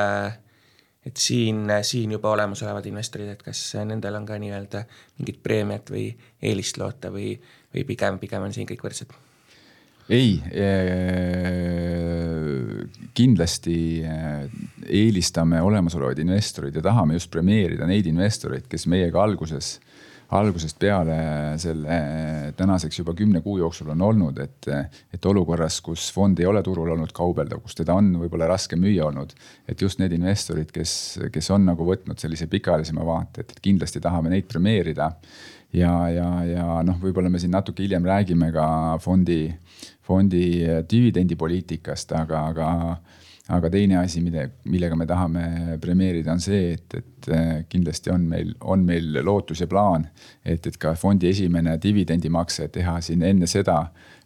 et 1.06 1.18
siin, 1.18 1.68
siin 1.82 2.12
juba 2.12 2.32
olemasolevad 2.34 2.86
investorid, 2.90 3.30
et 3.36 3.44
kas 3.46 3.62
nendel 3.86 4.16
on 4.18 4.26
ka 4.26 4.40
nii-öelda 4.42 4.86
mingit 5.20 5.44
preemiat 5.44 5.92
või 5.94 6.08
eelist 6.42 6.82
loota 6.82 7.12
või, 7.14 7.36
või 7.76 7.86
pigem, 7.86 8.18
pigem 8.20 8.48
on 8.48 8.54
siin 8.56 8.70
kõik 8.72 8.88
võrdsed? 8.88 9.25
Ei, 10.10 10.36
kindlasti 13.18 13.78
eelistame 14.86 15.62
olemasolevaid 15.66 16.22
investoreid 16.22 16.76
ja 16.78 16.84
tahame 16.86 17.18
just 17.18 17.32
premeerida 17.34 17.88
neid 17.90 18.06
investoreid, 18.10 18.68
kes 18.70 18.86
meiega 18.92 19.24
alguses, 19.24 19.80
algusest 20.36 20.78
peale 20.82 21.18
selle 21.62 21.98
tänaseks 22.58 23.00
juba 23.02 23.16
kümne 23.18 23.42
kuu 23.46 23.58
jooksul 23.62 23.90
on 23.96 24.06
olnud, 24.06 24.40
et, 24.46 24.70
et 25.14 25.26
olukorras, 25.26 25.80
kus 25.86 26.12
fond 26.14 26.38
ei 26.42 26.50
ole 26.50 26.62
turul 26.66 26.94
olnud 26.94 27.14
kaubeldav, 27.16 27.64
kus 27.66 27.78
teda 27.78 27.98
on 27.98 28.14
võib-olla 28.22 28.50
raske 28.54 28.78
müüa 28.78 29.10
olnud. 29.10 29.34
et 29.68 29.82
just 29.82 30.00
need 30.00 30.14
investorid, 30.14 30.70
kes, 30.74 31.18
kes 31.34 31.52
on 31.56 31.66
nagu 31.66 31.86
võtnud 31.86 32.22
sellise 32.22 32.50
pikaajalisema 32.52 33.06
vaate, 33.06 33.42
et 33.42 33.60
kindlasti 33.62 34.02
tahame 34.06 34.34
neid 34.34 34.50
premeerida 34.50 35.12
ja, 35.74 35.94
ja, 36.10 36.30
ja 36.46 36.66
noh, 36.86 37.00
võib-olla 37.02 37.30
me 37.30 37.40
siin 37.42 37.54
natuke 37.56 37.84
hiljem 37.84 38.06
räägime 38.06 38.52
ka 38.54 38.68
fondi, 39.04 39.48
fondi 40.06 40.46
dividendipoliitikast, 40.90 42.12
aga, 42.20 42.48
aga 42.54 42.72
aga 43.54 43.70
teine 43.70 44.00
asi, 44.00 44.22
mida, 44.26 44.48
millega 44.66 44.98
me 44.98 45.06
tahame 45.10 45.78
premeerida, 45.82 46.34
on 46.34 46.42
see, 46.42 46.74
et, 46.74 46.98
et 46.98 47.30
äh, 47.30 47.52
kindlasti 47.70 48.10
on 48.14 48.26
meil, 48.32 48.56
on 48.66 48.86
meil 48.88 49.22
lootus 49.26 49.62
ja 49.62 49.68
plaan, 49.70 50.08
et, 50.42 50.66
et 50.66 50.80
ka 50.82 50.96
fondi 50.98 51.30
esimene 51.30 51.78
dividendimakse 51.82 52.70
teha 52.74 52.98
siin 53.06 53.26
enne 53.26 53.50
seda, 53.50 53.84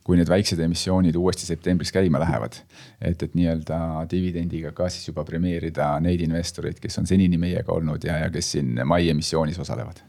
kui 0.07 0.17
need 0.17 0.31
väiksed 0.31 0.61
emissioonid 0.63 1.17
uuesti 1.19 1.45
septembris 1.45 1.91
käima 1.93 2.21
lähevad. 2.21 2.61
et, 3.01 3.21
et 3.21 3.35
nii-öelda 3.35 4.07
dividendiga 4.09 4.71
ka 4.73 4.87
siis 4.89 5.11
juba 5.11 5.25
premeerida 5.27 5.91
neid 6.01 6.23
investoreid, 6.23 6.79
kes 6.79 6.97
on 7.03 7.09
senini 7.09 7.37
meiega 7.37 7.75
olnud 7.75 8.07
ja, 8.07 8.17
ja 8.23 8.31
kes 8.33 8.55
siin 8.55 8.79
mai 8.87 9.09
emissioonis 9.11 9.59
osalevad. 9.59 9.99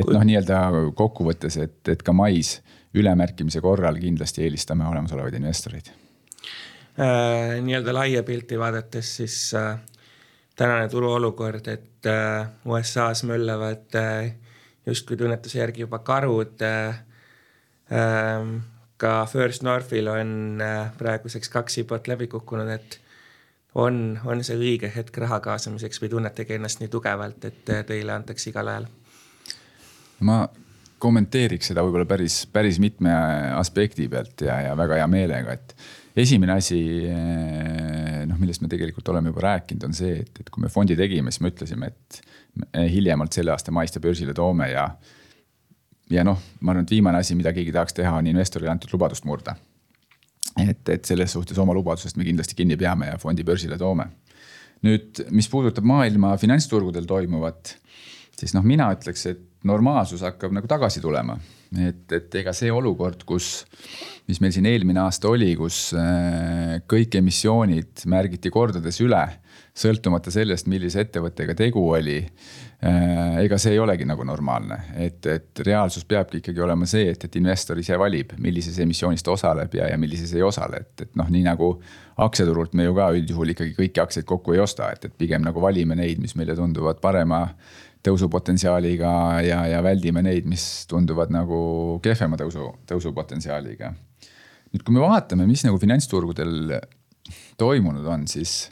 Et 0.00 0.10
noh, 0.14 0.24
nii-öelda 0.30 0.60
kokkuvõttes, 0.98 1.58
et, 1.62 1.78
et 1.92 2.02
ka 2.04 2.14
mais 2.16 2.58
ülemärkimise 2.98 3.62
korral 3.64 3.98
kindlasti 4.00 4.46
eelistame 4.46 4.86
olemasolevaid 4.88 5.38
investoreid 5.40 5.90
äh, 5.90 7.58
nii-öelda 7.64 7.94
laia 7.94 8.22
pilti 8.26 8.58
vaadates, 8.58 9.16
siis 9.20 9.38
äh, 9.58 9.76
tänane 10.56 10.88
turuolukord, 10.88 11.68
et 11.68 12.06
äh, 12.06 12.48
USA-s 12.66 13.24
möllavad 13.28 13.94
äh, 13.98 14.32
justkui 14.86 15.16
tunnetuse 15.16 15.62
järgi 15.62 15.86
juba 15.86 15.98
karud 15.98 16.62
äh,. 16.62 17.04
Äh, 17.88 18.58
ka 18.98 19.26
First 19.26 19.62
Northil 19.62 20.08
on 20.10 20.60
äh, 20.60 20.90
praeguseks 20.98 21.48
kaks 21.48 21.78
IPO-t 21.78 22.10
läbi 22.10 22.26
kukkunud, 22.26 22.68
et 22.68 22.98
on, 23.78 24.18
on 24.26 24.42
see 24.44 24.58
õige 24.58 24.90
hetk 24.94 25.20
raha 25.22 25.38
kaasamiseks 25.44 26.02
või 26.02 26.10
tunnetegi 26.16 26.56
ennast 26.56 26.82
nii 26.82 26.90
tugevalt, 26.92 27.44
et 27.46 27.70
äh, 27.72 27.84
teile 27.86 28.16
antakse 28.16 28.50
igal 28.50 28.72
ajal? 28.72 28.88
Ma 30.26 30.42
kommenteeriks 30.98 31.70
seda 31.70 31.84
võib-olla 31.86 32.08
päris, 32.10 32.42
päris 32.50 32.80
mitme 32.82 33.12
aspekti 33.58 34.08
pealt 34.10 34.42
ja, 34.46 34.58
ja 34.66 34.76
väga 34.78 34.98
hea 34.98 35.06
meelega, 35.10 35.54
et 35.54 35.74
esimene 36.18 36.56
asi, 36.58 36.80
eh, 37.06 38.24
noh, 38.26 38.38
millest 38.40 38.64
me 38.64 38.70
tegelikult 38.72 39.08
oleme 39.12 39.30
juba 39.30 39.44
rääkinud, 39.46 39.86
on 39.86 39.94
see, 39.94 40.16
et, 40.24 40.42
et 40.42 40.50
kui 40.50 40.64
me 40.64 40.72
fondi 40.72 40.96
tegime, 40.98 41.30
siis 41.30 41.44
me 41.44 41.52
ütlesime, 41.52 41.92
et 41.92 42.20
hiljemalt 42.90 43.36
selle 43.36 43.54
aasta 43.54 43.70
mais 43.74 43.94
ta 43.94 44.02
börsile 44.02 44.34
toome 44.34 44.72
ja 44.72 44.88
ja 46.10 46.24
noh, 46.24 46.40
ma 46.60 46.72
arvan, 46.72 46.86
et 46.86 46.94
viimane 46.96 47.20
asi, 47.20 47.36
mida 47.38 47.52
keegi 47.54 47.72
tahaks 47.74 47.96
teha, 47.96 48.14
on 48.18 48.28
investorile 48.30 48.72
antud 48.72 48.92
lubadust 48.94 49.26
murda. 49.28 49.56
et, 50.58 50.88
et 50.88 51.04
selles 51.04 51.30
suhtes 51.32 51.58
oma 51.58 51.74
lubadusest 51.76 52.16
me 52.16 52.24
kindlasti 52.26 52.56
kinni 52.58 52.76
peame 52.76 53.12
ja 53.12 53.18
fondi 53.18 53.44
börsile 53.44 53.78
toome. 53.78 54.08
nüüd, 54.82 55.24
mis 55.34 55.48
puudutab 55.50 55.84
maailma 55.84 56.36
finantsturgudel 56.38 57.06
toimuvat, 57.06 57.76
siis 58.38 58.54
noh, 58.54 58.64
mina 58.64 58.88
ütleks, 58.94 59.26
et 59.26 59.47
normaalsus 59.66 60.22
hakkab 60.26 60.54
nagu 60.54 60.68
tagasi 60.70 61.02
tulema. 61.02 61.38
et, 61.78 62.06
et 62.12 62.34
ega 62.40 62.54
see 62.56 62.70
olukord, 62.72 63.24
kus, 63.28 63.66
mis 64.28 64.40
meil 64.40 64.54
siin 64.54 64.66
eelmine 64.70 65.02
aasta 65.02 65.28
oli, 65.28 65.50
kus 65.58 65.90
äh, 65.98 66.78
kõik 66.88 67.18
emissioonid 67.20 68.06
märgiti 68.08 68.50
kordades 68.50 69.02
üle, 69.04 69.24
sõltumata 69.76 70.32
sellest, 70.32 70.70
millise 70.70 71.04
ettevõttega 71.04 71.54
tegu 71.58 71.82
oli 71.92 72.22
Äh, 72.78 73.40
ega 73.42 73.56
see 73.58 73.72
ei 73.74 73.78
olegi 73.82 74.04
nagu 74.06 74.22
normaalne, 74.22 74.76
et, 75.02 75.24
et 75.26 75.60
reaalsus 75.66 76.04
peabki 76.06 76.38
ikkagi 76.38 76.62
olema 76.62 76.86
see, 76.86 77.08
et, 77.10 77.24
et 77.26 77.38
investor 77.40 77.80
ise 77.82 77.96
valib, 77.98 78.36
millises 78.38 78.76
emissioonis 78.84 79.26
ta 79.26 79.32
osaleb 79.32 79.72
ja, 79.74 79.88
ja 79.90 79.96
millises 79.98 80.30
ei 80.36 80.44
osale, 80.46 80.84
et, 80.84 81.02
et 81.02 81.18
noh, 81.18 81.26
nii 81.26 81.42
nagu 81.42 81.72
aktsiaturult 82.22 82.76
me 82.78 82.86
ju 82.86 82.94
ka 82.94 83.08
üldjuhul 83.16 83.50
ikkagi 83.50 83.74
kõiki 83.80 84.02
aktsiaid 84.04 84.28
kokku 84.30 84.54
ei 84.54 84.62
osta, 84.62 84.92
et, 84.94 85.08
et 85.10 85.18
pigem 85.18 85.42
nagu 85.42 85.58
valime 85.64 85.98
neid, 85.98 86.22
mis 86.22 86.36
meile 86.38 86.54
tunduvad 86.54 87.02
parema 87.02 87.48
tõusupotentsiaaliga 88.06 89.10
ja, 89.46 89.62
ja 89.72 89.82
väldime 89.84 90.22
neid, 90.22 90.46
mis 90.48 90.86
tunduvad 90.90 91.32
nagu 91.34 91.60
kehvema 92.04 92.38
tõusu, 92.40 92.70
tõusupotentsiaaliga. 92.88 93.92
nüüd, 94.72 94.84
kui 94.84 94.94
me 94.94 95.02
vaatame, 95.04 95.46
mis 95.48 95.64
nagu 95.66 95.80
finantsturgudel 95.82 96.78
toimunud 97.60 98.06
on, 98.06 98.26
siis, 98.30 98.68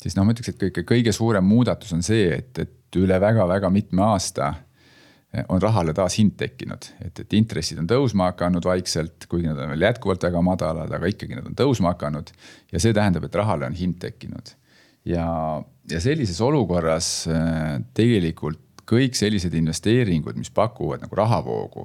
siis 0.00 0.16
noh, 0.16 0.26
ma 0.26 0.34
ütleks, 0.34 0.52
et 0.52 0.62
kõige, 0.62 0.84
kõige 0.88 1.14
suurem 1.14 1.46
muudatus 1.46 1.92
on 1.96 2.02
see, 2.04 2.32
et, 2.40 2.64
et 2.64 2.98
üle 2.98 3.20
väga-väga 3.20 3.70
mitme 3.72 4.04
aasta 4.08 4.54
on 5.52 5.60
rahale 5.60 5.92
taas 5.92 6.16
hind 6.18 6.38
tekkinud, 6.40 6.86
et, 7.04 7.20
et 7.20 7.34
intressid 7.36 7.80
on 7.82 7.88
tõusma 7.88 8.30
hakanud 8.30 8.64
vaikselt, 8.64 9.26
kuigi 9.28 9.50
nad 9.50 9.58
on 9.60 9.74
veel 9.74 9.84
jätkuvalt 9.84 10.24
väga 10.24 10.40
madalad, 10.44 10.92
aga 10.96 11.10
ikkagi 11.10 11.36
nad 11.36 11.50
on 11.50 11.56
tõusma 11.58 11.92
hakanud. 11.92 12.32
ja 12.72 12.80
see 12.80 12.96
tähendab, 12.96 13.26
et 13.28 13.36
rahale 13.36 13.68
on 13.68 13.76
hind 13.76 13.98
tekkinud. 14.00 14.54
ja, 15.04 15.26
ja 15.90 16.00
sellises 16.00 16.40
olukorras 16.44 17.26
eh, 17.30 17.78
tegelikult 17.94 18.64
kõik 18.88 19.16
sellised 19.18 19.54
investeeringud, 19.54 20.36
mis 20.40 20.50
pakuvad 20.54 21.02
nagu 21.04 21.16
rahavoogu 21.18 21.84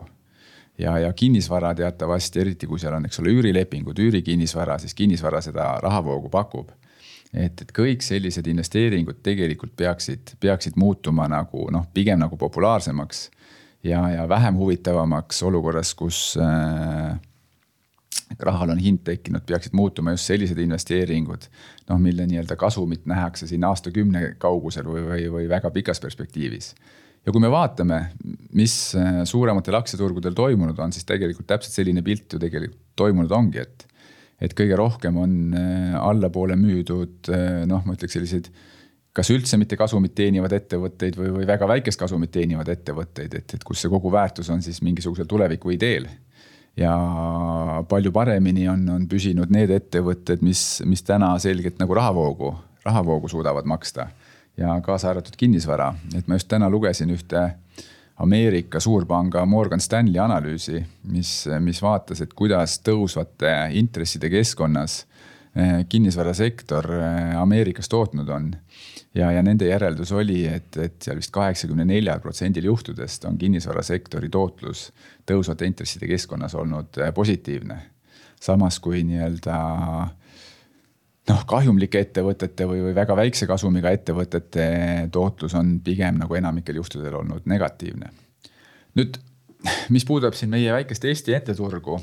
ja, 0.79 0.97
ja 1.03 1.11
kinnisvara 1.13 1.73
teatavasti, 1.75 2.39
eriti 2.39 2.69
kui 2.69 2.79
seal 2.79 2.95
on, 2.97 3.07
eks 3.07 3.19
ole, 3.19 3.33
üürilepingud, 3.35 3.99
üürikinnisvara, 3.99 4.79
siis 4.79 4.95
kinnisvara 4.97 5.41
seda 5.43 5.73
rahavoogu 5.83 6.31
pakub. 6.33 6.71
Et, 7.33 7.61
et 7.61 7.71
kõik 7.73 8.05
sellised 8.05 8.47
investeeringud 8.47 9.23
tegelikult 9.25 9.73
peaksid, 9.75 10.35
peaksid 10.39 10.77
muutuma 10.77 11.25
nagu 11.31 11.65
noh, 11.73 11.87
pigem 11.93 12.21
nagu 12.21 12.37
populaarsemaks 12.37 13.23
ja, 13.83 14.03
ja 14.13 14.27
vähem 14.29 14.59
huvitavamaks 14.61 15.41
olukorras, 15.43 15.95
kus 15.97 16.19
äh, 16.37 17.15
rahal 18.39 18.73
on 18.73 18.81
hind 18.81 19.03
tekkinud, 19.05 19.45
peaksid 19.47 19.75
muutuma 19.77 20.13
just 20.15 20.29
sellised 20.29 20.57
investeeringud. 20.57 21.47
noh, 21.89 21.99
mille 21.99 22.25
nii-öelda 22.27 22.55
kasumit 22.55 23.05
nähakse 23.05 23.47
siin 23.47 23.63
aastakümne 23.67 24.35
kaugusel 24.41 24.87
või, 24.87 25.03
või, 25.07 25.23
või 25.31 25.47
väga 25.49 25.71
pikas 25.71 25.99
perspektiivis. 25.99 26.73
ja 27.25 27.31
kui 27.31 27.41
me 27.41 27.51
vaatame, 27.51 28.01
mis 28.53 28.95
äh, 28.95 29.23
suurematel 29.23 29.75
aktsiaturgudel 29.79 30.33
toimunud 30.33 30.79
on, 30.79 30.91
siis 30.91 31.05
tegelikult 31.05 31.47
täpselt 31.47 31.75
selline 31.75 32.01
pilt 32.01 32.33
ju 32.33 32.39
tegelikult 32.39 32.79
toimunud 32.95 33.31
ongi, 33.31 33.59
et 33.59 33.87
et 34.43 34.51
kõige 34.57 34.75
rohkem 34.75 35.17
on 35.17 35.33
äh, 35.55 35.95
allapoole 35.99 36.55
müüdud 36.59 37.31
äh, 37.31 37.63
noh, 37.69 37.85
ma 37.85 37.95
ütleks 37.95 38.17
selliseid 38.17 38.49
kas 39.13 39.29
üldse 39.29 39.59
mitte 39.61 39.77
kasumit 39.77 40.15
teenivad 40.17 40.53
ettevõtteid 40.57 41.17
või, 41.19 41.29
või 41.37 41.47
väga 41.47 41.67
väikest 41.69 42.01
kasumit 42.01 42.31
teenivad 42.33 42.69
ettevõtteid, 42.73 43.35
et, 43.37 43.55
et 43.57 43.65
kus 43.65 43.83
see 43.83 43.91
kogu 43.93 44.11
väärtus 44.11 44.49
on 44.49 44.63
siis 44.65 44.81
mingisugusel 44.81 45.29
tuleviku 45.29 45.73
ideel. 45.75 46.07
Ja 46.77 46.93
palju 47.89 48.11
paremini 48.11 48.67
on, 48.69 48.85
on 48.89 49.07
püsinud 49.09 49.51
need 49.53 49.71
ettevõtted, 49.73 50.41
mis, 50.45 50.81
mis 50.89 51.03
täna 51.05 51.33
selgelt 51.41 51.79
nagu 51.81 51.95
rahavoogu, 51.97 52.53
rahavoogu 52.85 53.29
suudavad 53.31 53.65
maksta. 53.69 54.07
ja 54.57 54.75
kaasa 54.85 55.09
arvatud 55.09 55.33
kinnisvara, 55.37 55.93
et 56.17 56.27
ma 56.27 56.37
just 56.37 56.47
täna 56.47 56.69
lugesin 56.69 57.09
ühte 57.09 57.53
Ameerika 58.21 58.79
suurpanga 58.79 59.45
Morgan 59.45 59.79
Stanley 59.81 60.19
analüüsi, 60.21 60.83
mis, 61.09 61.47
mis 61.59 61.81
vaatas, 61.81 62.21
et 62.21 62.33
kuidas 62.33 62.77
tõusvate 62.85 63.49
intresside 63.73 64.29
keskkonnas 64.29 64.99
kinnisvarasektor 65.89 66.87
eh, 66.97 67.35
Ameerikas 67.37 67.89
tootnud 67.89 68.29
on. 68.29 68.55
ja, 69.15 69.31
ja 69.31 69.43
nende 69.43 69.67
järeldus 69.67 70.11
oli, 70.11 70.47
et, 70.47 70.77
et 70.77 70.95
seal 71.01 71.19
vist 71.21 71.31
kaheksakümne 71.33 71.85
neljal 71.85 72.19
protsendil 72.19 72.65
juhtudest 72.65 73.25
on 73.29 73.37
kinnisvarasektori 73.37 74.29
tootlus 74.33 74.87
tõusvate 75.29 75.69
intresside 75.69 76.09
keskkonnas 76.09 76.55
olnud 76.55 76.97
eh, 76.97 77.13
positiivne. 77.13 77.77
samas 78.41 78.79
kui 78.79 79.03
nii-öelda 79.07 79.59
noh, 81.29 81.45
kahjumlike 81.47 82.01
ettevõtete 82.01 82.67
või, 82.67 82.81
või 82.87 82.95
väga 82.95 83.15
väikse 83.15 83.47
kasumiga 83.47 83.93
ettevõtete 83.93 84.65
tootlus 85.11 85.53
on 85.55 85.77
pigem 85.83 86.17
nagu 86.17 86.35
enamikel 86.35 86.81
juhtudel 86.81 87.21
olnud 87.21 87.45
negatiivne. 87.45 88.09
nüüd, 88.97 89.21
mis 89.89 90.05
puudutab 90.05 90.33
siin 90.33 90.49
meie 90.49 90.73
väikest 90.73 91.05
Eesti 91.05 91.37
etteturgu 91.37 92.01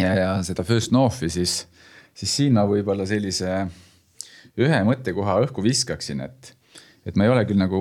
ja, 0.00 0.14
ja 0.14 0.30
seda 0.46 0.64
First 0.64 0.92
Northi, 0.92 1.28
siis, 1.28 1.66
siis 2.20 2.36
siin 2.36 2.56
ma 2.56 2.66
võib-olla 2.68 3.06
sellise 3.08 3.64
ühe 4.60 4.80
mõttekoha 4.84 5.38
õhku 5.46 5.64
viskaksin, 5.64 6.20
et, 6.26 6.52
et 7.08 7.16
ma 7.16 7.26
ei 7.26 7.32
ole 7.32 7.46
küll 7.48 7.60
nagu 7.60 7.80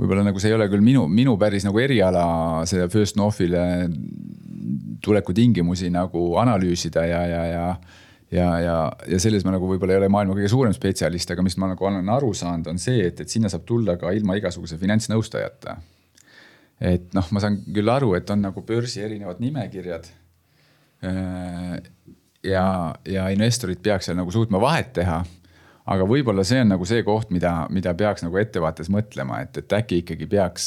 võib-olla 0.00 0.24
nagu 0.26 0.40
see 0.42 0.50
ei 0.50 0.56
ole 0.56 0.68
küll 0.72 0.84
minu, 0.84 1.06
minu 1.06 1.36
päris 1.38 1.66
nagu 1.66 1.78
eriala 1.78 2.24
selle 2.68 2.88
First 2.92 3.18
Northile 3.20 3.64
tuleku 5.02 5.34
tingimusi 5.36 5.90
nagu 5.92 6.32
analüüsida 6.42 7.06
ja, 7.06 7.26
ja, 7.28 7.42
ja 7.50 7.66
ja, 8.32 8.48
ja, 8.64 8.76
ja 9.12 9.18
selles 9.20 9.44
ma 9.44 9.52
nagu 9.52 9.68
võib-olla 9.68 9.92
ei 9.92 10.00
ole 10.00 10.08
maailma 10.12 10.32
kõige 10.38 10.48
suurem 10.48 10.72
spetsialist, 10.72 11.30
aga 11.34 11.44
mis 11.44 11.58
ma 11.60 11.68
nagu 11.74 11.84
olen 11.84 12.06
aru 12.14 12.30
saanud, 12.36 12.70
on 12.72 12.78
see, 12.80 13.02
et, 13.10 13.18
et 13.20 13.28
sinna 13.28 13.50
saab 13.52 13.66
tulla 13.68 13.98
ka 14.00 14.12
ilma 14.16 14.38
igasuguse 14.38 14.78
finantsnõustajata. 14.80 15.76
et 16.80 17.12
noh, 17.12 17.28
ma 17.36 17.42
saan 17.44 17.60
küll 17.66 17.92
aru, 17.92 18.14
et 18.16 18.30
on 18.32 18.40
nagu 18.46 18.64
börsi 18.66 19.04
erinevad 19.04 19.42
nimekirjad. 19.44 20.08
Äh, 22.44 22.50
ja, 22.50 22.94
ja 23.04 23.28
investorid 23.28 23.82
peaks 23.82 24.06
seal 24.06 24.16
nagu 24.16 24.30
suutma 24.30 24.60
vahet 24.60 24.92
teha. 24.92 25.24
aga 25.86 26.04
võib-olla 26.06 26.44
see 26.46 26.60
on 26.62 26.68
nagu 26.70 26.84
see 26.86 27.02
koht, 27.02 27.32
mida, 27.34 27.66
mida 27.70 27.90
peaks 27.94 28.22
nagu 28.22 28.36
ettevaates 28.38 28.86
mõtlema, 28.90 29.40
et, 29.42 29.56
et 29.58 29.72
äkki 29.72 29.98
ikkagi 30.04 30.28
peaks 30.30 30.66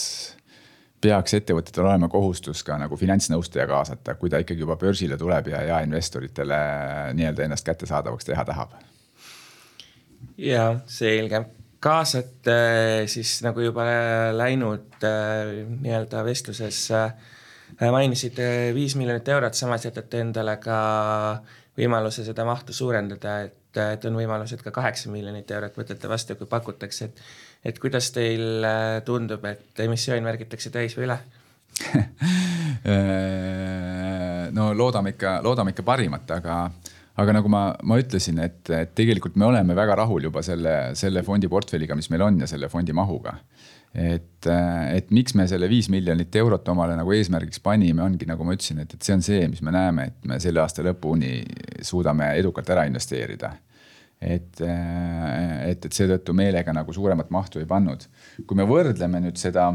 peaks 1.06 1.36
ettevõtetel 1.38 1.86
olema 1.86 2.10
kohustus 2.10 2.64
ka 2.66 2.76
nagu 2.82 2.98
finantsnõustaja 2.98 3.68
kaasata, 3.70 4.16
kui 4.20 4.30
ta 4.30 4.42
ikkagi 4.42 4.64
juba 4.66 4.76
börsile 4.80 5.18
tuleb 5.18 5.48
ja 5.52 5.62
jaeinvestoritele 5.70 6.58
nii-öelda 7.14 7.46
ennast 7.46 7.66
kättesaadavaks 7.68 8.26
teha 8.26 8.46
tahab. 8.46 8.74
ja 10.38 10.80
selge, 10.86 11.46
kaasate 11.80 12.60
siis 13.08 13.38
nagu 13.46 13.62
juba 13.62 13.86
läinud 14.36 15.04
äh, 15.04 15.64
nii-öelda 15.80 16.26
vestluses 16.26 16.90
äh, 16.92 17.14
mainisite 17.92 18.72
viis 18.76 18.96
miljonit 18.96 19.28
eurot, 19.28 19.54
samas 19.54 19.86
jätate 19.86 20.26
endale 20.26 20.58
ka 20.58 20.80
võimaluse 21.78 22.24
seda 22.26 22.46
mahtu 22.48 22.74
suurendada, 22.74 23.40
et, 23.48 23.80
et 23.84 24.06
on 24.08 24.16
võimalus, 24.16 24.54
et 24.56 24.64
ka 24.64 24.72
kaheksa 24.76 25.12
miljonit 25.12 25.52
eurot 25.52 25.76
võtate 25.78 26.12
vastu, 26.12 26.38
kui 26.40 26.50
pakutakse, 26.50 27.12
et 27.12 27.26
et 27.66 27.80
kuidas 27.82 28.12
teil 28.14 28.62
äh, 28.62 29.02
tundub, 29.06 29.42
et 29.50 29.80
emissioon 29.82 30.22
märgitakse 30.24 30.70
täis 30.74 30.94
või 30.98 31.08
üle 31.08 31.18
no 34.56 34.70
loodame 34.78 35.16
ikka, 35.16 35.40
loodame 35.44 35.74
ikka 35.74 35.84
parimat, 35.84 36.30
aga, 36.38 36.58
aga 37.20 37.36
nagu 37.36 37.50
ma, 37.52 37.64
ma 37.84 37.98
ütlesin, 38.00 38.40
et, 38.46 38.62
et 38.70 38.94
tegelikult 38.96 39.36
me 39.40 39.46
oleme 39.50 39.76
väga 39.78 39.98
rahul 40.04 40.22
juba 40.30 40.42
selle, 40.46 40.76
selle 40.96 41.24
fondi 41.28 41.48
portfelliga, 41.52 41.98
mis 41.98 42.10
meil 42.14 42.24
on 42.30 42.40
ja 42.44 42.48
selle 42.50 42.70
fondi 42.72 42.94
mahuga. 42.96 43.34
Et, 43.96 44.48
et 44.48 45.12
miks 45.16 45.36
me 45.40 45.48
selle 45.48 45.70
viis 45.72 45.88
miljonit 45.90 46.36
eurot 46.36 46.68
omale 46.74 46.98
nagu 47.00 47.14
eesmärgiks 47.16 47.62
panime, 47.64 48.04
ongi 48.04 48.28
nagu 48.28 48.44
ma 48.44 48.56
ütlesin, 48.58 48.82
et, 48.84 48.94
et 48.94 49.08
see 49.08 49.16
on 49.16 49.24
see, 49.24 49.46
mis 49.52 49.64
me 49.64 49.72
näeme, 49.76 50.10
et 50.12 50.28
me 50.28 50.40
selle 50.44 50.60
aasta 50.64 50.84
lõpuni 50.84 51.38
suudame 51.86 52.34
edukalt 52.40 52.70
ära 52.76 52.84
investeerida 52.90 53.54
et, 54.22 54.62
et, 54.62 55.86
et 55.86 55.94
seetõttu 55.94 56.34
meelega 56.36 56.74
nagu 56.76 56.94
suuremat 56.94 57.32
mahtu 57.34 57.62
ei 57.62 57.68
pannud. 57.70 58.06
kui 58.48 58.58
me 58.58 58.66
võrdleme 58.68 59.22
nüüd 59.24 59.40
seda 59.40 59.72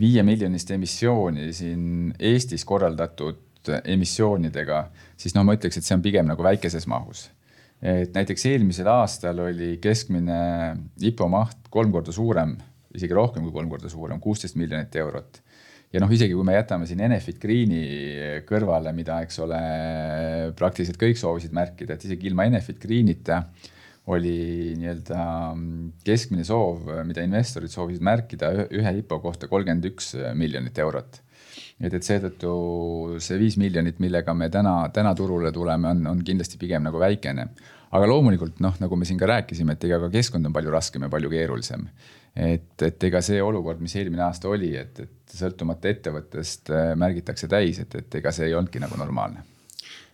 viie 0.00 0.22
miljonist 0.26 0.70
emissiooni 0.74 1.52
siin 1.54 2.12
Eestis 2.18 2.64
korraldatud 2.64 3.70
emissioonidega, 3.84 4.88
siis 5.16 5.36
noh, 5.36 5.44
ma 5.46 5.54
ütleks, 5.54 5.78
et 5.78 5.86
see 5.86 5.94
on 5.94 6.02
pigem 6.02 6.26
nagu 6.26 6.42
väikeses 6.42 6.88
mahus. 6.90 7.28
et 7.82 8.14
näiteks 8.14 8.46
eelmisel 8.46 8.86
aastal 8.86 9.40
oli 9.42 9.76
keskmine 9.82 10.36
IPO 11.02 11.26
maht 11.28 11.70
kolm 11.70 11.92
korda 11.92 12.12
suurem, 12.14 12.56
isegi 12.94 13.16
rohkem 13.16 13.46
kui 13.46 13.54
kolm 13.54 13.70
korda 13.72 13.90
suurem, 13.92 14.20
kuusteist 14.20 14.58
miljonit 14.60 14.96
eurot 15.00 15.42
ja 15.92 16.00
noh, 16.00 16.12
isegi 16.12 16.34
kui 16.36 16.46
me 16.46 16.56
jätame 16.56 16.88
siin 16.88 17.02
Enefit 17.04 17.38
Greeni 17.42 17.82
kõrvale, 18.48 18.94
mida, 18.96 19.20
eks 19.26 19.38
ole, 19.44 19.60
praktiliselt 20.58 20.98
kõik 21.00 21.20
soovisid 21.20 21.54
märkida, 21.56 21.96
et 21.96 22.06
isegi 22.08 22.30
ilma 22.30 22.48
Enefit 22.48 22.80
Greenita 22.82 23.42
oli 24.12 24.72
nii-öelda 24.80 25.24
keskmine 26.06 26.46
soov, 26.46 26.88
mida 27.06 27.22
investorid 27.22 27.70
soovisid 27.70 28.02
märkida 28.02 28.50
ühe 28.74 28.94
IPO 29.02 29.20
kohta 29.22 29.50
kolmkümmend 29.50 29.92
üks 29.92 30.14
miljonit 30.38 30.80
eurot. 30.82 31.20
et, 31.82 31.92
et 31.92 32.02
seetõttu 32.02 33.18
see 33.22 33.38
viis 33.38 33.58
miljonit, 33.60 34.00
millega 34.02 34.34
me 34.34 34.48
täna, 34.50 34.88
täna 34.94 35.14
turule 35.14 35.52
tuleme, 35.52 35.92
on, 35.92 36.06
on 36.06 36.24
kindlasti 36.24 36.58
pigem 36.58 36.82
nagu 36.88 36.98
väikene. 36.98 37.46
aga 37.92 38.08
loomulikult 38.08 38.58
noh, 38.64 38.74
nagu 38.80 38.96
me 38.96 39.04
siin 39.04 39.20
ka 39.20 39.28
rääkisime, 39.28 39.76
et 39.76 39.84
ega 39.84 40.00
ka 40.00 40.10
keskkond 40.10 40.48
on 40.48 40.56
palju 40.56 40.72
raskem 40.72 41.06
ja 41.06 41.12
palju 41.12 41.30
keerulisem. 41.30 41.86
Et, 42.36 42.82
et 42.82 43.08
ega 43.08 43.20
see 43.24 43.40
olukord, 43.42 43.80
mis 43.80 43.96
eelmine 43.96 44.24
aasta 44.24 44.48
oli, 44.48 44.74
et, 44.76 45.00
et 45.00 45.38
sõltumata 45.38 45.90
ettevõttest 45.92 46.72
märgitakse 46.96 47.48
täis, 47.48 47.82
et, 47.84 47.94
et 48.00 48.20
ega 48.20 48.32
see 48.32 48.48
ei 48.48 48.54
olnudki 48.56 48.80
nagu 48.80 48.96
normaalne 49.00 49.44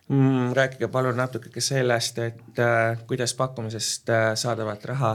mm,. 0.09 0.53
rääkige 0.53 0.87
palun 0.87 1.17
natuke 1.17 1.61
sellest, 1.61 2.19
et 2.19 2.59
äh, 2.59 2.97
kuidas 3.07 3.33
pakkumisest 3.33 4.09
äh, 4.09 4.31
saadavat 4.35 4.85
raha 4.85 5.13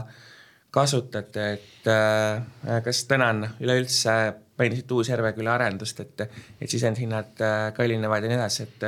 kasutate, 0.70 1.52
et 1.52 1.88
äh, 1.90 2.82
kas 2.84 3.04
täna 3.10 3.30
on 3.34 3.44
üleüldse, 3.60 4.14
mainisite 4.58 4.94
Uus-Järveküla 4.94 5.54
arendust, 5.54 6.00
et, 6.00 6.24
et 6.60 6.70
sisendhinnad 6.70 7.42
äh, 7.42 7.72
kallinevad 7.76 8.26
ja 8.26 8.32
nii 8.32 8.38
edasi, 8.40 8.66
et, 8.66 8.86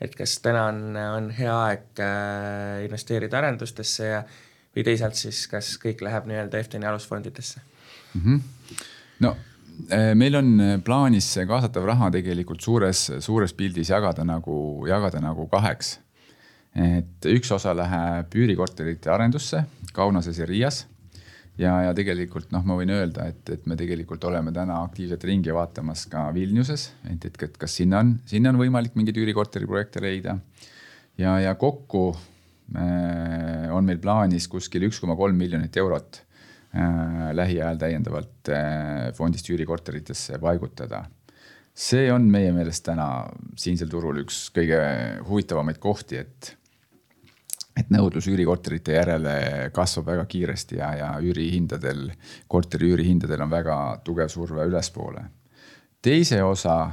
et 0.00 0.16
kas 0.16 0.38
täna 0.44 0.66
on, 0.70 0.82
on 0.96 1.30
hea 1.36 1.56
aeg 1.68 2.04
äh, 2.04 2.84
investeerida 2.86 3.40
arendustesse 3.40 4.12
ja 4.12 4.22
või 4.76 4.84
teisalt 4.84 5.18
siis, 5.18 5.46
kas 5.50 5.74
kõik 5.82 6.04
läheb 6.04 6.28
nii-öelda 6.28 6.60
EFTN-i 6.60 6.86
alusfondidesse 6.92 7.60
mm? 8.14 8.22
-hmm. 8.22 8.40
no 9.24 9.36
Äh, 9.90 10.14
meil 10.16 10.34
on 10.38 10.56
äh, 10.60 10.78
plaanis 10.80 11.26
see 11.36 11.44
kaasatav 11.46 11.84
raha 11.84 12.08
tegelikult 12.14 12.64
suures, 12.64 13.10
suures 13.20 13.52
pildis 13.54 13.90
jagada 13.92 14.24
nagu, 14.24 14.56
jagada 14.88 15.20
nagu 15.20 15.46
kaheks. 15.52 15.98
et 16.76 17.24
üks 17.32 17.48
osa 17.54 17.72
läheb 17.72 18.34
üürikorterite 18.36 19.08
arendusse 19.08 19.62
Kaunases 19.96 20.36
ja 20.38 20.46
Riias. 20.48 20.86
ja, 21.58 21.74
ja 21.86 21.94
tegelikult 21.96 22.50
noh, 22.52 22.64
ma 22.64 22.76
võin 22.76 22.92
öelda, 22.92 23.28
et, 23.28 23.48
et 23.52 23.66
me 23.66 23.76
tegelikult 23.76 24.24
oleme 24.24 24.52
täna 24.52 24.82
aktiivselt 24.84 25.24
ringi 25.24 25.52
vaatamas 25.52 26.06
ka 26.12 26.26
Vilniuses, 26.34 26.90
et, 27.12 27.24
et, 27.24 27.56
kas 27.56 27.76
sinna 27.76 28.00
on, 28.00 28.16
sinna 28.26 28.52
on 28.52 28.60
võimalik 28.60 28.96
mingeid 28.96 29.16
üürikorteri 29.16 29.68
projekte 29.68 30.00
leida. 30.04 30.38
ja, 31.20 31.38
ja 31.40 31.54
kokku 31.54 32.14
on 32.74 33.84
meil 33.86 34.00
plaanis 34.02 34.48
kuskil 34.50 34.88
üks 34.88 34.98
koma 34.98 35.14
kolm 35.14 35.36
miljonit 35.38 35.76
eurot 35.78 36.26
Äh, 36.76 37.30
lähiajal 37.32 37.78
täiendavalt 37.80 38.48
äh, 38.52 39.12
fondist 39.14 39.48
üürikorteritesse 39.48 40.38
paigutada. 40.38 41.04
see 41.76 42.08
on 42.12 42.24
meie 42.32 42.52
meelest 42.56 42.84
täna 42.84 43.06
siinsel 43.60 43.88
turul 43.92 44.22
üks 44.22 44.46
kõige 44.52 44.78
huvitavamaid 45.28 45.78
kohti, 45.80 46.18
et, 46.24 46.50
et 47.76 47.92
nõudlus 47.92 48.28
üürikorterite 48.32 48.96
järele 48.96 49.36
kasvab 49.76 50.08
väga 50.10 50.24
kiiresti 50.24 50.80
ja, 50.80 50.90
ja 50.96 51.10
üürihindadel, 51.20 52.10
korteri 52.48 52.90
üürihindadel 52.92 53.44
on 53.44 53.52
väga 53.52 53.78
tugev 54.04 54.32
surve 54.32 54.66
ülespoole. 54.68 55.24
teise 56.02 56.42
osa 56.44 56.90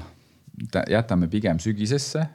jätame 0.87 1.27
pigem 1.27 1.59
sügisesse 1.59 2.27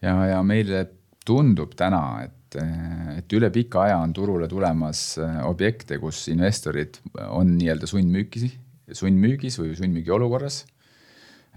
ja, 0.00 0.14
ja 0.32 0.42
meile 0.42 0.86
tundub 1.26 1.74
täna, 1.76 2.22
et 2.24 2.39
et, 2.50 3.20
et 3.20 3.36
üle 3.36 3.50
pika 3.52 3.84
aja 3.86 4.00
on 4.02 4.12
turule 4.16 4.48
tulemas 4.50 5.18
äh, 5.20 5.40
objekte, 5.46 5.98
kus 6.02 6.26
investorid 6.32 7.00
on 7.28 7.54
nii-öelda 7.58 7.88
sundmüüki, 7.90 8.50
sundmüügis 8.96 9.58
või 9.60 9.74
sundmüügi 9.78 10.12
olukorras. 10.14 10.64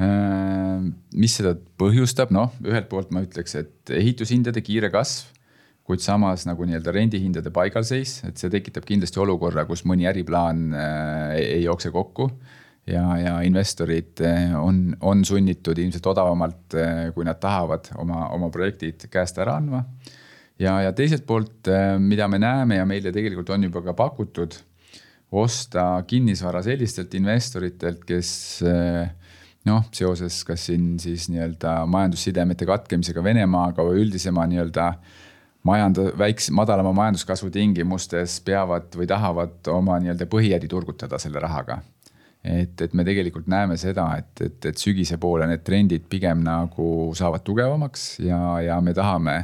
Äh, 0.01 0.81
mis 1.17 1.37
seda 1.39 1.55
põhjustab, 1.79 2.33
noh, 2.33 2.53
ühelt 2.65 2.89
poolt 2.91 3.13
ma 3.13 3.23
ütleks, 3.25 3.55
et 3.59 3.93
ehitushindade 3.93 4.63
kiire 4.65 4.91
kasv, 4.93 5.31
kuid 5.83 5.99
samas 5.99 6.45
nagu 6.47 6.63
nii-öelda 6.63 6.93
rendihindade 6.95 7.51
paigalseis, 7.53 8.21
et 8.27 8.39
see 8.39 8.51
tekitab 8.53 8.85
kindlasti 8.87 9.19
olukorra, 9.19 9.65
kus 9.67 9.83
mõni 9.89 10.07
äriplaan 10.09 10.69
äh, 10.71 11.37
ei 11.41 11.63
jookse 11.65 11.91
kokku 11.91 12.29
ja, 12.87 13.03
ja 13.19 13.37
investorid 13.43 14.21
on, 14.59 14.93
on 15.03 15.25
sunnitud 15.27 15.79
ilmselt 15.79 16.07
odavamalt, 16.13 16.75
kui 17.15 17.27
nad 17.27 17.39
tahavad 17.39 17.89
oma, 17.99 18.27
oma 18.35 18.49
projektid 18.51 19.07
käest 19.11 19.39
ära 19.39 19.57
andma 19.59 19.83
ja, 20.63 20.77
ja 20.87 20.93
teiselt 20.95 21.25
poolt, 21.27 21.67
äh, 21.71 21.97
mida 21.99 22.27
me 22.31 22.39
näeme 22.41 22.79
ja 22.79 22.87
meile 22.89 23.11
tegelikult 23.15 23.51
on 23.53 23.67
juba 23.67 23.83
ka 23.85 23.95
pakutud, 23.97 24.55
osta 25.33 26.03
kinnisvara 26.07 26.61
sellistelt 26.65 27.13
investoritelt, 27.17 28.03
kes 28.07 28.31
äh, 28.69 29.11
noh, 29.69 29.85
seoses 29.95 30.41
kas 30.47 30.67
siin 30.69 30.95
siis 31.01 31.29
nii-öelda 31.31 31.83
majandussidemete 31.89 32.67
katkemisega 32.69 33.23
Venemaaga 33.23 33.85
või 33.87 34.03
üldisema 34.05 34.45
nii-öelda 34.49 34.89
majand-, 35.67 36.03
väikse, 36.19 36.53
madalama 36.55 36.93
majanduskasvu 36.99 37.49
tingimustes 37.53 38.39
peavad 38.45 38.93
või 38.99 39.07
tahavad 39.09 39.71
oma 39.73 39.97
nii-öelda 40.03 40.27
põhiäri 40.29 40.69
turgutada 40.71 41.19
selle 41.21 41.41
rahaga. 41.43 41.81
et, 42.43 42.81
et 42.81 42.93
me 42.93 43.05
tegelikult 43.07 43.47
näeme 43.47 43.77
seda, 43.79 44.09
et, 44.19 44.41
et, 44.43 44.65
et 44.65 44.77
sügise 44.77 45.17
poole 45.17 45.47
need 45.47 45.63
trendid 45.63 46.09
pigem 46.11 46.41
nagu 46.43 47.13
saavad 47.15 47.43
tugevamaks 47.47 48.19
ja, 48.19 48.39
ja 48.61 48.81
me 48.81 48.93
tahame 48.93 49.37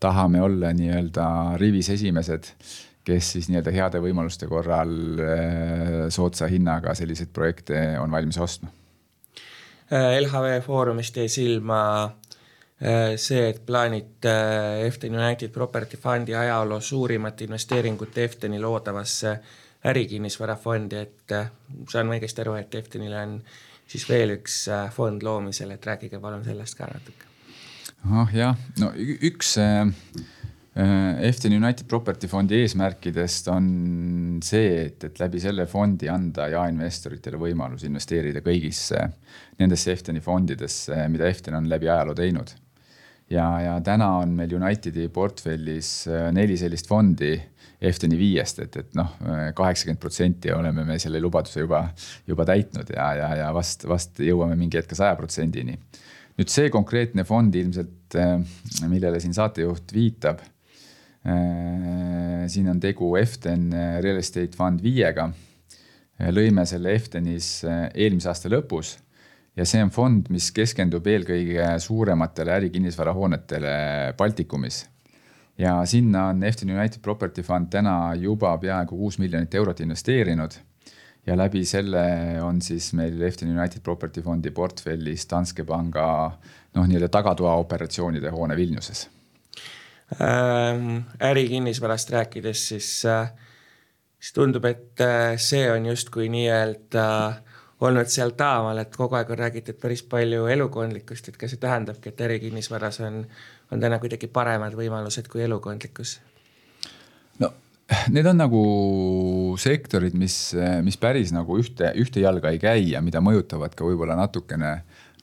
tahame 0.00 0.42
olla 0.42 0.72
nii-öelda 0.72 1.26
rivis 1.56 1.90
esimesed, 1.90 2.44
kes 3.04 3.32
siis 3.32 3.48
nii-öelda 3.48 3.72
heade 3.72 4.00
võimaluste 4.02 4.48
korral 4.50 4.92
äh, 5.22 5.94
soodsa 6.12 6.48
hinnaga 6.50 6.94
selliseid 6.94 7.30
projekte 7.32 7.82
on 8.00 8.10
valmis 8.10 8.38
ostma. 8.42 8.72
Äh, 9.92 10.16
LHV 10.20 10.60
Foorumist 10.66 11.16
jäi 11.16 11.28
silma 11.32 11.80
äh, 12.04 13.14
see, 13.16 13.48
et 13.48 13.62
plaanite 13.66 14.34
Eften 14.86 15.14
United 15.14 15.54
Property 15.54 15.96
Fundi 15.96 16.34
ajaloo 16.34 16.80
suurimat 16.80 17.46
investeeringut 17.46 18.18
Efteni 18.18 18.60
loodavasse 18.60 19.38
ärikinnisvarafondi, 19.86 20.98
et 20.98 21.36
saan 21.92 22.08
ma 22.08 22.16
õigesti 22.16 22.42
aru, 22.42 22.56
et 22.58 22.74
Eftenil 22.74 23.14
on 23.14 23.38
siis 23.86 24.08
veel 24.10 24.34
üks 24.40 24.64
fond 24.96 25.22
loomisel, 25.22 25.70
et 25.76 25.86
rääkige 25.86 26.18
palun 26.18 26.42
sellest 26.44 26.74
ka 26.74 26.90
natuke 26.90 27.35
ah 28.12 28.32
jah, 28.34 28.56
no 28.80 28.90
üks 28.96 29.56
äh, 29.58 29.86
Efton 31.26 31.54
United 31.56 31.88
Property 31.88 32.28
fondi 32.28 32.60
eesmärkidest 32.60 33.48
on 33.48 33.66
see, 34.44 34.84
et, 34.84 35.06
et 35.08 35.18
läbi 35.22 35.40
selle 35.40 35.64
fondi 35.70 36.10
anda 36.12 36.50
jaeinvestoritele 36.52 37.40
võimalus 37.40 37.86
investeerida 37.88 38.42
kõigisse 38.44 39.00
nendesse 39.58 39.94
Eftoni 39.94 40.20
fondidesse, 40.20 41.00
mida 41.08 41.30
Efton 41.30 41.56
on 41.56 41.68
läbi 41.70 41.88
ajaloo 41.88 42.14
teinud. 42.18 42.52
ja, 43.30 43.48
ja 43.64 43.76
täna 43.80 44.12
on 44.20 44.36
meil 44.36 44.52
Unitedi 44.54 45.08
portfellis 45.08 46.06
äh, 46.12 46.30
neli 46.36 46.58
sellist 46.60 46.86
fondi 46.86 47.34
Eftoni 47.80 48.16
viiest, 48.16 48.60
et, 48.64 48.76
et 48.80 48.94
noh, 48.96 49.10
kaheksakümmend 49.54 50.00
protsenti 50.00 50.52
oleme 50.52 50.84
me 50.84 50.94
selle 50.98 51.20
lubaduse 51.20 51.60
juba, 51.60 51.82
juba 52.26 52.46
täitnud 52.48 52.88
ja, 52.94 53.10
ja, 53.18 53.32
ja 53.42 53.50
vast, 53.52 53.84
vast 53.88 54.22
jõuame 54.24 54.56
mingi 54.56 54.78
hetk 54.80 54.94
saja 54.96 55.16
protsendini 55.18 55.76
nüüd 56.36 56.52
see 56.52 56.68
konkreetne 56.72 57.24
fond 57.28 57.54
ilmselt, 57.56 58.16
äh, 58.18 58.36
millele 58.88 59.20
siin 59.22 59.34
saatejuht 59.36 59.92
viitab. 59.96 60.42
Äh, 61.26 62.44
siin 62.52 62.68
on 62.70 62.80
tegu 62.80 63.14
Eften 63.18 63.72
äh, 63.74 63.96
Real 64.04 64.20
Estate 64.20 64.56
Fund 64.56 64.84
viiega. 64.84 65.30
lõime 66.32 66.62
selle 66.64 66.94
Eftenis 66.96 67.58
eelmise 67.92 68.30
aasta 68.30 68.48
lõpus 68.48 68.94
ja 69.52 69.66
see 69.68 69.82
on 69.84 69.90
fond, 69.92 70.30
mis 70.32 70.46
keskendub 70.56 71.04
eelkõige 71.12 71.66
suurematele 71.84 72.54
ärikinnisvarahoonetele 72.54 73.72
Baltikumis. 74.16 74.86
ja 75.58 75.74
sinna 75.84 76.30
on 76.30 76.40
Efton 76.42 76.72
United 76.72 77.02
Property 77.04 77.42
Fund 77.42 77.68
täna 77.68 78.14
juba 78.16 78.54
peaaegu 78.56 78.96
kuus 78.96 79.18
miljonit 79.18 79.54
eurot 79.54 79.80
investeerinud 79.80 80.56
ja 81.26 81.36
läbi 81.36 81.64
selle 81.66 82.02
on 82.42 82.60
siis 82.62 82.92
meil 82.94 83.20
Efton 83.22 83.50
United 83.50 83.82
Property 83.82 84.22
Fondi 84.22 84.50
portfellis 84.50 85.26
Danske 85.30 85.64
panga 85.64 86.06
noh, 86.74 86.86
nii-öelda 86.86 87.08
tagatoa 87.08 87.56
operatsioonide 87.62 88.30
hoone 88.30 88.56
Vilniuses 88.56 89.08
ähm,. 90.20 91.02
ärikinnisvarast 91.20 92.10
rääkides, 92.10 92.68
siis 92.68 92.90
äh,, 93.06 93.32
siis 94.20 94.32
tundub, 94.32 94.64
et 94.64 95.00
äh, 95.00 95.34
see 95.36 95.66
on 95.72 95.86
justkui 95.86 96.28
nii-öelda 96.28 97.06
olnud 97.80 98.08
seal 98.08 98.32
taamal, 98.38 98.78
et 98.80 98.94
kogu 98.96 99.18
aeg 99.18 99.30
on 99.30 99.38
räägitud 99.38 99.76
päris 99.80 100.02
palju 100.08 100.46
elukondlikkust, 100.52 101.28
et 101.28 101.36
kas 101.36 101.52
see 101.52 101.60
tähendabki, 101.60 102.08
et 102.12 102.22
ärikinnisvaras 102.28 103.02
on, 103.04 103.20
on 103.72 103.82
täna 103.82 103.98
kuidagi 104.00 104.30
paremad 104.32 104.78
võimalused 104.78 105.28
kui 105.32 105.44
elukondlikkus? 105.44 106.16
Need 108.10 108.26
on 108.26 108.40
nagu 108.40 108.62
sektorid, 109.60 110.16
mis, 110.18 110.36
mis 110.82 110.98
päris 110.98 111.32
nagu 111.34 111.58
ühte, 111.60 111.92
ühte 112.02 112.22
jalga 112.24 112.50
ei 112.54 112.58
käi 112.62 112.88
ja 112.92 113.02
mida 113.04 113.22
mõjutavad 113.22 113.76
ka 113.78 113.86
võib-olla 113.86 114.16
natukene, 114.18 114.72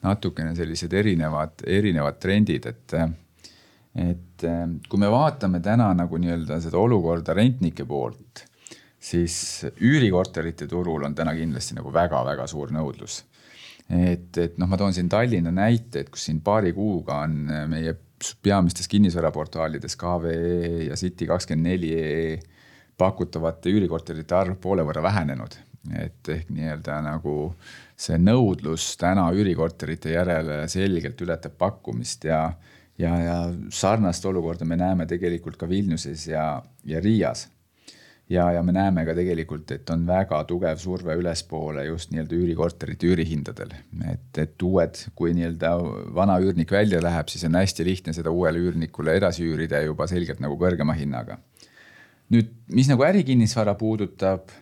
natukene 0.04 0.54
sellised 0.56 0.92
erinevad, 0.96 1.66
erinevad 1.66 2.20
trendid, 2.22 2.70
et. 2.72 2.96
et 3.94 4.46
kui 4.90 4.98
me 5.00 5.08
vaatame 5.08 5.60
täna 5.64 5.92
nagu 5.94 6.18
nii-öelda 6.20 6.58
seda 6.60 6.80
olukorda 6.80 7.36
rentnike 7.36 7.86
poolt, 7.88 8.42
siis 8.98 9.36
üürikorterite 9.78 10.66
turul 10.68 11.06
on 11.06 11.14
täna 11.14 11.32
kindlasti 11.36 11.76
nagu 11.78 11.92
väga-väga 11.94 12.48
suur 12.50 12.72
nõudlus 12.74 13.20
et, 13.88 14.32
et 14.40 14.58
noh, 14.58 14.68
ma 14.70 14.78
toon 14.80 14.94
siin 14.96 15.08
Tallinna 15.12 15.52
näite, 15.54 16.04
et 16.04 16.10
kus 16.12 16.26
siin 16.28 16.40
paari 16.44 16.72
kuuga 16.76 17.20
on 17.26 17.36
meie 17.70 17.94
peamistes 18.44 18.88
kinnisvaraportaalides 18.88 19.96
KVE 20.00 20.88
ja 20.88 20.98
City24 20.98 22.53
pakutavate 22.98 23.72
üürikorterite 23.74 24.36
arv 24.36 24.58
poole 24.60 24.84
võrra 24.86 25.02
vähenenud. 25.02 25.56
et 26.00 26.28
ehk 26.32 26.48
nii-öelda 26.48 26.94
nagu 27.04 27.54
see 27.96 28.16
nõudlus 28.16 28.94
täna 28.96 29.26
üürikorterite 29.36 30.14
järele 30.14 30.62
selgelt 30.72 31.20
ületab 31.20 31.58
pakkumist 31.60 32.24
ja, 32.24 32.54
ja, 32.98 33.10
ja 33.20 33.34
sarnast 33.68 34.24
olukorda 34.24 34.64
me 34.64 34.78
näeme 34.80 35.06
tegelikult 35.06 35.58
ka 35.60 35.68
Vilniuses 35.68 36.24
ja, 36.30 36.62
ja 36.88 37.02
Riias 37.04 37.44
ja, 38.28 38.52
ja 38.52 38.62
me 38.62 38.72
näeme 38.72 39.04
ka 39.06 39.14
tegelikult, 39.16 39.70
et 39.74 39.90
on 39.92 40.06
väga 40.06 40.40
tugev 40.48 40.78
surve 40.80 41.16
ülespoole 41.20 41.84
just 41.88 42.12
nii-öelda 42.12 42.36
üürikorterite 42.38 43.08
üürihindadel. 43.10 43.74
et, 44.10 44.38
et 44.38 44.62
uued, 44.62 45.00
kui 45.14 45.34
nii-öelda 45.36 45.74
vana 46.14 46.38
üürnik 46.40 46.72
välja 46.72 47.02
läheb, 47.02 47.28
siis 47.28 47.44
on 47.48 47.60
hästi 47.60 47.84
lihtne 47.84 48.16
seda 48.16 48.32
uuele 48.32 48.62
üürnikule 48.64 49.16
edasi 49.20 49.44
üürida 49.44 49.82
juba 49.84 50.08
selgelt 50.10 50.40
nagu 50.40 50.56
kõrgema 50.60 50.96
hinnaga. 50.96 51.38
Nüüd, 52.32 52.52
mis 52.72 52.88
nagu 52.90 53.04
ärikinnisvara 53.06 53.74
puudutab, 53.78 54.52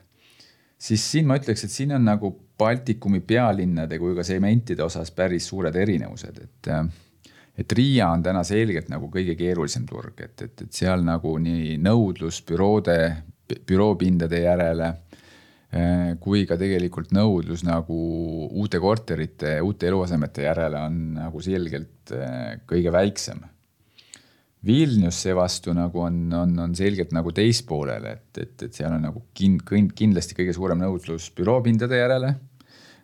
siis 0.79 1.05
siin 1.13 1.29
ma 1.29 1.39
ütleks, 1.39 1.65
et 1.67 1.75
siin 1.75 1.95
on 1.97 2.05
nagu 2.09 2.35
Baltikumi 2.63 3.23
pealinnade 3.27 3.97
kui 3.99 4.15
ka 4.15 4.23
sementide 4.27 4.85
osas 4.85 5.11
päris 5.15 5.49
suured 5.51 5.77
erinevused, 5.77 6.43
et 6.43 6.75
et 7.59 7.73
Riia 7.77 8.07
on 8.09 8.23
täna 8.25 8.41
selgelt 8.49 8.89
nagu 8.89 9.11
kõige 9.13 9.35
keerulisem 9.37 9.85
turg, 9.85 10.17
et, 10.25 10.41
et, 10.41 10.63
et 10.65 10.73
seal 10.73 11.03
nagu 11.05 11.35
nii 11.39 11.77
nõudlus 11.85 12.41
büroode 12.49 12.97
büroopindade 13.69 14.41
järele 14.41 14.93
kui 16.21 16.45
ka 16.49 16.59
tegelikult 16.61 17.15
nõudlus 17.17 17.63
nagu 17.65 17.97
uute 18.61 18.81
korterite, 18.81 19.55
uute 19.65 19.89
eluasemete 19.89 20.45
järele 20.45 20.83
on 20.85 20.99
nagu 21.17 21.41
selgelt 21.45 22.13
kõige 22.69 22.93
väiksem. 22.93 23.41
Vilnius 24.67 25.19
seevastu 25.25 25.73
nagu 25.75 26.05
on, 26.05 26.23
on, 26.39 26.53
on 26.63 26.75
selgelt 26.79 27.11
nagu 27.13 27.33
teispoolel, 27.35 28.05
et, 28.13 28.29
et, 28.39 28.55
et 28.63 28.73
seal 28.77 28.95
on 28.95 29.03
nagu 29.03 29.25
kind, 29.35 29.65
kindlasti 29.99 30.39
kõige 30.39 30.55
suurem 30.55 30.79
nõudlus 30.79 31.33
büroopindade 31.35 31.99
järele 31.99 32.37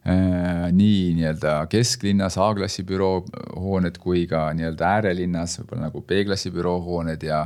Äh, 0.08 0.68
nii 0.72 1.10
nii-öelda 1.18 1.66
kesklinnas 1.68 2.38
A-klassi 2.40 2.84
büroohooned 2.86 3.98
kui 4.00 4.22
ka 4.30 4.46
nii-öelda 4.56 4.92
äärelinnas 4.94 5.58
võib-olla 5.58 5.88
nagu 5.88 6.00
B-klassi 6.06 6.52
büroohooned 6.54 7.26
ja 7.26 7.42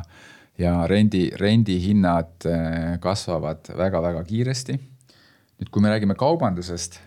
ja 0.60 0.74
rendi, 0.86 1.24
rendihinnad 1.40 2.46
äh, 2.46 3.00
kasvavad 3.02 3.72
väga-väga 3.78 4.22
kiiresti. 4.28 4.76
nüüd, 4.76 5.70
kui 5.72 5.82
me 5.82 5.90
räägime 5.90 6.14
kaubandusest, 6.14 7.00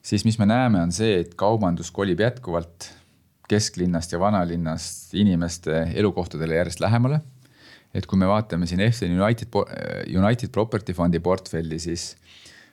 siis 0.00 0.24
mis 0.24 0.38
me 0.38 0.46
näeme, 0.46 0.80
on 0.80 0.94
see, 0.94 1.20
et 1.26 1.34
kaubandus 1.34 1.90
kolib 1.90 2.22
jätkuvalt 2.22 2.88
kesklinnast 3.52 4.14
ja 4.14 4.20
vanalinnast 4.20 5.14
inimeste 5.18 5.84
elukohtadele 5.94 6.58
järjest 6.60 6.80
lähemale. 6.80 7.20
et 7.94 8.06
kui 8.08 8.16
me 8.16 8.24
vaatame 8.24 8.64
siin 8.66 8.80
Efton 8.80 9.12
United, 9.20 9.52
United 10.16 10.48
Property 10.48 10.94
Fundi 10.96 11.20
portfelli, 11.20 11.76
siis, 11.78 12.14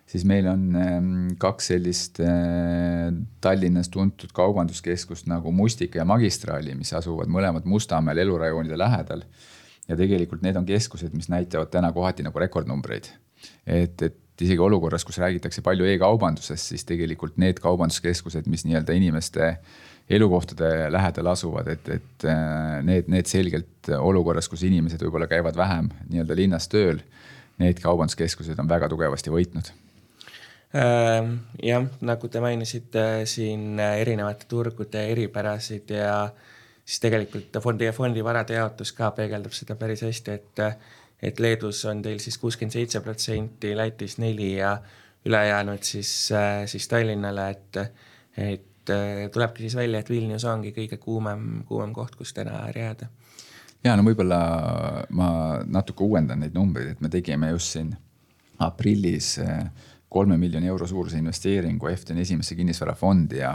siis 0.07 0.23
meil 0.25 0.47
on 0.47 0.61
ähm, 0.80 1.09
kaks 1.38 1.67
sellist 1.73 2.21
äh, 2.23 3.09
Tallinnas 3.41 3.91
tuntud 3.91 4.32
kaubanduskeskust 4.34 5.27
nagu 5.27 5.51
Mustika 5.51 5.99
ja 5.99 6.07
Magistraali, 6.07 6.75
mis 6.80 6.93
asuvad 6.95 7.27
mõlemad 7.27 7.67
Mustamäel 7.67 8.23
elurajoonide 8.23 8.80
lähedal 8.80 9.25
ja 9.89 9.97
tegelikult 9.99 10.45
need 10.45 10.55
on 10.55 10.65
keskused, 10.69 11.11
mis 11.17 11.30
näitavad 11.30 11.71
täna 11.73 11.91
kohati 11.91 12.23
nagu 12.23 12.39
rekordnumbreid. 12.39 13.11
et, 13.67 14.01
et 14.01 14.17
isegi 14.39 14.61
olukorras, 14.63 15.03
kus 15.03 15.19
räägitakse 15.19 15.63
palju 15.65 15.88
e-kaubandusest, 15.89 16.71
siis 16.71 16.86
tegelikult 16.88 17.38
need 17.41 17.59
kaubanduskeskused, 17.63 18.47
mis 18.51 18.63
nii-öelda 18.67 18.95
inimeste 18.95 19.55
elukohtade 20.10 20.89
lähedal 20.91 21.32
asuvad, 21.34 21.68
et, 21.74 21.89
et 21.99 22.26
äh, 22.26 22.80
need, 22.86 23.10
need 23.12 23.30
selgelt 23.30 23.91
olukorras, 23.99 24.49
kus 24.49 24.64
inimesed 24.68 25.01
võib-olla 25.05 25.30
käivad 25.30 25.57
vähem 25.57 25.91
nii-öelda 26.10 26.38
linnas 26.38 26.68
tööl, 26.72 27.03
need 27.62 27.82
kaubanduskeskused 27.84 28.60
on 28.60 28.70
väga 28.70 28.89
tugevasti 28.89 29.34
võitnud. 29.34 29.72
Äh, 30.74 31.34
jah, 31.66 31.89
nagu 32.05 32.30
te 32.30 32.41
mainisite 32.41 33.26
siin 33.30 33.80
erinevate 33.80 34.49
turgude 34.49 35.05
eripärasid 35.14 35.93
ja 35.97 36.24
äh, 36.28 36.47
siis 36.89 37.03
tegelikult 37.03 37.60
fondi 37.62 37.86
ja 37.86 37.93
fondivarade 37.93 38.57
jaotus 38.57 38.91
ka 38.97 39.12
peegeldab 39.18 39.53
seda 39.53 39.78
päris 39.80 40.01
hästi, 40.07 40.39
et 40.39 40.64
et 41.20 41.39
Leedus 41.43 41.82
on 41.86 41.99
teil 42.01 42.22
siis 42.24 42.38
kuuskümmend 42.39 42.72
seitse 42.72 43.01
protsenti, 43.03 43.74
Lätis 43.76 44.16
neli 44.24 44.53
ja 44.55 44.78
ülejäänud 45.28 45.84
siis, 45.84 46.30
siis 46.66 46.88
Tallinnale, 46.88 47.49
et, 47.49 47.80
et 48.38 48.68
tulebki 49.34 49.66
siis 49.66 49.76
välja, 49.80 50.02
et 50.02 50.10
Vilnius 50.10 50.46
ongi 50.50 50.74
kõige 50.76 50.98
kuumem, 51.02 51.64
kuumem 51.68 51.94
koht, 51.94 52.16
kus 52.20 52.34
täna 52.34 52.64
ajada. 52.68 53.10
ja 53.84 53.96
no 53.96 54.04
võib-olla 54.08 54.40
ma 55.10 55.30
natuke 55.66 56.04
uuendan 56.04 56.44
neid 56.44 56.58
numbreid, 56.58 56.96
et 56.96 57.02
me 57.02 57.10
tegime 57.10 57.52
just 57.54 57.78
siin 57.78 57.94
aprillis 58.60 59.38
kolme 60.10 60.38
miljoni 60.38 60.68
euro 60.68 60.88
suuruse 60.88 61.18
investeeringu 61.18 61.88
EFTN 61.88 62.18
esimesse 62.26 62.56
kinnisvarafondi 62.56 63.40
ja 63.40 63.54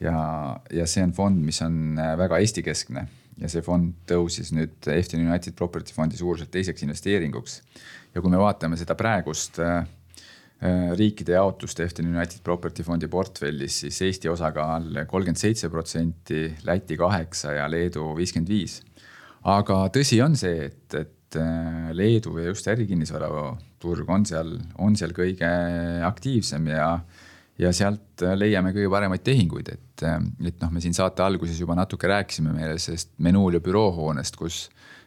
ja, 0.00 0.60
ja 0.72 0.86
see 0.90 1.04
on 1.04 1.12
fond, 1.14 1.42
mis 1.44 1.60
on 1.64 1.98
äh, 2.00 2.14
väga 2.18 2.40
Eesti-keskne 2.42 3.06
ja 3.40 3.50
see 3.50 3.64
fond 3.66 3.94
tõusis 4.10 4.52
nüüd 4.54 4.88
Efton 4.94 5.24
United 5.24 5.56
Property 5.58 5.94
Fondi 5.94 6.18
suuruselt 6.18 6.52
teiseks 6.54 6.84
investeeringuks. 6.86 7.60
ja 8.14 8.22
kui 8.22 8.30
me 8.30 8.38
vaatame 8.38 8.78
seda 8.78 8.94
praegust 8.98 9.58
äh, 9.62 9.84
riikide 10.96 11.34
jaotust 11.34 11.80
Efton 11.84 12.06
United 12.08 12.40
Property 12.44 12.84
Fondi 12.86 13.08
portfellis, 13.12 13.82
siis 13.82 13.98
Eesti 14.06 14.30
osakaal 14.32 14.86
kolmkümmend 15.10 15.36
seitse 15.36 15.68
protsenti, 15.68 16.46
Läti 16.64 16.96
kaheksa 16.96 17.52
ja 17.58 17.66
Leedu 17.68 18.14
viiskümmend 18.16 18.48
viis. 18.48 18.78
aga 19.44 19.82
tõsi 19.92 20.22
on 20.24 20.38
see, 20.40 20.70
et, 20.70 20.96
et 20.96 21.38
Leedu 21.92 22.38
ja 22.38 22.48
just 22.48 22.68
ärikinnisvaraturg 22.72 24.08
on 24.08 24.24
seal, 24.24 24.54
on 24.80 24.96
seal 24.96 25.12
kõige 25.12 25.52
aktiivsem 26.08 26.72
ja 26.72 26.88
ja 27.58 27.70
sealt 27.74 28.24
äh, 28.24 28.34
leiame 28.38 28.72
kõige 28.74 28.90
paremaid 28.90 29.22
tehinguid, 29.26 29.70
et, 29.76 30.04
äh, 30.06 30.18
et 30.48 30.58
noh, 30.62 30.72
me 30.74 30.82
siin 30.82 30.96
saate 30.96 31.22
alguses 31.24 31.58
juba 31.60 31.76
natuke 31.78 32.10
rääkisime 32.10 32.54
meile 32.54 32.78
sellest 32.82 33.14
Menuulio 33.22 33.60
büroohoonest, 33.64 34.38
kus, 34.38 34.64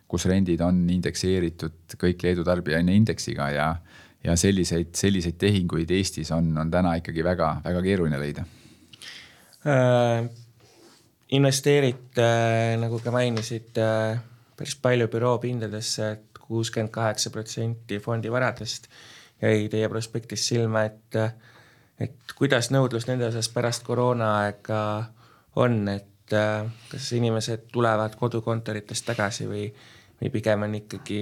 kus 0.07 0.27
rendid 0.29 0.63
on 0.63 0.85
indekseeritud 0.93 1.97
kõik 1.99 2.23
Leedu 2.23 2.45
tarbijahinnaindeksiga 2.47 3.49
ja, 3.51 3.69
ja 3.75 4.06
selliseid, 4.35 4.91
selliseid 4.97 5.37
tehinguid 5.39 5.91
Eestis 5.91 6.31
on, 6.35 6.51
on 6.57 6.71
täna 6.71 6.95
ikkagi 6.99 7.23
väga, 7.23 7.61
väga 7.65 7.81
keeruline 7.85 8.19
leida 8.19 8.45
äh,. 9.67 10.27
investeerite 11.31 12.23
äh,, 12.23 12.77
nagu 12.81 12.99
ka 13.03 13.11
mainisite 13.11 13.83
äh,, 13.83 14.23
päris 14.57 14.75
palju 14.81 15.07
büroopindadesse, 15.13 16.11
et 16.11 16.41
kuuskümmend 16.47 16.91
kaheksa 16.91 17.29
protsenti 17.29 17.99
fondi 17.99 18.31
varadest 18.31 18.87
jäi 19.41 19.67
teie 19.69 19.89
prospektis 19.89 20.47
silma, 20.49 20.87
et 20.87 21.15
äh, 21.15 21.33
et 21.99 22.35
kuidas 22.37 22.71
nõudlus 22.73 23.07
nende 23.09 23.27
osas 23.27 23.49
pärast 23.53 23.85
koroonaaega 23.87 24.81
on, 25.57 25.79
et 25.89 26.33
äh, 26.35 26.65
kas 26.91 27.11
inimesed 27.17 27.69
tulevad 27.73 28.17
kodukontoritest 28.19 29.07
tagasi 29.07 29.47
või, 29.49 29.67
või 30.17 30.31
pigem 30.33 30.65
on 30.65 30.73
ikkagi, 30.79 31.21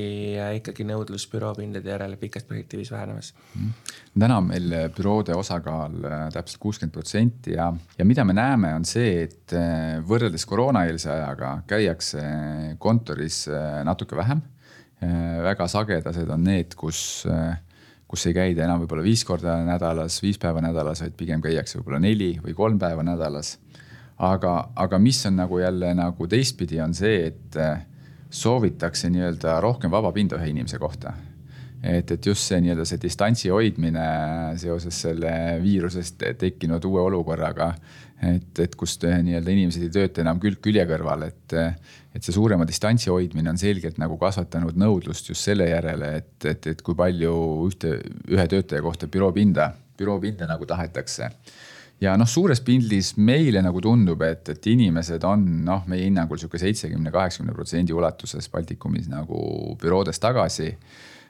ikkagi 0.59 0.85
nõudlus 0.87 1.27
büroopindade 1.31 1.91
järele 1.91 2.17
pikas 2.19 2.45
perspektiivis 2.47 2.91
vähenemas 2.93 3.33
mm.? 3.35 3.73
täna 4.19 4.39
on 4.39 4.47
meil 4.49 4.75
büroode 4.95 5.35
osakaal 5.35 5.97
äh, 6.07 6.23
täpselt 6.33 6.61
kuuskümmend 6.63 6.95
protsenti 6.95 7.55
ja, 7.57 7.71
ja 7.97 8.07
mida 8.07 8.23
me 8.27 8.35
näeme, 8.37 8.73
on 8.77 8.87
see, 8.87 9.25
et 9.27 9.55
äh, 9.55 9.97
võrreldes 10.07 10.47
koroonaeelse 10.47 11.11
ajaga 11.11 11.57
käiakse 11.67 12.23
kontoris 12.79 13.45
natuke 13.85 14.15
vähem. 14.15 14.41
väga 15.43 15.67
sagedased 15.67 16.29
on 16.31 16.43
need, 16.47 16.73
kus 16.79 17.25
kus 18.07 18.25
ei 18.29 18.35
käida 18.37 18.63
enam 18.63 18.83
võib-olla 18.83 19.03
viis 19.03 19.25
korda 19.27 19.57
nädalas, 19.65 20.21
viis 20.23 20.37
päeva 20.39 20.61
nädalas, 20.63 21.01
vaid 21.03 21.15
pigem 21.17 21.41
käiakse 21.43 21.79
võib-olla 21.79 21.99
neli 21.99 22.35
või 22.41 22.53
kolm 22.55 22.79
päeva 22.79 23.03
nädalas. 23.03 23.57
aga, 24.17 24.69
aga 24.75 24.99
mis 24.99 25.25
on 25.25 25.35
nagu 25.35 25.59
jälle 25.59 25.93
nagu 25.93 26.27
teistpidi, 26.27 26.79
on 26.81 26.93
see, 26.93 27.27
et 27.27 27.57
soovitakse 28.35 29.09
nii-öelda 29.13 29.59
rohkem 29.63 29.91
vaba 29.91 30.11
pinda 30.15 30.39
ühe 30.39 30.51
inimese 30.51 30.79
kohta 30.81 31.13
et, 31.85 32.11
et 32.11 32.25
just 32.25 32.49
see 32.49 32.61
nii-öelda 32.63 32.85
see 32.87 33.01
distantsi 33.01 33.51
hoidmine 33.53 34.05
seoses 34.61 34.97
selle 35.05 35.31
viirusest 35.63 36.25
tekkinud 36.39 36.85
uue 36.89 37.03
olukorraga. 37.09 37.73
et, 38.25 38.59
et 38.63 38.75
kust 38.79 39.03
nii-öelda 39.03 39.51
inimesed 39.51 39.83
ei 39.85 39.91
tööta 39.93 40.23
enam 40.23 40.39
külg 40.41 40.61
külje 40.63 40.85
kõrval, 40.87 41.25
et, 41.27 41.55
et 42.15 42.23
see 42.23 42.33
suurema 42.33 42.65
distantsi 42.65 43.11
hoidmine 43.11 43.51
on 43.51 43.59
selgelt 43.59 43.99
nagu 44.01 44.17
kasvatanud 44.17 44.79
nõudlust 44.79 45.29
just 45.29 45.43
selle 45.43 45.67
järele, 45.67 46.13
et, 46.21 46.47
et, 46.47 46.69
et 46.71 46.81
kui 46.81 46.95
palju 46.97 47.35
ühte, 47.67 47.97
ühe 48.31 48.47
töötaja 48.49 48.81
kohta 48.85 49.11
büroopinda, 49.11 49.73
büroopinda 49.99 50.47
nagu 50.49 50.65
tahetakse 50.65 51.29
ja 52.01 52.15
noh, 52.19 52.27
suures 52.27 52.61
pildis 52.65 53.13
meile 53.17 53.61
nagu 53.63 53.81
tundub, 53.83 54.21
et, 54.27 54.49
et 54.51 54.71
inimesed 54.71 55.23
on 55.27 55.43
noh, 55.65 55.83
meie 55.91 56.07
hinnangul 56.07 56.39
sihuke 56.41 56.59
seitsekümne, 56.61 57.13
kaheksakümne 57.13 57.55
protsendi 57.55 57.95
ulatuses 57.95 58.49
Baltikumis 58.51 59.09
nagu 59.11 59.75
büroodes 59.81 60.19
tagasi 60.23 60.73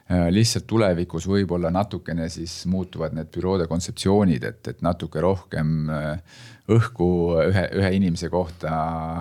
lihtsalt 0.06 0.68
tulevikus 0.70 1.24
võib-olla 1.26 1.72
natukene 1.74 2.28
siis 2.30 2.60
muutuvad 2.70 3.14
need 3.16 3.30
büroode 3.34 3.66
kontseptsioonid, 3.66 4.44
et, 4.46 4.60
et 4.70 4.84
natuke 4.86 5.18
rohkem 5.22 5.88
õhku 6.70 7.08
ühe, 7.42 7.64
ühe 7.80 7.90
inimese 7.98 8.30
kohta, 8.30 8.70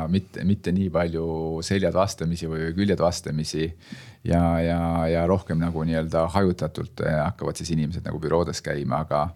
mitte, 0.09 0.43
mitte 0.45 0.73
nii 0.73 0.91
palju 0.93 1.25
seljad 1.65 1.97
vastamisi 1.97 2.49
või 2.49 2.69
küljed 2.77 3.01
vastamisi. 3.01 3.71
ja, 4.23 4.43
ja, 4.61 4.79
ja 5.09 5.25
rohkem 5.25 5.57
nagu 5.61 5.83
nii-öelda 5.83 6.27
hajutatult 6.33 7.01
hakkavad 7.01 7.57
siis 7.57 7.73
inimesed 7.73 8.05
nagu 8.05 8.21
büroodes 8.21 8.61
käima, 8.61 9.01
aga 9.05 9.27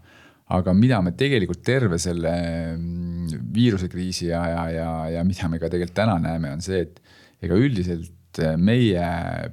aga 0.55 0.73
mida 0.73 1.01
me 1.05 1.13
tegelikult 1.17 1.61
terve 1.65 1.99
selle 2.01 2.33
mm, 2.75 3.43
viirusekriisi 3.53 4.31
ja, 4.31 4.43
ja, 4.49 4.63
ja, 4.73 4.89
ja 5.17 5.25
mida 5.27 5.49
me 5.51 5.59
ka 5.61 5.69
tegelikult 5.69 5.97
täna 6.01 6.17
näeme, 6.23 6.55
on 6.57 6.65
see, 6.65 6.81
et 6.87 7.45
ega 7.45 7.57
üldiselt 7.59 8.41
meie 8.61 9.05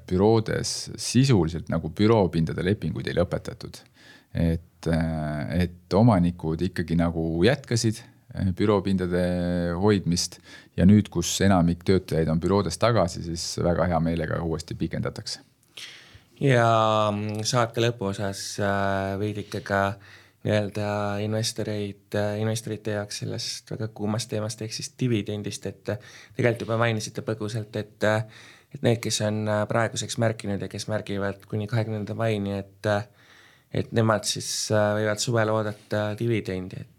büroodes 0.08 0.72
sisuliselt 1.00 1.70
nagu 1.72 1.90
büroopindade 1.96 2.64
lepinguid 2.64 3.08
ei 3.08 3.16
lõpetatud. 3.16 3.78
et, 4.36 4.88
et 5.56 5.94
omanikud 5.96 6.60
ikkagi 6.68 6.98
nagu 7.00 7.24
jätkasid 7.44 8.02
Eh, 8.36 8.52
büroopindade 8.52 9.22
hoidmist. 9.80 10.40
ja 10.76 10.84
nüüd, 10.84 11.06
kus 11.08 11.30
enamik 11.40 11.86
töötajaid 11.88 12.28
on 12.28 12.40
büroodes 12.40 12.76
tagasi, 12.76 13.22
siis 13.24 13.44
väga 13.64 13.86
hea 13.88 14.00
meelega 14.02 14.42
uuesti 14.44 14.74
pikendatakse. 14.76 15.40
ja 16.40 16.66
saate 17.42 17.80
lõpuosas 17.80 18.42
äh, 18.60 19.14
veidike 19.18 19.62
ka 19.64 19.80
nii-öelda 20.46 20.88
investoreid, 21.24 22.16
investorite 22.40 22.96
jaoks 22.96 23.22
sellest 23.24 23.72
väga 23.74 23.90
kuumast 23.94 24.30
teemast 24.30 24.62
ehk 24.62 24.74
siis 24.76 24.92
dividendist, 25.00 25.66
et 25.66 25.94
äh, 25.94 26.12
tegelikult 26.36 26.66
juba 26.66 26.80
mainisite 26.86 27.26
põgusalt, 27.26 27.76
et 27.82 28.10
et 28.76 28.82
need, 28.82 28.98
kes 29.00 29.20
on 29.24 29.46
praeguseks 29.70 30.18
märkinud 30.20 30.60
ja 30.60 30.68
kes 30.68 30.88
märgivad 30.90 31.46
kuni 31.48 31.68
kahekümnenda 31.70 32.16
maini, 32.18 32.58
et 32.60 32.90
et 33.76 33.92
nemad 33.96 34.26
siis 34.28 34.48
võivad 34.70 35.20
suvel 35.22 35.50
oodata 35.52 36.08
dividendi, 36.18 36.80
et 36.80 36.96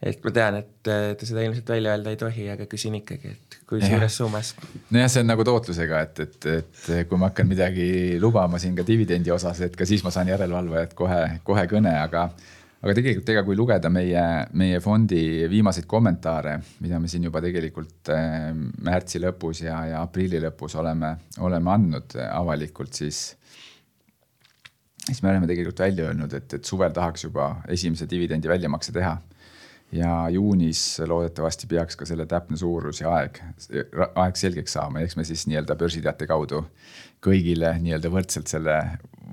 et 0.00 0.22
ma 0.24 0.32
tean, 0.32 0.56
et 0.62 0.88
te 0.88 1.26
seda 1.28 1.42
ilmselt 1.44 1.68
välja 1.68 1.92
öelda 1.92 2.12
ei 2.12 2.18
tohi, 2.20 2.46
aga 2.48 2.64
küsin 2.70 2.94
ikkagi, 2.96 3.34
et 3.34 3.58
kui 3.68 3.82
suures 3.84 4.14
summas? 4.16 4.54
nojah, 4.88 5.10
see 5.12 5.20
on 5.24 5.28
nagu 5.28 5.44
tootlusega, 5.44 6.00
et, 6.06 6.22
et, 6.24 6.48
et 6.54 7.10
kui 7.10 7.20
ma 7.20 7.28
hakkan 7.28 7.48
midagi 7.50 7.90
lubama 8.22 8.58
siin 8.62 8.78
ka 8.78 8.86
dividendi 8.86 9.32
osas, 9.34 9.60
et 9.66 9.76
ka 9.76 9.88
siis 9.88 10.04
ma 10.06 10.12
saan 10.14 10.32
järelevalvajat 10.32 10.96
kohe, 10.96 11.20
kohe 11.44 11.66
kõne, 11.70 11.92
aga 12.00 12.30
aga 12.80 12.94
tegelikult 12.96 13.32
ega 13.32 13.42
kui 13.44 13.56
lugeda 13.58 13.90
meie, 13.92 14.22
meie 14.56 14.80
fondi 14.80 15.48
viimaseid 15.52 15.88
kommentaare, 15.90 16.56
mida 16.80 17.00
me 17.00 17.10
siin 17.12 17.26
juba 17.28 17.42
tegelikult 17.44 18.12
äh, 18.14 18.50
märtsi 18.86 19.20
lõpus 19.20 19.64
ja, 19.66 19.82
ja 19.90 20.04
aprilli 20.06 20.40
lõpus 20.42 20.78
oleme, 20.80 21.16
oleme 21.44 21.74
andnud 21.74 22.16
avalikult, 22.30 22.96
siis 22.96 23.26
siis 25.00 25.22
me 25.24 25.32
oleme 25.32 25.48
tegelikult 25.48 25.80
välja 25.82 26.08
öelnud, 26.08 26.32
et, 26.36 26.54
et 26.54 26.64
suvel 26.64 26.92
tahaks 26.94 27.24
juba 27.26 27.50
esimese 27.72 28.06
dividendi 28.08 28.48
väljamakse 28.50 28.92
teha 28.94 29.16
ja 29.92 30.28
juunis 30.30 31.00
loodetavasti 31.06 31.66
peaks 31.66 31.96
ka 31.98 32.06
selle 32.06 32.26
täpne 32.30 32.56
suurus 32.56 33.00
ja 33.00 33.10
aeg, 33.16 33.40
aeg 34.14 34.38
selgeks 34.38 34.76
saama, 34.76 35.02
eks 35.02 35.16
me 35.18 35.24
siis 35.26 35.46
nii-öelda 35.50 35.76
börsiteate 35.78 36.28
kaudu 36.30 36.62
kõigile 37.24 37.74
nii-öelda 37.82 38.10
võrdselt 38.12 38.50
selle, 38.50 38.76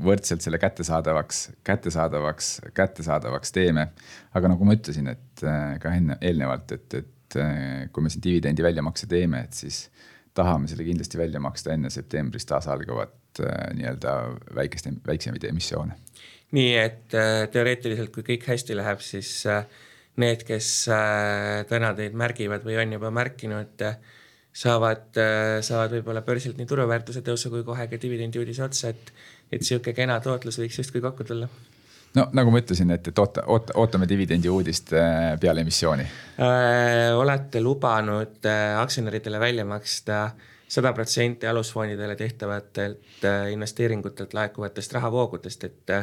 võrdselt 0.04 0.44
selle 0.44 0.60
kättesaadavaks, 0.62 1.44
kättesaadavaks, 1.68 2.50
kättesaadavaks 2.78 3.54
teeme. 3.56 3.88
aga 4.34 4.52
nagu 4.52 4.68
ma 4.68 4.76
ütlesin, 4.78 5.12
et 5.14 5.46
äh, 5.46 5.78
ka 5.84 5.94
enne, 5.96 6.18
eelnevalt, 6.22 6.74
et, 6.76 6.98
et 7.04 7.40
äh, 7.40 7.88
kui 7.94 8.04
me 8.04 8.12
siin 8.12 8.24
dividendi 8.24 8.66
väljamakse 8.66 9.08
teeme, 9.08 9.46
et 9.48 9.54
siis 9.54 9.86
tahame 10.38 10.70
selle 10.70 10.86
kindlasti 10.86 11.18
välja 11.18 11.40
maksta 11.42 11.74
enne 11.74 11.90
septembris 11.94 12.46
taas 12.46 12.68
algavat 12.70 13.42
äh, 13.46 13.70
nii-öelda 13.78 14.18
väikest, 14.58 14.92
väiksemaid 15.08 15.48
emissioone. 15.50 15.98
nii 16.58 16.76
et 16.80 17.16
teoreetiliselt, 17.52 18.12
kui 18.16 18.24
kõik 18.24 18.46
hästi 18.48 18.76
läheb, 18.78 19.02
siis 19.04 19.32
äh, 19.52 19.64
need, 20.22 20.44
kes 20.48 20.70
äh, 20.94 21.64
täna 21.70 21.94
teid 21.98 22.18
märgivad 22.18 22.66
või 22.66 22.78
on 22.82 22.98
juba 22.98 23.12
märkinud, 23.14 23.84
saavad, 24.58 25.10
äh, 25.22 25.58
saavad 25.66 25.98
võib-olla 25.98 26.24
börsilt 26.26 26.58
nii 26.58 26.70
turuväärtuse 26.70 27.24
tõusu 27.26 27.54
kui 27.54 27.66
kohe 27.68 27.88
ka 27.90 28.02
dividendi 28.02 28.42
uudise 28.42 28.66
otsa, 28.66 28.94
et, 28.94 29.12
et 29.54 29.66
sihuke 29.66 29.94
kena 29.98 30.20
tootlus 30.24 30.60
võiks 30.62 30.82
justkui 30.82 31.04
kokku 31.06 31.28
tulla. 31.28 31.50
No 32.18 32.26
nagu 32.34 32.50
ma 32.50 32.62
ütlesin, 32.64 32.90
et, 32.96 33.12
et 33.12 33.20
oota, 33.22 33.44
oota, 33.52 33.76
ootame 33.78 34.08
dividendi 34.10 34.50
uudist 34.50 34.94
äh, 34.98 35.36
peale 35.42 35.62
emissiooni. 35.62 36.08
Olete 37.18 37.62
lubanud 37.62 38.48
aktsionäridele 38.82 39.40
välja 39.42 39.66
maksta 39.70 40.30
sada 40.68 40.92
protsenti 40.94 41.48
alusfondidele 41.48 42.16
tehtavatelt 42.20 43.28
investeeringutelt 43.52 44.34
laekuvatest 44.34 44.98
rahavoogudest, 44.98 45.64
et 45.64 45.94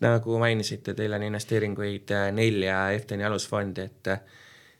nagu 0.00 0.38
mainisite, 0.38 0.94
teil 0.94 1.12
on 1.14 1.22
investeeringuid 1.22 2.10
äh, 2.10 2.28
nelja 2.34 2.90
EFTN-i 2.96 3.24
alusfondi, 3.28 3.86
et, 3.86 4.12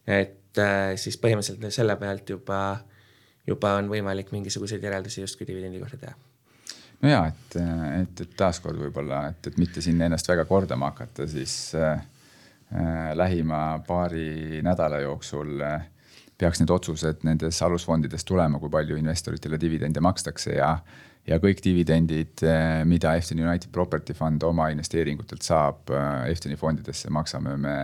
et 0.07 0.63
äh, 0.63 0.93
siis 1.01 1.19
põhimõtteliselt 1.23 1.75
selle 1.75 1.97
pealt 2.01 2.35
juba, 2.35 2.61
juba 3.47 3.77
on 3.79 3.89
võimalik 3.93 4.33
mingisuguseid 4.35 4.83
järeldusi 4.83 5.23
justkui 5.23 5.47
dividendi 5.47 5.83
kohta 5.83 6.01
teha. 6.07 6.17
No 7.05 7.11
ja, 7.11 7.25
et, 7.29 7.57
et, 8.01 8.21
et 8.25 8.37
taaskord 8.39 8.79
võib-olla, 8.81 9.27
et, 9.33 9.51
et 9.51 9.57
mitte 9.61 9.83
siin 9.85 10.01
ennast 10.07 10.29
väga 10.31 10.47
kordama 10.49 10.93
hakata, 10.93 11.27
siis 11.29 11.75
äh, 11.77 11.99
äh, 12.73 13.11
lähima 13.19 13.81
paari 13.87 14.63
nädala 14.65 15.03
jooksul 15.03 15.61
äh, 15.61 15.83
peaks 16.41 16.63
need 16.63 16.73
otsused 16.73 17.27
nendes 17.29 17.61
alusfondides 17.63 18.25
tulema, 18.25 18.59
kui 18.63 18.73
palju 18.73 18.97
investoritele 18.97 19.61
dividende 19.61 20.01
makstakse 20.01 20.57
ja 20.57 20.71
ja 21.29 21.39
kõik 21.41 21.63
dividendid, 21.65 22.43
eh, 22.45 22.83
mida 22.89 23.15
Efton 23.17 23.41
United 23.41 23.73
Property 23.73 24.15
Fund 24.17 24.43
oma 24.45 24.69
investeeringutelt 24.73 25.45
saab 25.45 25.91
eh, 25.91 26.31
Eftoni 26.33 26.57
fondidesse, 26.61 27.11
maksame 27.11 27.57
me 27.61 27.77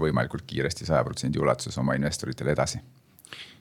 võimalikult 0.00 0.46
kiiresti 0.48 0.88
saja 0.88 1.04
protsendi 1.04 1.40
ulatuses 1.42 1.76
oma 1.82 1.96
investoritele 1.98 2.54
edasi. 2.56 2.80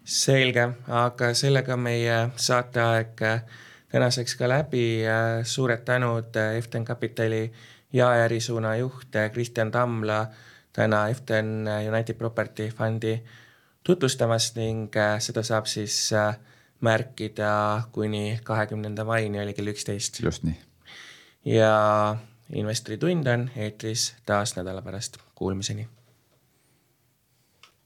selge, 0.05 0.67
aga 0.87 1.33
sellega 1.33 1.77
meie 1.77 2.17
saateaeg 2.35 3.21
eh, 3.21 3.39
tänaseks 3.91 4.35
ka 4.35 4.47
läbi. 4.47 5.03
suured 5.43 5.83
tänud 5.85 6.35
Efton 6.57 6.85
Capitali 6.85 7.51
jaeärisuuna 7.93 8.75
juht 8.75 9.15
Kristjan 9.33 9.71
Tamla 9.71 10.27
täna 10.73 11.07
Efton 11.09 11.67
United 11.87 12.15
Property 12.15 12.69
Fundi 12.69 13.21
tutvustamast 13.83 14.55
ning 14.55 14.95
seda 15.19 15.43
saab 15.43 15.65
siis 15.65 16.13
äh, 16.13 16.35
märkida 16.81 17.81
kuni 17.91 18.39
kahekümnenda 18.43 19.05
maini 19.05 19.41
oli 19.41 19.53
kell 19.53 19.67
üksteist. 19.67 20.19
just 20.19 20.43
nii. 20.43 20.55
ja 21.45 22.17
investori 22.53 22.97
tund 22.97 23.27
on 23.27 23.49
eetris 23.55 24.15
taas 24.25 24.55
nädala 24.55 24.81
pärast, 24.81 25.17
kuulmiseni 25.35 25.87